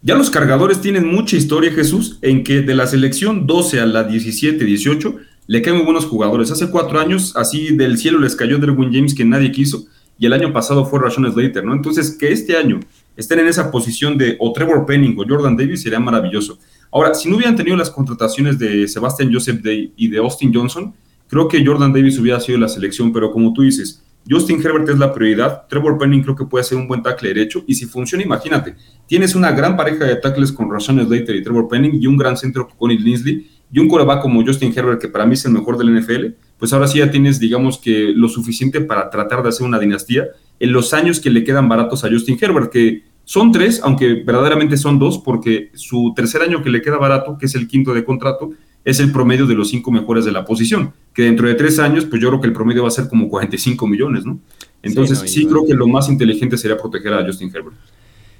[0.01, 4.07] Ya los cargadores tienen mucha historia, Jesús, en que de la selección 12 a la
[4.07, 5.15] 17-18
[5.47, 6.51] le caen muy buenos jugadores.
[6.51, 9.85] Hace cuatro años, así del cielo les cayó Derwin James, que nadie quiso,
[10.19, 11.73] y el año pasado fue Rashawn Slater, ¿no?
[11.73, 12.79] Entonces, que este año
[13.15, 16.59] estén en esa posición de o Trevor Penning o Jordan Davis sería maravilloso.
[16.91, 20.93] Ahora, si no hubieran tenido las contrataciones de Sebastian Joseph Day y de Austin Johnson,
[21.27, 24.97] creo que Jordan Davis hubiera sido la selección, pero como tú dices, Justin Herbert es
[24.97, 28.23] la prioridad, Trevor Penning creo que puede ser un buen tackle derecho, y si funciona,
[28.23, 28.75] imagínate,
[29.05, 32.35] tienes una gran pareja de tackles con Rashawn Slater y Trevor Penning, y un gran
[32.35, 35.51] centro con Connie Linsley, y un coreback como Justin Herbert, que para mí es el
[35.51, 36.27] mejor del NFL,
[36.57, 40.27] pues ahora sí ya tienes, digamos que lo suficiente para tratar de hacer una dinastía
[40.59, 44.77] en los años que le quedan baratos a Justin Herbert, que son tres, aunque verdaderamente
[44.77, 48.05] son dos, porque su tercer año que le queda barato, que es el quinto de
[48.05, 48.51] contrato,
[48.85, 52.05] es el promedio de los cinco mejores de la posición, que dentro de tres años,
[52.05, 54.39] pues yo creo que el promedio va a ser como 45 millones, ¿no?
[54.81, 57.75] Entonces sí, creo que lo más inteligente sería proteger a Justin Herbert.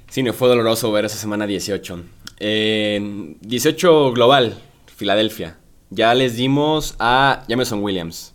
[0.08, 2.00] Sí, no fue doloroso ver esa semana 18.
[2.40, 4.58] 18 global,
[4.96, 5.58] Filadelfia.
[5.90, 8.32] Ya les dimos a Jameson Williams.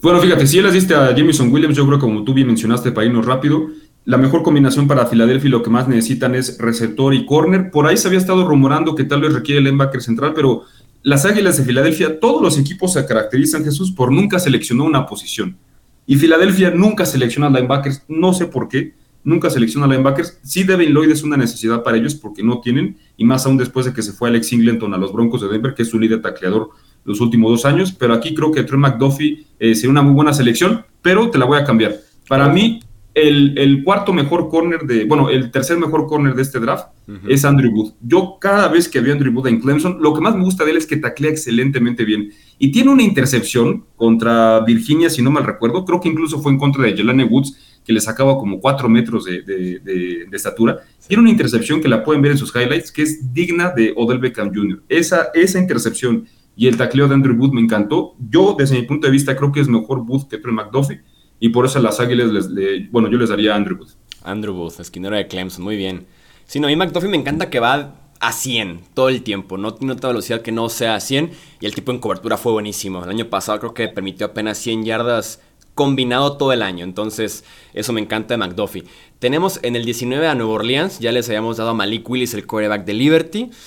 [0.00, 2.46] Bueno, fíjate, si ya les diste a Jameson Williams, yo creo que como tú bien
[2.46, 3.68] mencionaste para irnos rápido,
[4.08, 7.70] la mejor combinación para Filadelfia y lo que más necesitan es receptor y corner.
[7.70, 10.62] Por ahí se había estado rumorando que tal vez requiere el linebacker central, pero
[11.02, 15.58] las Águilas de Filadelfia, todos los equipos se caracterizan, Jesús, por nunca seleccionó una posición.
[16.06, 18.94] Y Filadelfia nunca selecciona linebackers, no sé por qué,
[19.24, 20.38] nunca selecciona linebackers.
[20.42, 23.84] Sí, Devin Lloyd es una necesidad para ellos porque no tienen, y más aún después
[23.84, 26.22] de que se fue Alex Singleton a los Broncos de Denver, que es su líder
[26.22, 26.70] tacleador
[27.04, 27.92] los últimos dos años.
[27.92, 31.44] Pero aquí creo que Trey McDuffie eh, sería una muy buena selección, pero te la
[31.44, 31.94] voy a cambiar.
[32.26, 32.80] Para mí,
[33.22, 36.88] el, cuarto mejor corner de, bueno, el tercer mejor corner de este draft
[37.26, 37.92] es Andrew Wood.
[38.00, 40.64] Yo cada vez que veo a Andrew Wood en Clemson, lo que más me gusta
[40.64, 42.30] de él es que taclea excelentemente bien.
[42.58, 46.58] Y tiene una intercepción contra Virginia, si no mal recuerdo, creo que incluso fue en
[46.58, 50.78] contra de Jelane Woods, que le sacaba como cuatro metros de, estatura.
[51.06, 54.18] Tiene una intercepción que la pueden ver en sus highlights, que es digna de Odell
[54.18, 54.82] Beckham Jr.
[54.88, 58.14] Esa, esa intercepción y el tacleo de Andrew Wood me encantó.
[58.18, 61.00] Yo, desde mi punto de vista, creo que es mejor Wood que Trey McDuffie
[61.40, 63.90] y por eso las Águilas, les, bueno, yo les daría a Andrew Wood.
[64.24, 66.06] Andrew Booth, esquinero de Clemson, muy bien.
[66.46, 69.74] Sí, no, a mí McDuffie me encanta que va a 100 todo el tiempo, no
[69.74, 71.30] tiene otra velocidad que no sea a 100
[71.60, 73.04] y el tipo en cobertura fue buenísimo.
[73.04, 75.40] El año pasado creo que permitió apenas 100 yardas
[75.74, 78.84] combinado todo el año, entonces eso me encanta de McDuffie.
[79.20, 82.46] Tenemos en el 19 a Nueva Orleans, ya les habíamos dado a Malik Willis el
[82.46, 83.50] quarterback de Liberty.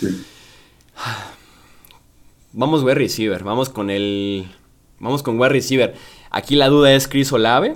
[2.53, 4.45] Vamos wide receiver, vamos con el
[4.99, 5.95] vamos con wide receiver.
[6.31, 7.75] Aquí la duda es Chris Olave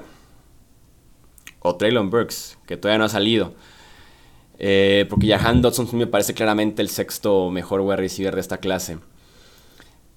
[1.60, 3.54] o Traylon Burks, que todavía no ha salido.
[4.58, 8.98] Eh, porque Jahan Dodson me parece claramente el sexto mejor wide receiver de esta clase.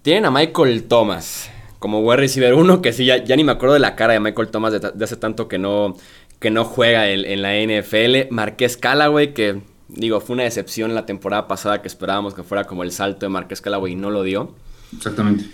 [0.02, 3.80] Tienen a Michael Thomas como wide receiver 1, que sí, ya, ni me acuerdo de
[3.80, 5.96] la cara de Michael Thomas de, hace tanto que no,
[6.38, 8.30] que no juega en, la NFL.
[8.30, 12.84] Marqués Callaway, que digo, fue una decepción la temporada pasada que esperábamos que fuera como
[12.84, 14.54] el salto de Marqués Callaway y no lo dio.
[14.96, 15.44] Exactamente.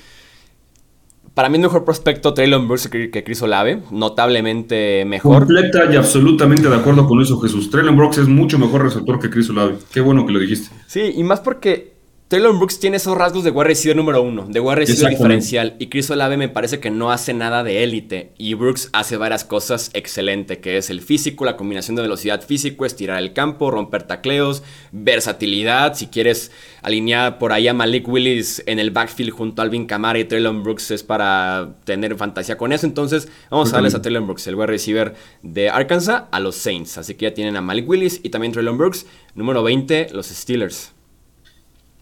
[1.35, 5.41] Para mí, el mejor prospecto Traylon Burks que Chris Olave, notablemente mejor.
[5.41, 7.71] Completa y absolutamente de acuerdo con eso, Jesús.
[7.71, 9.75] Traylon Brooks es mucho mejor receptor que Chris Olave.
[9.93, 10.75] Qué bueno que lo dijiste.
[10.87, 11.94] Sí, y más porque
[12.35, 15.77] Taylor Brooks tiene esos rasgos de wide receiver número uno, de wide receiver diferencial.
[15.79, 18.33] Y Chris Olave me parece que no hace nada de élite.
[18.39, 22.87] Y Brooks hace varias cosas excelente, que es el físico, la combinación de velocidad físico,
[22.87, 25.95] estirar el campo, romper tacleos, versatilidad.
[25.95, 26.51] Si quieres
[26.83, 30.65] alinear por ahí a Malik Willis en el backfield junto a Alvin Kamara y Traylon
[30.65, 32.85] Brooks es para tener fantasía con eso.
[32.85, 35.15] Entonces, vamos a darles a Traylon Brooks, el wide receiver
[35.45, 36.99] de Arkansas, a los Saints.
[36.99, 39.07] Así que ya tienen a Malik Willis y también Traylon Brooks.
[39.37, 40.94] Número 20, los Steelers.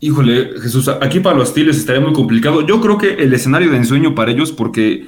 [0.05, 2.67] Híjole, Jesús, aquí para los Steelers estaría muy complicado.
[2.67, 5.07] Yo creo que el escenario de ensueño para ellos, porque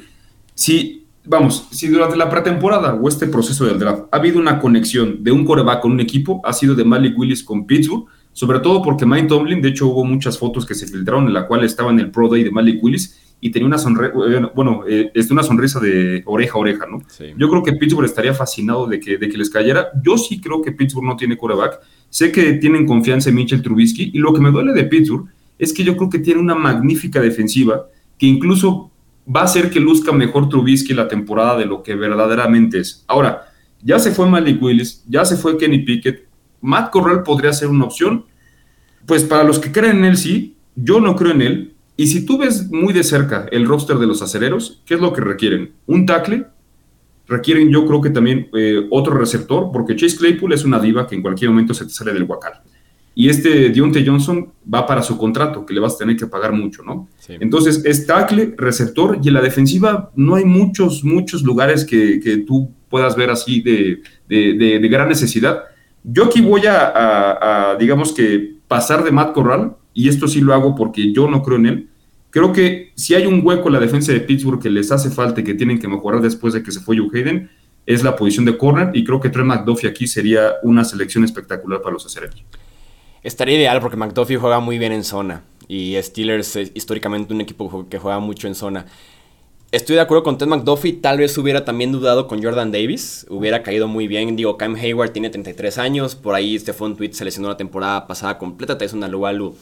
[0.55, 5.25] si, vamos, si durante la pretemporada o este proceso del draft ha habido una conexión
[5.25, 8.83] de un coreback con un equipo, ha sido de Malik Willis con Pittsburgh, sobre todo
[8.83, 11.91] porque Mike Tomlin, de hecho hubo muchas fotos que se filtraron en la cual estaba
[11.91, 14.13] en el Pro Day de Malik Willis y tenía una sonrisa,
[14.55, 17.03] bueno, eh, una sonrisa de oreja a oreja, ¿no?
[17.37, 19.89] Yo creo que Pittsburgh estaría fascinado de que, de que les cayera.
[20.03, 21.81] Yo sí creo que Pittsburgh no tiene coreback.
[22.15, 25.27] Sé que tienen confianza en Mitchell Trubisky y lo que me duele de Pittsburgh
[25.59, 28.93] es que yo creo que tiene una magnífica defensiva que incluso
[29.27, 33.05] va a hacer que luzca mejor Trubisky la temporada de lo que verdaderamente es.
[33.09, 33.49] Ahora,
[33.83, 36.29] ya se fue Malik Willis, ya se fue Kenny Pickett,
[36.61, 38.27] Matt Corral podría ser una opción.
[39.07, 41.75] Pues para los que creen en él, sí, yo no creo en él.
[41.97, 45.13] Y si tú ves muy de cerca el roster de los acereros, ¿qué es lo
[45.13, 45.73] que requieren?
[45.89, 46.47] Un tackle,
[47.27, 51.15] requieren yo creo que también eh, otro receptor, porque Chase Claypool es una diva que
[51.15, 52.61] en cualquier momento se te sale del guacal.
[53.17, 56.53] Y este Dionte Johnson va para su contrato, que le vas a tener que pagar
[56.53, 57.09] mucho, ¿no?
[57.29, 62.39] Entonces es tackle, receptor, y en la defensiva no hay muchos, muchos lugares que, que
[62.39, 65.63] tú puedas ver así de, de, de, gran necesidad.
[66.03, 70.53] Yo aquí voy a, a, digamos que, pasar de Matt Corral, y esto sí lo
[70.53, 71.89] hago porque yo no creo en él,
[72.35, 75.41] Creo que si hay un hueco en la defensa de Pittsburgh que les hace falta
[75.41, 77.49] y que tienen que mejorar después de que se fue Joe Hayden,
[77.87, 81.81] es la posición de corner y creo que Trey McDuffie aquí sería una selección espectacular
[81.81, 82.45] para los acereros.
[83.23, 87.89] Estaría ideal porque McDuffie juega muy bien en zona y Steelers es históricamente un equipo
[87.89, 88.85] que juega mucho en zona.
[89.71, 93.63] Estoy de acuerdo con Ted McDuffie, tal vez hubiera también dudado con Jordan Davis, hubiera
[93.63, 94.35] caído muy bien.
[94.35, 98.09] Digo, Cam Hayward tiene 33 años, por ahí este fue un tweet seleccionó la temporada
[98.09, 99.55] pasada completa, una Alualu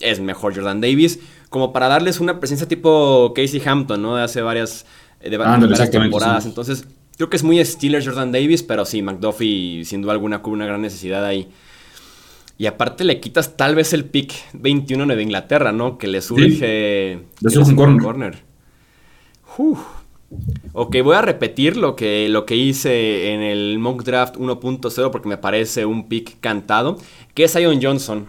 [0.00, 1.18] es mejor Jordan Davis,
[1.50, 4.16] como para darles una presencia tipo Casey Hampton, ¿no?
[4.16, 4.86] De hace varias,
[5.20, 6.46] eh, de, varias temporadas.
[6.46, 6.86] Entonces,
[7.16, 10.66] creo que es muy Steelers Jordan Davis, pero sí, McDuffie sin duda alguna cubre una
[10.66, 11.48] gran necesidad ahí.
[12.58, 15.98] Y aparte le quitas tal vez el pick 21 de Inglaterra, ¿no?
[15.98, 17.20] Que le surge...
[17.46, 18.02] Sí, un corner.
[18.02, 18.42] corner.
[20.72, 25.28] Ok, voy a repetir lo que, lo que hice en el mock draft 1.0 porque
[25.28, 26.98] me parece un pick cantado,
[27.34, 28.26] que es Ion Johnson.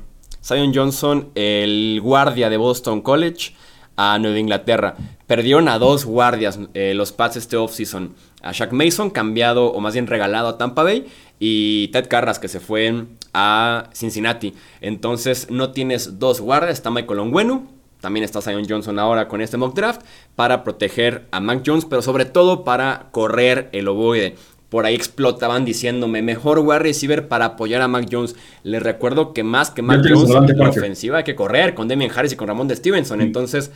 [0.48, 3.54] Zion Johnson, el guardia de Boston College,
[3.98, 4.96] a Nueva Inglaterra.
[5.26, 8.16] Perdieron a dos guardias eh, los Pats este offseason.
[8.42, 11.06] A Shaq Mason, cambiado o más bien regalado a Tampa Bay.
[11.38, 14.54] Y Ted Carras, que se fue a Cincinnati.
[14.80, 16.76] Entonces no tienes dos guardias.
[16.76, 17.68] Está Michael Onwenu.
[18.00, 20.02] También está Zion Johnson ahora con este mock draft.
[20.36, 21.84] Para proteger a Mac Jones.
[21.84, 24.38] Pero sobre todo para correr el ovoide
[24.70, 28.36] por ahí explotaban diciéndome mejor wide receiver para apoyar a Mac Jones.
[28.64, 32.12] Les recuerdo que más que Mac Jones en la ofensiva hay que correr con Demian
[32.14, 33.22] Harris y con Ramón de Stevenson.
[33.22, 33.72] Entonces,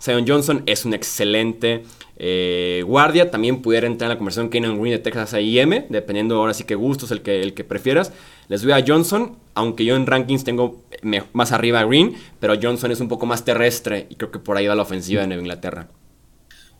[0.00, 1.84] Zion Johnson es un excelente
[2.16, 3.30] eh, guardia.
[3.30, 6.74] También pudiera entrar en la conversación Kenan Green de Texas A&M, dependiendo ahora sí que
[6.74, 8.12] gustos el que, el que prefieras.
[8.48, 10.82] Les doy a Johnson, aunque yo en rankings tengo
[11.32, 14.56] más arriba a Green, pero Johnson es un poco más terrestre y creo que por
[14.56, 15.88] ahí va la ofensiva de Nueva Inglaterra.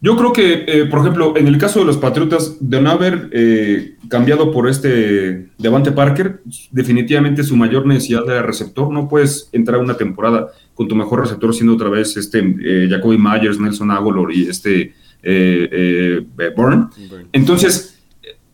[0.05, 3.31] Yo creo que, eh, por ejemplo, en el caso de los Patriotas, de no haber
[3.33, 8.93] eh, cambiado por este Devante Parker, definitivamente su mayor necesidad de receptor.
[8.93, 13.17] No puedes entrar una temporada con tu mejor receptor siendo otra vez este eh, Jacoby
[13.17, 14.93] Myers, Nelson Aguilar y este
[16.55, 16.89] Bourne.
[17.33, 17.99] Entonces,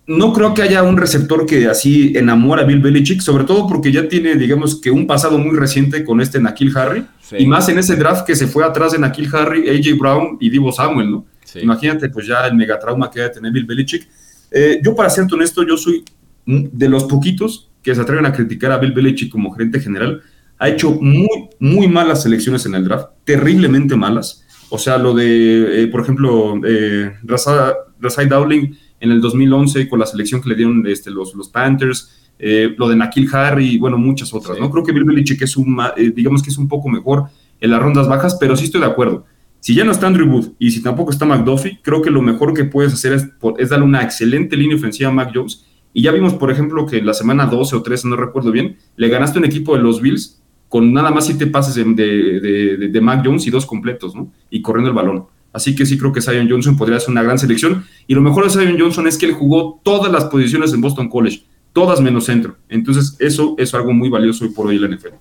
[0.07, 3.91] no creo que haya un receptor que así enamora a Bill Belichick, sobre todo porque
[3.91, 7.05] ya tiene, digamos que un pasado muy reciente con este Nakil Harry,
[7.37, 10.49] y más en ese draft que se fue atrás de Nakil Harry, AJ Brown y
[10.49, 11.27] Divo Samuel, ¿no?
[11.57, 14.09] Imagínate, pues ya el megatrauma que debe tener Bill Belichick.
[14.51, 16.05] Eh, yo, para ser honesto, yo soy
[16.47, 20.23] de los poquitos que se atreven a criticar a Bill Belichick como gerente general.
[20.59, 24.45] Ha hecho muy, muy malas selecciones en el draft, terriblemente malas.
[24.69, 30.07] O sea, lo de, eh, por ejemplo, eh, Rasai Dowling en el 2011 con la
[30.07, 34.33] selección que le dieron este, los, los Panthers, eh, lo de Nakil Harry bueno, muchas
[34.33, 34.59] otras.
[34.59, 34.71] ¿no?
[34.71, 35.77] Creo que Bill Belichick es un,
[36.15, 37.25] digamos que es un poco mejor
[37.61, 39.27] en las rondas bajas, pero sí estoy de acuerdo.
[39.61, 42.55] Si ya no está Andrew Wood y si tampoco está McDuffie, creo que lo mejor
[42.55, 43.29] que puedes hacer es,
[43.69, 45.67] darle una excelente línea ofensiva a Mac Jones.
[45.93, 49.09] Y ya vimos, por ejemplo, que la semana 12 o 13, no recuerdo bien, le
[49.09, 53.51] ganaste un equipo de los Bills con nada más siete pases de, Mac Jones y
[53.51, 54.33] dos completos, ¿no?
[54.51, 55.27] Y corriendo el balón.
[55.53, 57.85] Así que sí creo que Zion Johnson podría ser una gran selección.
[58.07, 61.09] Y lo mejor de Zion Johnson es que él jugó todas las posiciones en Boston
[61.09, 61.43] College,
[61.73, 62.57] todas menos centro.
[62.69, 65.15] Entonces, eso es algo muy valioso hoy por hoy en la NFL.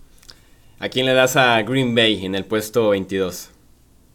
[0.79, 3.49] ¿A quién le das a Green Bay en el puesto 22?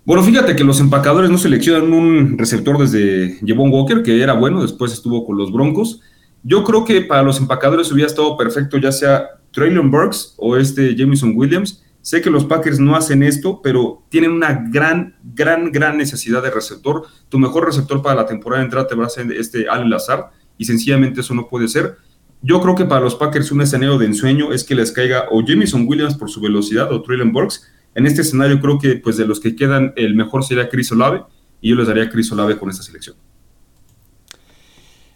[0.07, 4.61] Bueno, fíjate que los empacadores no seleccionan un receptor desde Jevon Walker, que era bueno,
[4.61, 6.03] después estuvo con los Broncos.
[6.43, 10.95] Yo creo que para los empacadores hubiera estado perfecto, ya sea Traylon Burks o este
[10.95, 11.83] Jameson Williams.
[12.03, 16.51] Sé que los Packers no hacen esto, pero tienen una gran, gran, gran necesidad de
[16.51, 17.05] receptor.
[17.31, 20.33] Tu mejor receptor para la temporada de entrada te va a ser este Allen Lazar,
[20.59, 21.97] y sencillamente eso no puede ser.
[22.43, 25.43] Yo creo que para los Packers un escenario de ensueño es que les caiga o
[25.43, 29.27] Jameson Williams por su velocidad o Traylon Burks, en este escenario creo que pues de
[29.27, 31.23] los que quedan el mejor sería Chris Olave
[31.61, 33.17] y yo les daría a Chris Olave con esta selección.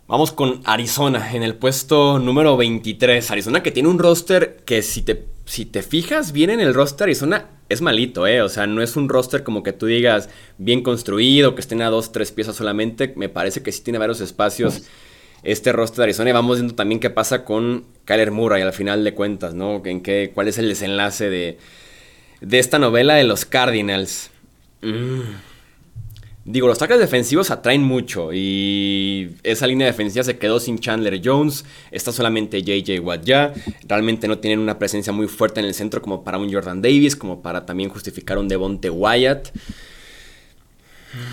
[0.07, 3.31] Vamos con Arizona en el puesto número 23.
[3.31, 7.05] Arizona que tiene un roster que si te, si te fijas bien en el roster
[7.05, 8.41] Arizona es malito, ¿eh?
[8.41, 11.91] O sea, no es un roster como que tú digas bien construido, que estén a
[11.91, 13.13] dos, tres piezas solamente.
[13.17, 14.85] Me parece que sí tiene varios espacios
[15.43, 16.31] este roster de Arizona.
[16.31, 19.83] Y vamos viendo también qué pasa con Kyler Murray al final de cuentas, ¿no?
[19.85, 21.59] En qué, cuál es el desenlace de,
[22.41, 24.31] de esta novela de los Cardinals.
[24.83, 25.21] Mm.
[26.45, 31.67] Digo, los tackles defensivos atraen mucho y esa línea defensiva se quedó sin Chandler Jones,
[31.91, 33.53] está solamente JJ Watt ya,
[33.87, 37.17] realmente no tienen una presencia muy fuerte en el centro como para un Jordan Davis,
[37.17, 39.51] como para también justificar un Devonte Wyatt.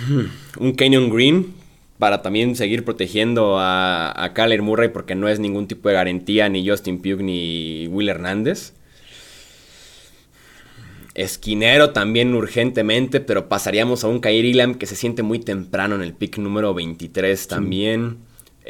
[0.09, 0.63] Mm.
[0.63, 1.53] Un Kenyon Green
[1.97, 6.67] para también seguir protegiendo a, a Murray porque no es ningún tipo de garantía ni
[6.67, 8.73] Justin Pugh ni Will Hernández.
[11.15, 16.01] Esquinero también urgentemente, pero pasaríamos a un Kair Ilam que se siente muy temprano en
[16.01, 18.17] el pick número 23 también.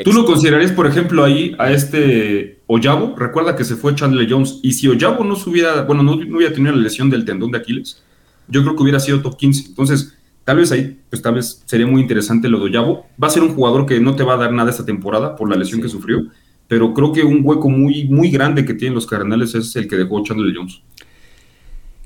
[0.04, 3.16] ¿Tú lo considerarías, por ejemplo, ahí a este Oyabo?
[3.18, 4.60] Recuerda que se fue Chandler Jones.
[4.62, 8.04] Y si Oyabo no hubiera, bueno, no, hubiera tenido la lesión del tendón de Aquiles,
[8.48, 9.70] yo creo que hubiera sido top 15.
[9.70, 13.08] Entonces, tal vez ahí, pues tal vez sería muy interesante lo de Oyabo.
[13.22, 15.50] Va a ser un jugador que no te va a dar nada esta temporada por
[15.50, 16.26] la lesión que sufrió,
[16.68, 19.96] pero creo que un hueco muy, muy grande que tienen los Cardenales es el que
[19.96, 20.82] dejó Chandler Jones.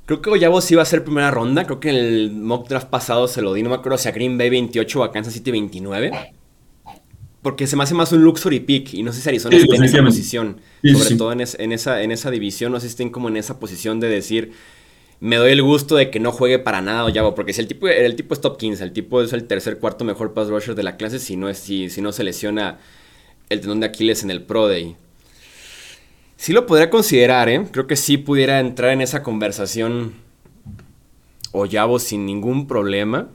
[0.10, 1.66] Creo que Oyabo sí iba a ser primera ronda.
[1.66, 3.62] Creo que en el mock draft pasado se lo di.
[3.62, 6.34] No me acuerdo si a Green Bay 28 o a Kansas City 29.
[7.44, 8.96] Porque se me hace más un luxury pick.
[8.96, 10.62] Y no sé si Arizona está en esa posición.
[10.82, 12.72] sobre todo en, esa, en esa división.
[12.72, 14.54] No sé si estén como en esa posición de decir.
[15.20, 17.36] Me doy el gusto de que no juegue para nada Oyabo.
[17.36, 18.84] Porque si el tipo, el tipo es top 15.
[18.84, 21.20] El tipo es el tercer, cuarto mejor pass rusher de la clase.
[21.20, 22.80] Si no, es, si, si no se lesiona
[23.50, 24.96] el tendón de Aquiles en el Pro Day.
[26.40, 27.66] Sí lo podría considerar, ¿eh?
[27.70, 30.14] Creo que sí pudiera entrar en esa conversación
[31.52, 33.28] Oyabo sin ningún problema.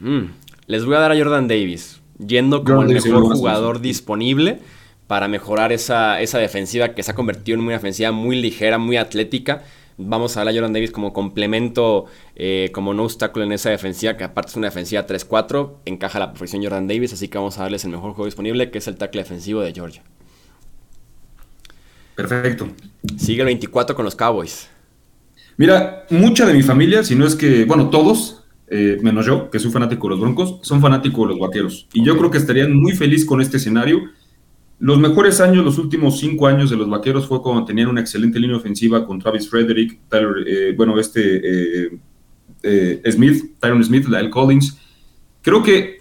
[0.00, 0.24] Mm,
[0.66, 4.58] les voy a dar a Jordan Davis, yendo como el mejor jugador disponible
[5.06, 9.62] para mejorar esa, defensiva que se ha convertido en una defensiva muy ligera, muy atlética.
[9.96, 12.04] Vamos a dar a Jordan Davis como complemento,
[12.36, 16.32] eh, como no obstáculo en esa defensiva, que aparte es una defensiva 3-4, encaja la
[16.32, 18.96] perfección Jordan Davis, así que vamos a darles el mejor juego disponible, que es el
[18.96, 20.02] tackle defensivo de Georgia.
[22.26, 22.68] Perfecto.
[23.16, 24.68] Sigue el 24 con los Cowboys.
[25.56, 29.58] Mira, mucha de mi familia, si no es que, bueno, todos, eh, menos yo, que
[29.58, 31.88] soy fanático de los Broncos, son fanáticos de los Vaqueros.
[31.92, 34.00] Y yo creo que estarían muy felices con este escenario.
[34.78, 38.38] Los mejores años, los últimos cinco años de los Vaqueros fue cuando tenían una excelente
[38.38, 41.90] línea ofensiva con Travis Frederick, Tyler, eh, bueno, este
[42.62, 44.78] eh, Smith, Tyron Smith, Lyle Collins.
[45.42, 46.00] Creo que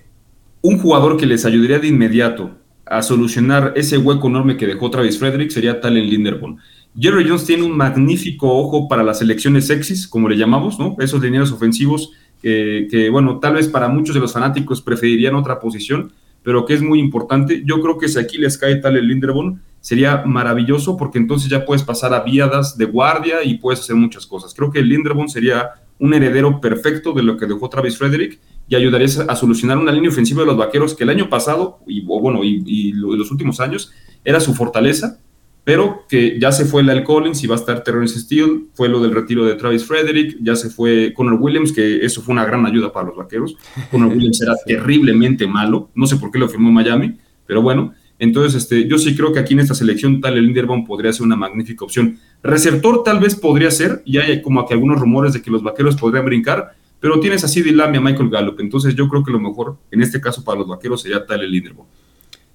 [0.61, 2.59] un jugador que les ayudaría de inmediato
[2.89, 6.57] a solucionar ese hueco enorme que dejó Travis Frederick sería Talen Linderbaum.
[6.99, 10.95] Jerry Jones tiene un magnífico ojo para las elecciones sexys, como le llamamos, ¿no?
[10.99, 12.11] Esos lineros ofensivos
[12.41, 16.81] que, bueno, tal vez para muchos de los fanáticos preferirían otra posición, pero que es
[16.81, 17.63] muy importante.
[17.65, 21.83] Yo creo que si aquí les cae Talen Linderbaum, sería maravilloso porque entonces ya puedes
[21.83, 24.53] pasar a viadas de guardia y puedes hacer muchas cosas.
[24.53, 25.69] Creo que Linderbaum sería
[25.99, 28.39] un heredero perfecto de lo que dejó Travis Frederick
[28.69, 32.01] y ayudarías a solucionar una línea ofensiva de los vaqueros que el año pasado, y
[32.01, 33.91] bueno, y, los últimos años,
[34.23, 35.19] era su fortaleza,
[35.63, 39.01] pero que ya se fue Lyle Collins y va a estar Terrence Steele, fue lo
[39.01, 42.65] del retiro de Travis Frederick, ya se fue Connor Williams, que eso fue una gran
[42.65, 43.57] ayuda para los vaqueros.
[43.89, 47.17] Connor Williams era terriblemente malo, no sé por qué lo firmó Miami,
[47.47, 50.85] pero bueno, entonces este, yo sí creo que aquí en esta selección tal el Linderbaum
[50.85, 52.19] podría ser una magnífica opción.
[52.43, 55.95] Receptor tal vez podría ser, ya hay como que algunos rumores de que los vaqueros
[55.95, 58.59] podrían brincar, pero tienes así de Lamb a Michael Gallup.
[58.59, 61.73] Entonces yo creo que lo mejor en este caso para los vaqueros sería el líder.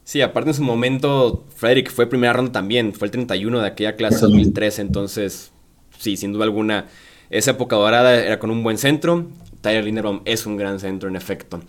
[0.05, 3.97] Sí, aparte en su momento, Frederick fue primera ronda también, fue el 31 de aquella
[3.97, 5.51] clase 2013, entonces
[5.99, 6.87] sí, sin duda alguna,
[7.31, 9.27] esa época dorada era con un buen centro,
[9.63, 11.63] Tyler Linderbaum es un gran centro en efecto.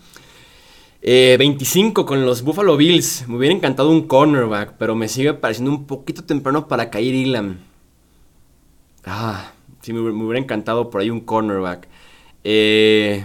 [1.02, 5.70] 25 eh, con los Buffalo Bills, me hubiera encantado un cornerback, pero me sigue pareciendo
[5.70, 7.56] un poquito temprano para caer Ilam.
[9.06, 11.88] Ah, sí, me hubiera encantado por ahí un cornerback.
[12.48, 13.24] Eh,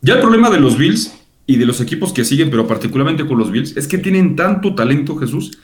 [0.00, 1.12] ya el problema de los Bills
[1.46, 4.74] y de los equipos que siguen, pero particularmente con los Bills, es que tienen tanto
[4.74, 5.58] talento, Jesús,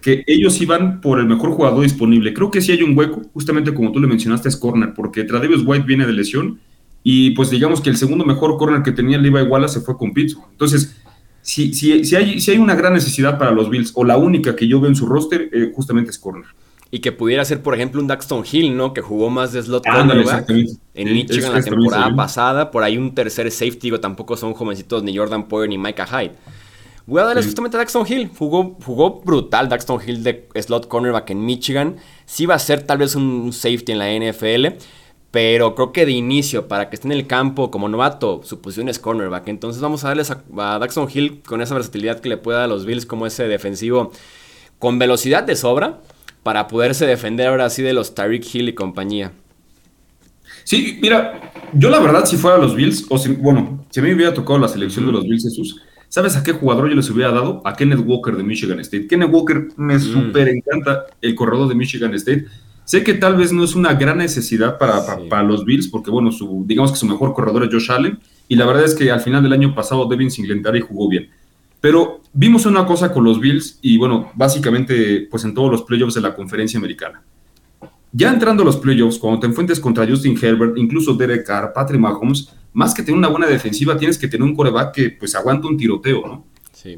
[0.00, 2.32] que ellos iban por el mejor jugador disponible.
[2.32, 5.62] Creo que sí hay un hueco, justamente como tú le mencionaste, es corner, porque Travis
[5.64, 6.58] White viene de lesión
[7.02, 10.14] y pues digamos que el segundo mejor corner que tenía Levi Wallace se fue con
[10.14, 10.48] Pittsburgh.
[10.50, 10.96] Entonces,
[11.42, 14.56] si, si, si, hay, si hay una gran necesidad para los Bills, o la única
[14.56, 16.46] que yo veo en su roster, eh, justamente es corner
[16.90, 18.94] y que pudiera ser, por ejemplo, un Daxton Hill, ¿no?
[18.94, 20.48] Que jugó más de slot cornerback
[20.94, 22.70] en Michigan la temporada pasada.
[22.70, 26.32] Por ahí un tercer safety, digo, tampoco son jovencitos ni Jordan Poyer ni Micah Hyde.
[27.04, 28.30] Voy a darle justamente a Daxton Hill.
[28.36, 31.96] Jugó, jugó brutal Daxton Hill de slot cornerback en Michigan.
[32.24, 34.78] Sí va a ser tal vez un safety en la NFL.
[35.30, 38.88] Pero creo que de inicio, para que esté en el campo como novato, su posición
[38.88, 39.48] es cornerback.
[39.48, 42.66] Entonces vamos a darle a, a Daxton Hill con esa versatilidad que le pueda a
[42.66, 44.10] los Bills como ese defensivo
[44.78, 46.00] con velocidad de sobra
[46.48, 49.32] para poderse defender ahora sí de los Tyreek Hill y compañía.
[50.64, 54.08] Sí, mira, yo la verdad, si fuera los Bills, o si, bueno, si a mí
[54.08, 57.10] me hubiera tocado la selección de los Bills, Jesús, ¿sabes a qué jugador yo les
[57.10, 57.60] hubiera dado?
[57.66, 59.08] A Kenneth Walker de Michigan State.
[59.08, 60.00] Kenneth Walker me mm.
[60.00, 62.46] súper encanta el corredor de Michigan State.
[62.86, 66.32] Sé que tal vez no es una gran necesidad para, para, los Bills, porque bueno,
[66.32, 68.18] su, digamos que su mejor corredor es Josh Allen,
[68.48, 71.28] y la verdad es que al final del año pasado Devin Singletary jugó bien.
[71.80, 76.14] Pero vimos una cosa con los Bills y bueno, básicamente pues en todos los playoffs
[76.14, 77.22] de la conferencia americana.
[78.12, 82.00] Ya entrando a los playoffs, cuando te enfrentes contra Justin Herbert, incluso Derek Carr, Patrick
[82.00, 85.68] Mahomes, más que tener una buena defensiva, tienes que tener un coreback que pues aguanta
[85.68, 86.44] un tiroteo, ¿no?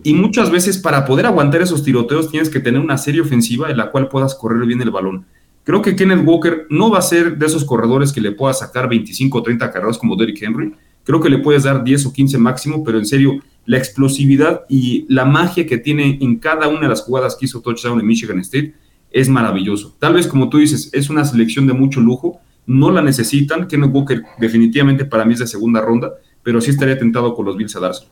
[0.03, 3.78] Y muchas veces para poder aguantar esos tiroteos tienes que tener una serie ofensiva en
[3.78, 5.24] la cual puedas correr bien el balón.
[5.64, 8.89] Creo que Kenneth Walker no va a ser de esos corredores que le pueda sacar
[8.89, 10.74] 25 o 30 carreras como Derrick Henry.
[11.05, 15.07] Creo que le puedes dar 10 o 15 máximo, pero en serio, la explosividad y
[15.09, 18.39] la magia que tiene en cada una de las jugadas que hizo touchdown en Michigan
[18.41, 18.75] State
[19.11, 19.97] es maravilloso.
[19.99, 23.67] Tal vez, como tú dices, es una selección de mucho lujo, no la necesitan.
[23.67, 27.57] Kenneth Walker definitivamente para mí es de segunda ronda, pero sí estaría tentado con los
[27.57, 28.11] Bills a dárselo.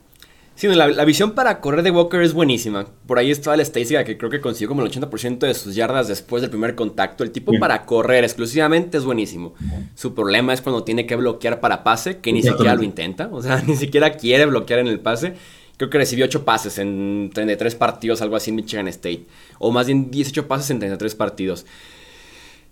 [0.59, 2.85] Sí, la, visión para correr de Walker es buenísima.
[3.07, 6.09] Por ahí estaba la estadística que creo que consiguió como el 80% de sus yardas
[6.09, 7.23] después del primer contacto.
[7.23, 9.55] El tipo para correr exclusivamente es buenísimo.
[9.95, 13.29] Su problema es cuando tiene que bloquear para pase, que ni siquiera lo intenta.
[13.31, 15.35] O sea, ni siquiera quiere bloquear en el pase.
[15.77, 19.27] Creo que recibió 8 pases en 33 partidos, algo así en Michigan State.
[19.61, 21.67] O más bien 18 pases en 33 partidos.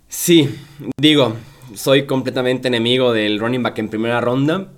[0.09, 0.49] Sí,
[0.99, 1.37] digo,
[1.73, 4.73] soy completamente enemigo del running back en primera ronda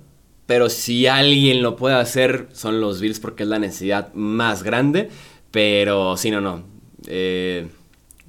[0.50, 5.08] pero si alguien lo puede hacer, son los Bills porque es la necesidad más grande.
[5.52, 6.64] Pero sí, no, no.
[7.06, 7.68] Eh,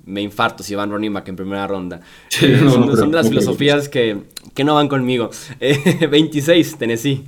[0.06, 2.00] me infarto si van running back en primera ronda.
[2.40, 4.18] Eh, son, de las filosofías que,
[4.64, 5.32] no van conmigo.
[6.12, 7.24] 26, Tennessee.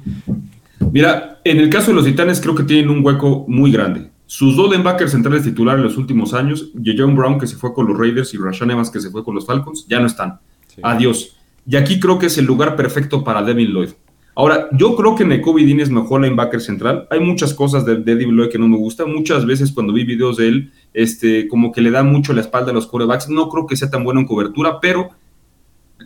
[0.92, 4.12] Mira, en el caso de los Titanes creo que tienen un hueco muy grande.
[4.28, 7.88] Sus dos linebackers centrales titulares en los últimos años, John Brown que se fue con
[7.88, 10.40] los Raiders y Rashan Evans que se fue con los Falcons, ya no están.
[10.84, 11.36] Adiós.
[11.66, 13.90] Y aquí creo que es el lugar perfecto para Devin Lloyd.
[14.36, 17.08] Ahora, yo creo que Nekobe Dean es mejor linebacker central.
[17.12, 19.14] Hay muchas cosas de, Eddie Lloyd que no me gustan.
[19.14, 22.72] Muchas veces cuando vi videos de él, este, como que le da mucho la espalda
[22.72, 23.30] a los quarterbacks.
[23.30, 25.10] No creo que sea tan bueno en cobertura, pero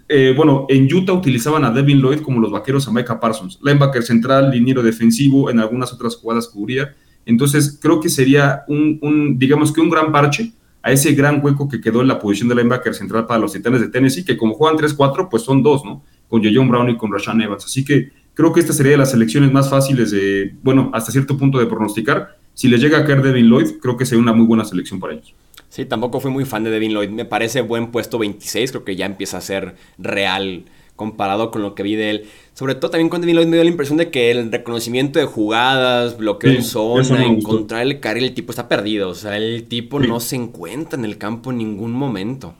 [0.09, 3.59] eh, bueno, en Utah utilizaban a Devin Lloyd como los vaqueros a Micah Parsons.
[3.61, 6.95] Linebacker central, liniero defensivo, en algunas otras jugadas cubría.
[7.25, 11.67] Entonces, creo que sería un, un, digamos que un gran parche a ese gran hueco
[11.67, 14.53] que quedó en la posición de linebacker central para los Titanes de Tennessee, que como
[14.53, 16.03] juegan 3-4, pues son dos, ¿no?
[16.29, 17.65] Con John Brown y con Rashan Evans.
[17.65, 21.39] Así que Creo que esta sería de las elecciones más fáciles de, bueno, hasta cierto
[21.39, 22.37] punto de pronosticar.
[22.53, 25.13] Si les llega a caer Devin Lloyd, creo que sería una muy buena selección para
[25.13, 25.33] ellos.
[25.69, 27.09] Sí, tampoco fui muy fan de Devin Lloyd.
[27.09, 30.65] Me parece buen puesto 26, creo que ya empieza a ser real
[30.95, 32.25] comparado con lo que vi de él.
[32.53, 35.25] Sobre todo también con Devin Lloyd me dio la impresión de que el reconocimiento de
[35.25, 39.09] jugadas, bloqueo en zona, encontrar el carril, el tipo está perdido.
[39.09, 42.53] O sea, el tipo no se encuentra en el campo en ningún momento.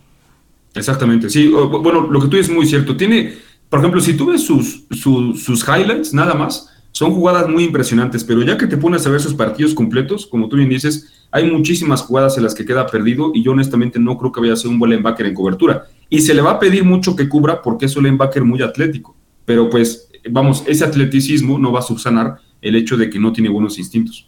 [0.73, 1.49] Exactamente, sí.
[1.49, 2.97] Bueno, lo que tú dices es muy cierto.
[2.97, 8.23] Tiene por ejemplo, si tú ves sus, sus, highlights, nada más, son jugadas muy impresionantes,
[8.23, 11.51] pero ya que te pones a ver sus partidos completos, como tú bien dices, hay
[11.51, 14.57] muchísimas jugadas en las que queda perdido y yo honestamente no creo que vaya a
[14.57, 15.87] ser un buen linebacker en cobertura.
[16.09, 19.15] Y se le va a pedir mucho que cubra porque es un linebacker muy atlético,
[19.45, 23.49] pero pues vamos, ese atleticismo no va a subsanar el hecho de que no tiene
[23.49, 24.27] buenos instintos.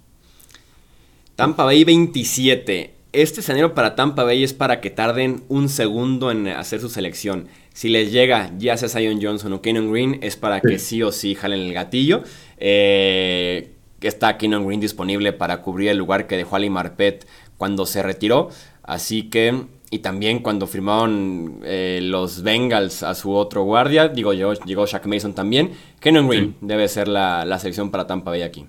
[1.35, 2.98] Tampa Bay 27.
[3.11, 7.47] Este escenario para Tampa Bay es para que tarden un segundo en hacer su selección.
[7.73, 11.11] Si les llega ya sea Zion Johnson o Kenan Green, es para que sí o
[11.11, 12.21] sí jalen el gatillo.
[12.57, 13.71] Eh,
[14.01, 17.25] está Kenan Green disponible para cubrir el lugar que dejó Ali Marpet
[17.57, 18.49] cuando se retiró.
[18.83, 24.53] Así que, y también cuando firmaron eh, los Bengals a su otro guardia, digo yo,
[24.53, 25.71] llegó Shaq Mason también.
[25.99, 28.67] Kenan Green debe ser la, la selección para Tampa Bay aquí.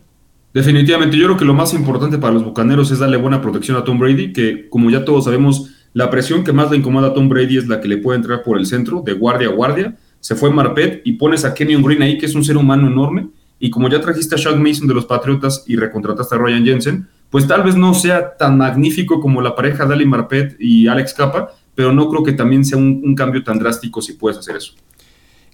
[0.52, 3.84] Definitivamente, yo creo que lo más importante para los Bucaneros es darle buena protección a
[3.84, 7.28] Tom Brady, que como ya todos sabemos, la presión que más le incomoda a Tom
[7.28, 9.96] Brady es la que le puede entrar por el centro, de guardia a guardia.
[10.18, 13.28] Se fue Marpet y pones a Kenyon Green ahí, que es un ser humano enorme.
[13.58, 17.08] Y como ya trajiste a Shaq Mason de los Patriotas y recontrataste a Ryan Jensen,
[17.28, 21.14] pues tal vez no sea tan magnífico como la pareja de Ali Marpet y Alex
[21.14, 24.74] Capa, pero no creo que también sea un, cambio tan drástico si puedes hacer eso.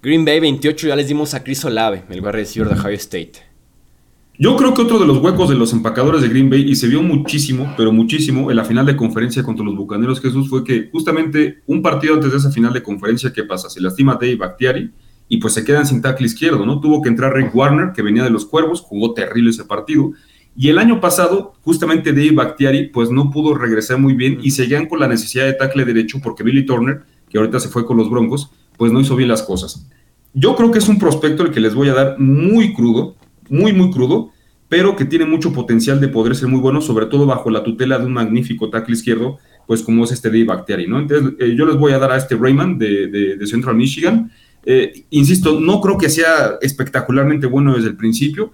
[0.02, 3.55] Green Bay 28, ya les dimos a Chris Olave, el guardia de Ohio State.
[4.38, 6.88] Yo creo que otro de los huecos de los empacadores de Green Bay, y se
[6.88, 10.90] vio muchísimo, pero muchísimo, en la final de conferencia contra los Bucaneros Jesús, fue que
[10.92, 13.70] justamente un partido antes de esa final de conferencia, ¿qué pasa?
[13.70, 14.90] Se lastima Dave Bactiari
[15.26, 16.80] y pues se quedan sin tackle izquierdo, ¿no?
[16.80, 20.12] Tuvo que entrar Rick Warner, que venía de los Cuervos, jugó terrible ese partido.
[20.54, 24.86] Y el año pasado, justamente Dave Bactiari, pues no pudo regresar muy bien y seguían
[24.86, 28.10] con la necesidad de tackle derecho porque Billy Turner, que ahorita se fue con los
[28.10, 29.88] Broncos, pues no hizo bien las cosas.
[30.34, 33.16] Yo creo que es un prospecto el que les voy a dar muy crudo,
[33.48, 34.30] muy, muy crudo,
[34.68, 37.98] pero que tiene mucho potencial de poder ser muy bueno, sobre todo bajo la tutela
[37.98, 40.98] de un magnífico tackle izquierdo, pues como es este Dave Bactiari, ¿no?
[40.98, 44.30] Entonces, eh, yo les voy a dar a este Raymond de, Central Michigan.
[44.64, 48.52] Eh, insisto, no creo que sea espectacularmente bueno desde el principio,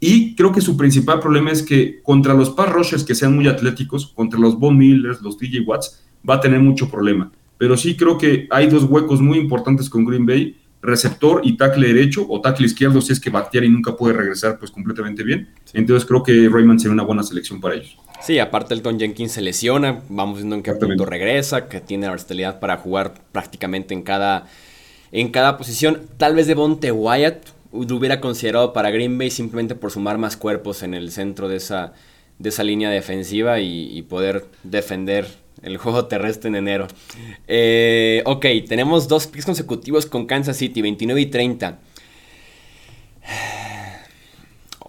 [0.00, 3.46] y creo que su principal problema es que contra los pass rushers que sean muy
[3.46, 7.30] atléticos, contra los Von Millers, los DJ Watts, va a tener mucho problema.
[7.58, 11.88] Pero sí creo que hay dos huecos muy importantes con Green Bay receptor y tackle
[11.88, 15.48] derecho o tackle izquierdo si es que Bactiari nunca puede regresar pues completamente bien.
[15.72, 17.96] Entonces creo que Raymond sería una buena selección para ellos.
[18.20, 22.06] Sí, aparte el Tom Jenkins se lesiona, vamos viendo en qué punto regresa, que tiene
[22.06, 24.46] la versatilidad para jugar prácticamente en cada,
[25.10, 26.02] en cada posición.
[26.18, 30.36] Tal vez de Bonte Wyatt lo hubiera considerado para Green Bay simplemente por sumar más
[30.36, 31.94] cuerpos en el centro de esa,
[32.38, 35.26] de esa línea defensiva y poder defender
[35.62, 36.88] el juego terrestre en enero.
[37.46, 41.78] Eh, ok, tenemos dos picks consecutivos con Kansas City, 29 y 30.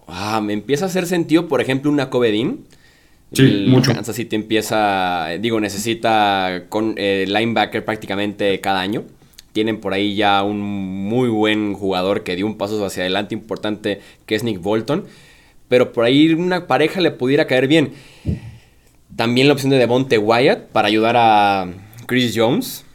[0.07, 2.65] Ah, me empieza a hacer sentido, por ejemplo, una Covedín.
[3.33, 3.93] Sí, mucho.
[3.93, 9.05] Kansas City empieza, digo, necesita con eh, linebacker prácticamente cada año.
[9.53, 14.01] Tienen por ahí ya un muy buen jugador que dio un paso hacia adelante importante,
[14.25, 15.05] que es Nick Bolton.
[15.67, 17.93] Pero por ahí una pareja le pudiera caer bien.
[19.15, 21.67] También la opción de Devonte Wyatt para ayudar a
[22.07, 22.85] Chris Jones.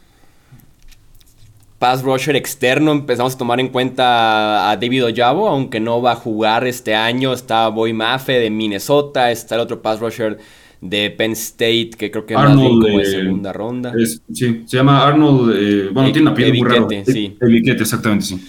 [1.79, 6.15] Pass rusher externo, empezamos a tomar en cuenta a David Ojabo, aunque no va a
[6.15, 7.33] jugar este año.
[7.33, 10.39] Está Boy Mafe de Minnesota, está el otro pass rusher
[10.81, 13.93] de Penn State, que creo que más bien como de segunda ronda.
[14.33, 16.87] sí, se llama Arnold, eh, bueno, tiene una piel muy raro.
[17.05, 17.37] Sí.
[17.39, 18.47] exactamente, sí.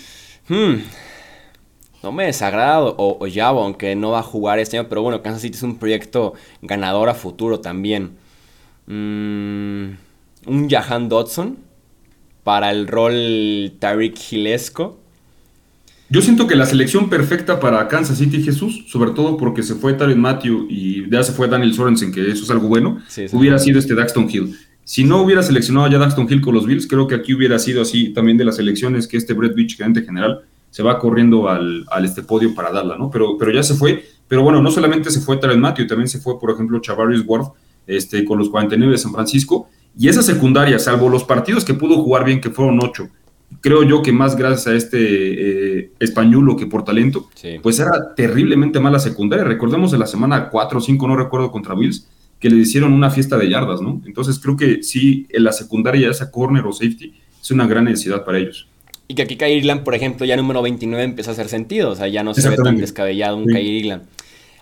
[0.48, 0.76] Hmm
[2.08, 5.42] no me desagrada o, Yabo, aunque no va a jugar este año, pero bueno, Kansas
[5.42, 6.32] City es un proyecto
[6.62, 8.12] ganador a futuro también.
[8.86, 9.90] Mm,
[10.46, 11.58] un Jahan Dodson
[12.44, 14.98] para el rol Tyreek Gilesco.
[16.08, 19.92] Yo siento que la selección perfecta para Kansas City Jesús, sobre todo porque se fue
[19.92, 23.02] Tyron Matthew y ya se fue Daniel Sorensen, que eso es algo bueno,
[23.32, 24.56] hubiera sido este Daxton Hill.
[24.82, 27.82] Si no hubiera seleccionado ya Daxton Hill con los Bills, creo que aquí hubiera sido
[27.82, 31.86] así también de las selecciones que este Brett Beach, gerente general, se va corriendo al,
[32.04, 33.10] este podio para darla, ¿no?
[33.10, 34.04] Pero, pero ya se fue.
[34.26, 37.46] Pero bueno, no solamente se fue Terrell Matthew, también se fue, por ejemplo, Chavarius Ward
[37.86, 39.68] este, con los 49 de San Francisco.
[39.98, 43.08] Y esa secundaria, salvo los partidos que pudo jugar bien, que fueron ocho,
[43.60, 47.28] creo yo que más gracias a este eh, español que por talento,
[47.62, 49.44] pues era terriblemente mala secundaria.
[49.44, 52.08] Recordemos de la semana 4 o 5, no recuerdo, contra Bills,
[52.38, 54.00] que le hicieron una fiesta de yardas, ¿no?
[54.06, 58.24] Entonces creo que sí, en la secundaria, esa corner o safety, es una gran necesidad
[58.24, 58.68] para ellos.
[59.08, 61.90] Y que aquí Kyrie Irland, por ejemplo, ya número 29 empieza a hacer sentido.
[61.90, 63.54] O sea, ya no se ve tan descabellado un sí.
[63.54, 64.00] Kyrie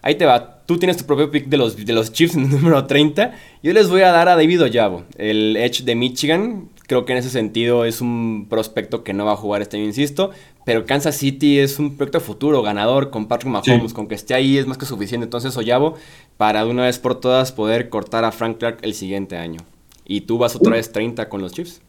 [0.02, 0.62] Ahí te va.
[0.66, 3.34] Tú tienes tu propio pick de los, de los Chiefs número 30.
[3.60, 6.68] Yo les voy a dar a David Oyabo, el Edge de Michigan.
[6.86, 9.86] Creo que en ese sentido es un prospecto que no va a jugar este año,
[9.86, 10.30] insisto.
[10.64, 13.92] Pero Kansas City es un proyecto futuro, ganador, con Patrick Mahomes.
[13.92, 15.24] Con que esté ahí es más que suficiente.
[15.24, 15.96] Entonces, Oyabo,
[16.36, 19.58] para de una vez por todas poder cortar a Frank Clark el siguiente año.
[20.04, 21.80] Y tú vas otra vez 30 con los Chiefs.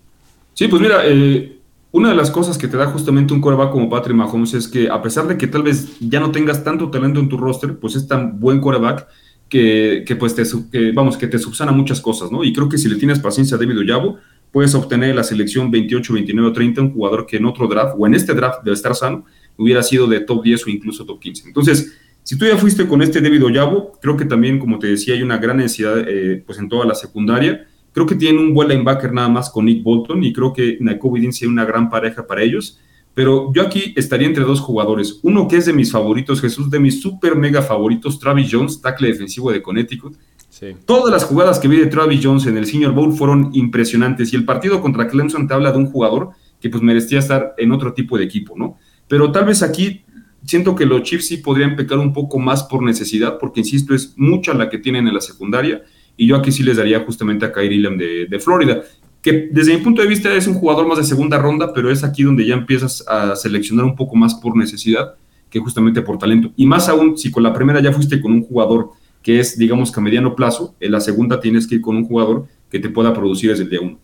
[0.56, 1.58] Sí, pues mira, eh,
[1.91, 4.89] una de las cosas que te da justamente un coreback como Patrick Mahomes es que
[4.89, 7.95] a pesar de que tal vez ya no tengas tanto talento en tu roster, pues
[7.95, 9.07] es tan buen coreback
[9.49, 10.43] que, pues te,
[10.91, 12.43] vamos, que te subsana muchas cosas, ¿no?
[12.43, 14.18] Y creo que si le tienes paciencia a David Oyabo,
[14.51, 18.05] puedes obtener la selección 28, 29 o 30, un jugador que en otro draft o
[18.05, 19.26] en este draft debe estar sano,
[19.57, 21.47] hubiera sido de top 10 o incluso top 15.
[21.47, 25.14] Entonces, si tú ya fuiste con este David Oyabo, creo que también, como te decía,
[25.14, 27.65] hay una gran necesidad eh, pues en toda la secundaria.
[27.98, 31.19] Creo que tienen un buen linebacker nada más con Nick Bolton y creo que Nakobe
[31.19, 32.80] Dean sería una gran pareja para ellos.
[33.15, 35.19] Pero yo aquí estaría entre dos jugadores.
[35.24, 39.07] Uno que es de mis favoritos, Jesús, de mis super mega favoritos, Travis Jones, tackle
[39.07, 40.15] defensivo de Connecticut.
[40.86, 44.36] Todas las jugadas que vi de Travis Jones en el Senior Bowl fueron impresionantes y
[44.36, 46.30] el partido contra Clemson te habla de un jugador
[46.61, 48.78] que pues merecía estar en otro tipo de equipo, ¿no?
[49.07, 50.06] Pero tal vez aquí
[50.45, 54.14] siento que los Chiefs sí podrían pecar un poco más por necesidad, porque insisto, es
[54.18, 55.82] mucha la que tienen en la secundaria
[56.18, 58.81] y yo aquí sí les daría justamente a Kyrie Lam de, Florida
[59.22, 62.03] que desde mi punto de vista es un jugador más de segunda ronda, pero es
[62.03, 65.15] aquí donde ya empiezas a seleccionar un poco más por necesidad
[65.49, 66.52] que justamente por talento.
[66.56, 68.91] Y más aún, si con la primera ya fuiste con un jugador
[69.22, 72.06] que es, digamos, que a mediano plazo, en la segunda tienes que ir con un
[72.06, 73.99] jugador que te pueda producir desde el día uno.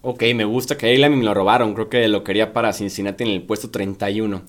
[0.00, 1.74] Ok, me gusta que Lam me lo robaron.
[1.74, 4.42] Creo que lo quería para Cincinnati en el puesto 31.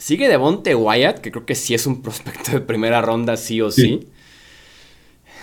[0.00, 3.70] Sigue Devonte Wyatt, que creo que sí es un prospecto de primera ronda, sí o
[3.70, 4.08] sí.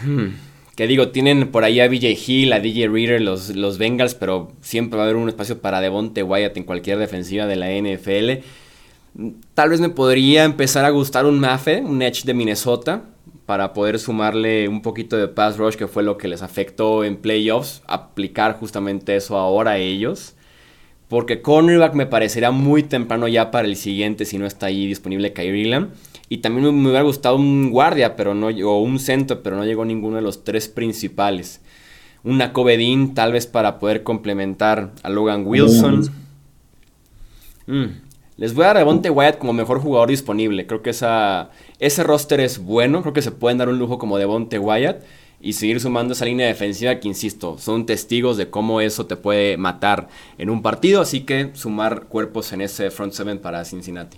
[0.04, 0.30] Hmm.
[0.76, 4.52] Que digo, tienen por ahí a BJ Hill, a DJ Reader, los, los Bengals, pero
[4.62, 8.44] siempre va a haber un espacio para Devonte Wyatt en cualquier defensiva de la NFL.
[9.54, 13.04] Tal vez me podría empezar a gustar un Mafe, un Edge de Minnesota,
[13.46, 17.18] para poder sumarle un poquito de pass rush, que fue lo que les afectó en
[17.18, 20.34] playoffs, aplicar justamente eso ahora a ellos.
[21.08, 25.34] Porque cornerback me parecería muy temprano ya para el siguiente si no está ahí disponible
[25.34, 25.92] Kyrie Lamb.
[26.30, 29.86] Y también me hubiera gustado un guardia, pero no, o un centro, pero no llegó
[29.86, 31.62] ninguno de los tres principales.
[32.24, 36.12] Una Covedín, tal vez para poder complementar a Logan Wilson.
[37.68, 37.86] Mm.
[38.36, 40.68] Les voy a dar a Devonte Wyatt como mejor jugador disponible.
[40.68, 43.02] Creo que esa, ese roster es bueno.
[43.02, 45.04] Creo que se pueden dar un lujo como Devonte Wyatt
[45.40, 49.58] y seguir sumando esa línea defensiva que, insisto, son testigos de cómo eso te puede
[49.58, 50.08] matar
[50.38, 51.02] en un partido.
[51.02, 54.18] Así que sumar cuerpos en ese front seven para Cincinnati.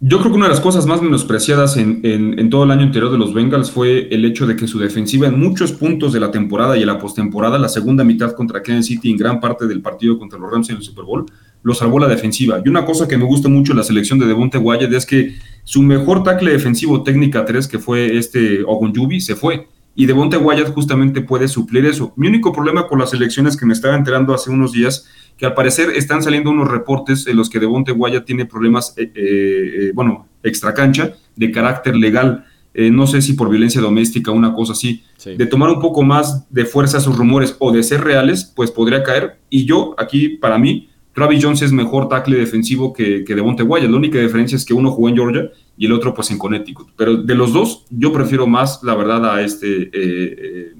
[0.00, 3.16] Yo creo que una de las cosas más menospreciadas en, todo el año anterior de
[3.16, 6.76] los Bengals fue el hecho de que su defensiva en muchos puntos de la temporada
[6.76, 10.18] y en la postemporada, la segunda mitad contra Kansas City en gran parte del partido
[10.18, 11.24] contra los Rams en el Super Bowl,
[11.62, 12.60] lo salvó la defensiva.
[12.62, 15.34] Y una cosa que me gusta mucho en la selección de Devonte Wyatt es que
[15.64, 19.66] su mejor tackle defensivo técnica 3, que fue este Ogunjubi, se fue
[19.96, 22.12] y Devonte Wyatt justamente puede suplir eso.
[22.16, 25.08] Mi único problema con las elecciones que me estaba enterando hace unos días,
[25.38, 29.10] que al parecer están saliendo unos reportes en los que Devonte Wyatt tiene problemas, eh,
[29.14, 32.44] eh, eh, bueno, extra cancha, de carácter legal.
[32.74, 36.66] no sé si por violencia doméstica una cosa así, de tomar un poco más de
[36.66, 39.38] fuerza esos rumores o de ser reales, pues podría caer.
[39.48, 43.88] Y yo, aquí, para mí, Travis Jones es mejor tackle defensivo que, que Devonte Wyatt.
[43.88, 46.88] La única diferencia es que uno jugó en Georgia y el otro pues en Connecticut.
[46.94, 50.72] Pero de los dos, yo prefiero más, la verdad, a este, eh, eh,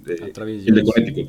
[0.67, 1.27] el de Connecticut.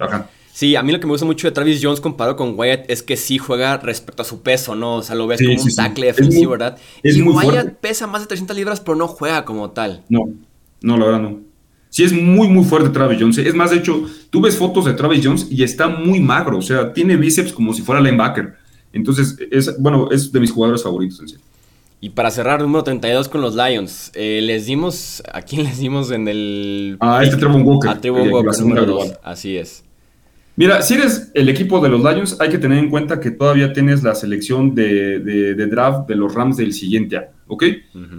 [0.51, 3.01] Sí, a mí lo que me gusta mucho de Travis Jones comparado con Wyatt es
[3.01, 4.95] que sí juega respecto a su peso, ¿no?
[4.95, 6.77] O sea, lo ves como un tackle defensivo, ¿verdad?
[7.01, 10.03] y Wyatt pesa más de 300 libras, pero no juega como tal.
[10.09, 10.25] No,
[10.81, 11.39] no, la verdad no.
[11.89, 13.37] Sí, es muy, muy fuerte Travis Jones.
[13.37, 16.57] Es más, de hecho, tú ves fotos de Travis Jones y está muy magro.
[16.57, 18.56] O sea, tiene bíceps como si fuera linebacker.
[18.93, 21.45] Entonces, es, bueno, es de mis jugadores favoritos, en serio.
[21.99, 24.11] Y para cerrar, número 32 con los Lions.
[24.13, 25.23] Eh, les dimos.
[25.33, 26.97] ¿A quién les dimos en el.?
[26.99, 27.89] A este Trevon Walker.
[27.89, 29.13] A Trevon Walker, número 2.
[29.23, 29.83] Así es.
[30.57, 33.73] Mira, si eres el equipo de los Lions, hay que tener en cuenta que todavía
[33.73, 37.63] tienes la selección de, draft de los Rams del siguiente año, ¿ok?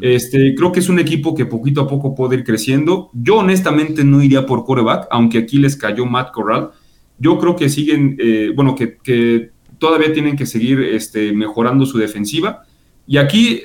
[0.00, 3.10] este, creo que es un equipo que poquito a poco puede ir creciendo.
[3.12, 6.70] Yo honestamente no iría por coreback, aunque aquí les cayó Matt Corral.
[7.18, 11.98] Yo creo que siguen, eh, bueno, que, que, todavía tienen que seguir este, mejorando su
[11.98, 12.64] defensiva.
[13.06, 13.62] Y aquí,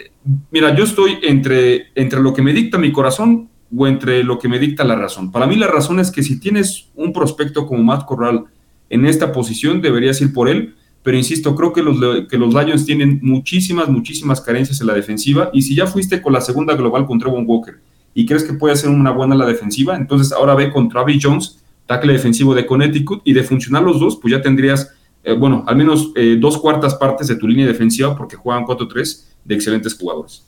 [0.52, 4.48] mira, yo estoy entre, entre lo que me dicta mi corazón o entre lo que
[4.48, 5.32] me dicta la razón.
[5.32, 8.46] Para mí la razón es que si tienes un prospecto como Matt Corral
[8.90, 10.76] en esta posición, deberías ir por él.
[11.04, 15.50] Pero insisto, creo que los, que los Lions tienen muchísimas, muchísimas carencias en la defensiva.
[15.54, 17.76] Y si ya fuiste con la segunda global contra Trevon Walker
[18.14, 21.60] y crees que puede ser una buena la defensiva, entonces ahora ve con Travis Jones,
[21.88, 24.94] tackle defensivo de Connecticut, y de funcionar los dos, pues ya tendrías,
[25.24, 29.26] eh, bueno, al menos eh, dos cuartas partes de tu línea defensiva porque juegan 4-3
[29.46, 30.46] de excelentes jugadores.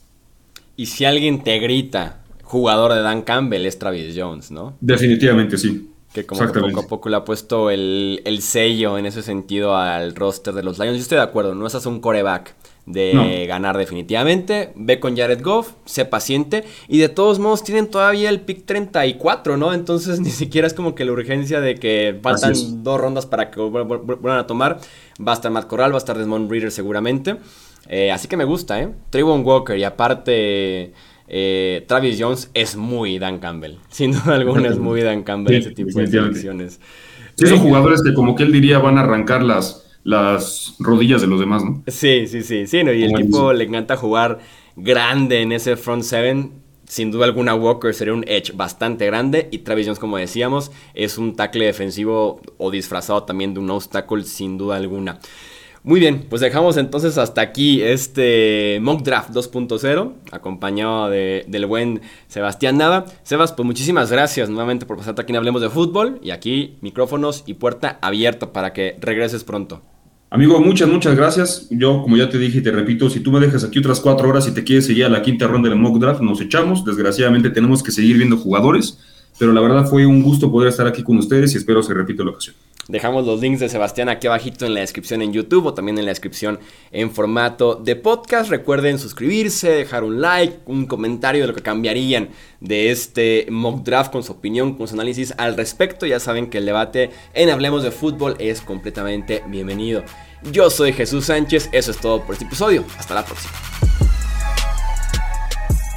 [0.76, 4.76] Y si alguien te grita, jugador de Dan Campbell es Travis Jones, ¿no?
[4.82, 5.92] Definitivamente sí.
[6.14, 10.16] Que como que poco a poco le ha puesto el, sello en ese sentido al
[10.16, 10.96] roster de los Lions.
[10.98, 14.72] Yo estoy de acuerdo, no es un coreback de ganar definitivamente.
[14.76, 16.64] Ve con Jared Goff, sé paciente.
[16.88, 19.74] Y de todos modos tienen todavía el pick 34, ¿no?
[19.74, 22.54] Entonces ni siquiera es como que la urgencia de que faltan
[22.84, 24.80] dos rondas para que vuelvan a tomar.
[25.26, 27.38] Va a estar Matt Corral, va a estar Desmond Reader seguramente.
[27.88, 28.90] Eh, así que me gusta, ¿eh?
[29.10, 30.94] Trayvon Walker y aparte...
[31.28, 33.78] Eh, Travis Jones es muy Dan Campbell.
[33.90, 36.80] Sin duda alguna es muy Dan Campbell ese tipo de selecciones.
[37.36, 41.28] Sí, son jugadores que como que él diría van a arrancar las, las rodillas de
[41.28, 41.84] los demás, ¿no?
[41.88, 44.40] Sí, sí, sí, sí, y el tipo le encanta jugar
[44.76, 46.64] grande en ese front seven.
[46.88, 51.18] Sin duda alguna Walker sería un edge bastante grande y Travis Jones, como decíamos, es
[51.18, 55.20] un tackle defensivo o disfrazado también de un tackle sin duda alguna.
[55.82, 62.02] Muy bien, pues dejamos entonces hasta aquí este Mock Draft 2.0, acompañado de, del buen
[62.28, 63.06] Sebastián Nava.
[63.24, 67.44] Sebas, pues muchísimas gracias nuevamente por pasarte aquí en Hablemos de Fútbol y aquí micrófonos
[67.48, 69.82] y puerta abierta para que regreses pronto.
[70.36, 71.68] Amigo, muchas, muchas gracias.
[71.70, 74.28] Yo, como ya te dije y te repito, si tú me dejas aquí otras cuatro
[74.28, 76.84] horas y te quieres seguir a la quinta ronda del mock draft, nos echamos.
[76.84, 79.00] Desgraciadamente tenemos que seguir viendo jugadores,
[79.40, 82.26] pero la verdad fue un gusto poder estar aquí con ustedes y espero se repita
[82.26, 82.54] la ocasión.
[82.88, 86.06] Dejamos los links de Sebastián aquí abajito en la descripción en YouTube o también en
[86.06, 86.60] la descripción
[86.92, 88.52] en formato de podcast.
[88.52, 92.30] Recuerden suscribirse, dejar un like, un comentario de lo que cambiarían
[92.60, 96.06] de este mock draft con su opinión, con su análisis al respecto.
[96.06, 100.04] Ya saben que el debate en Hablemos de Fútbol es completamente bienvenido.
[100.44, 102.86] Yo soy Jesús Sánchez, eso es todo por este episodio.
[102.98, 103.54] Hasta la próxima.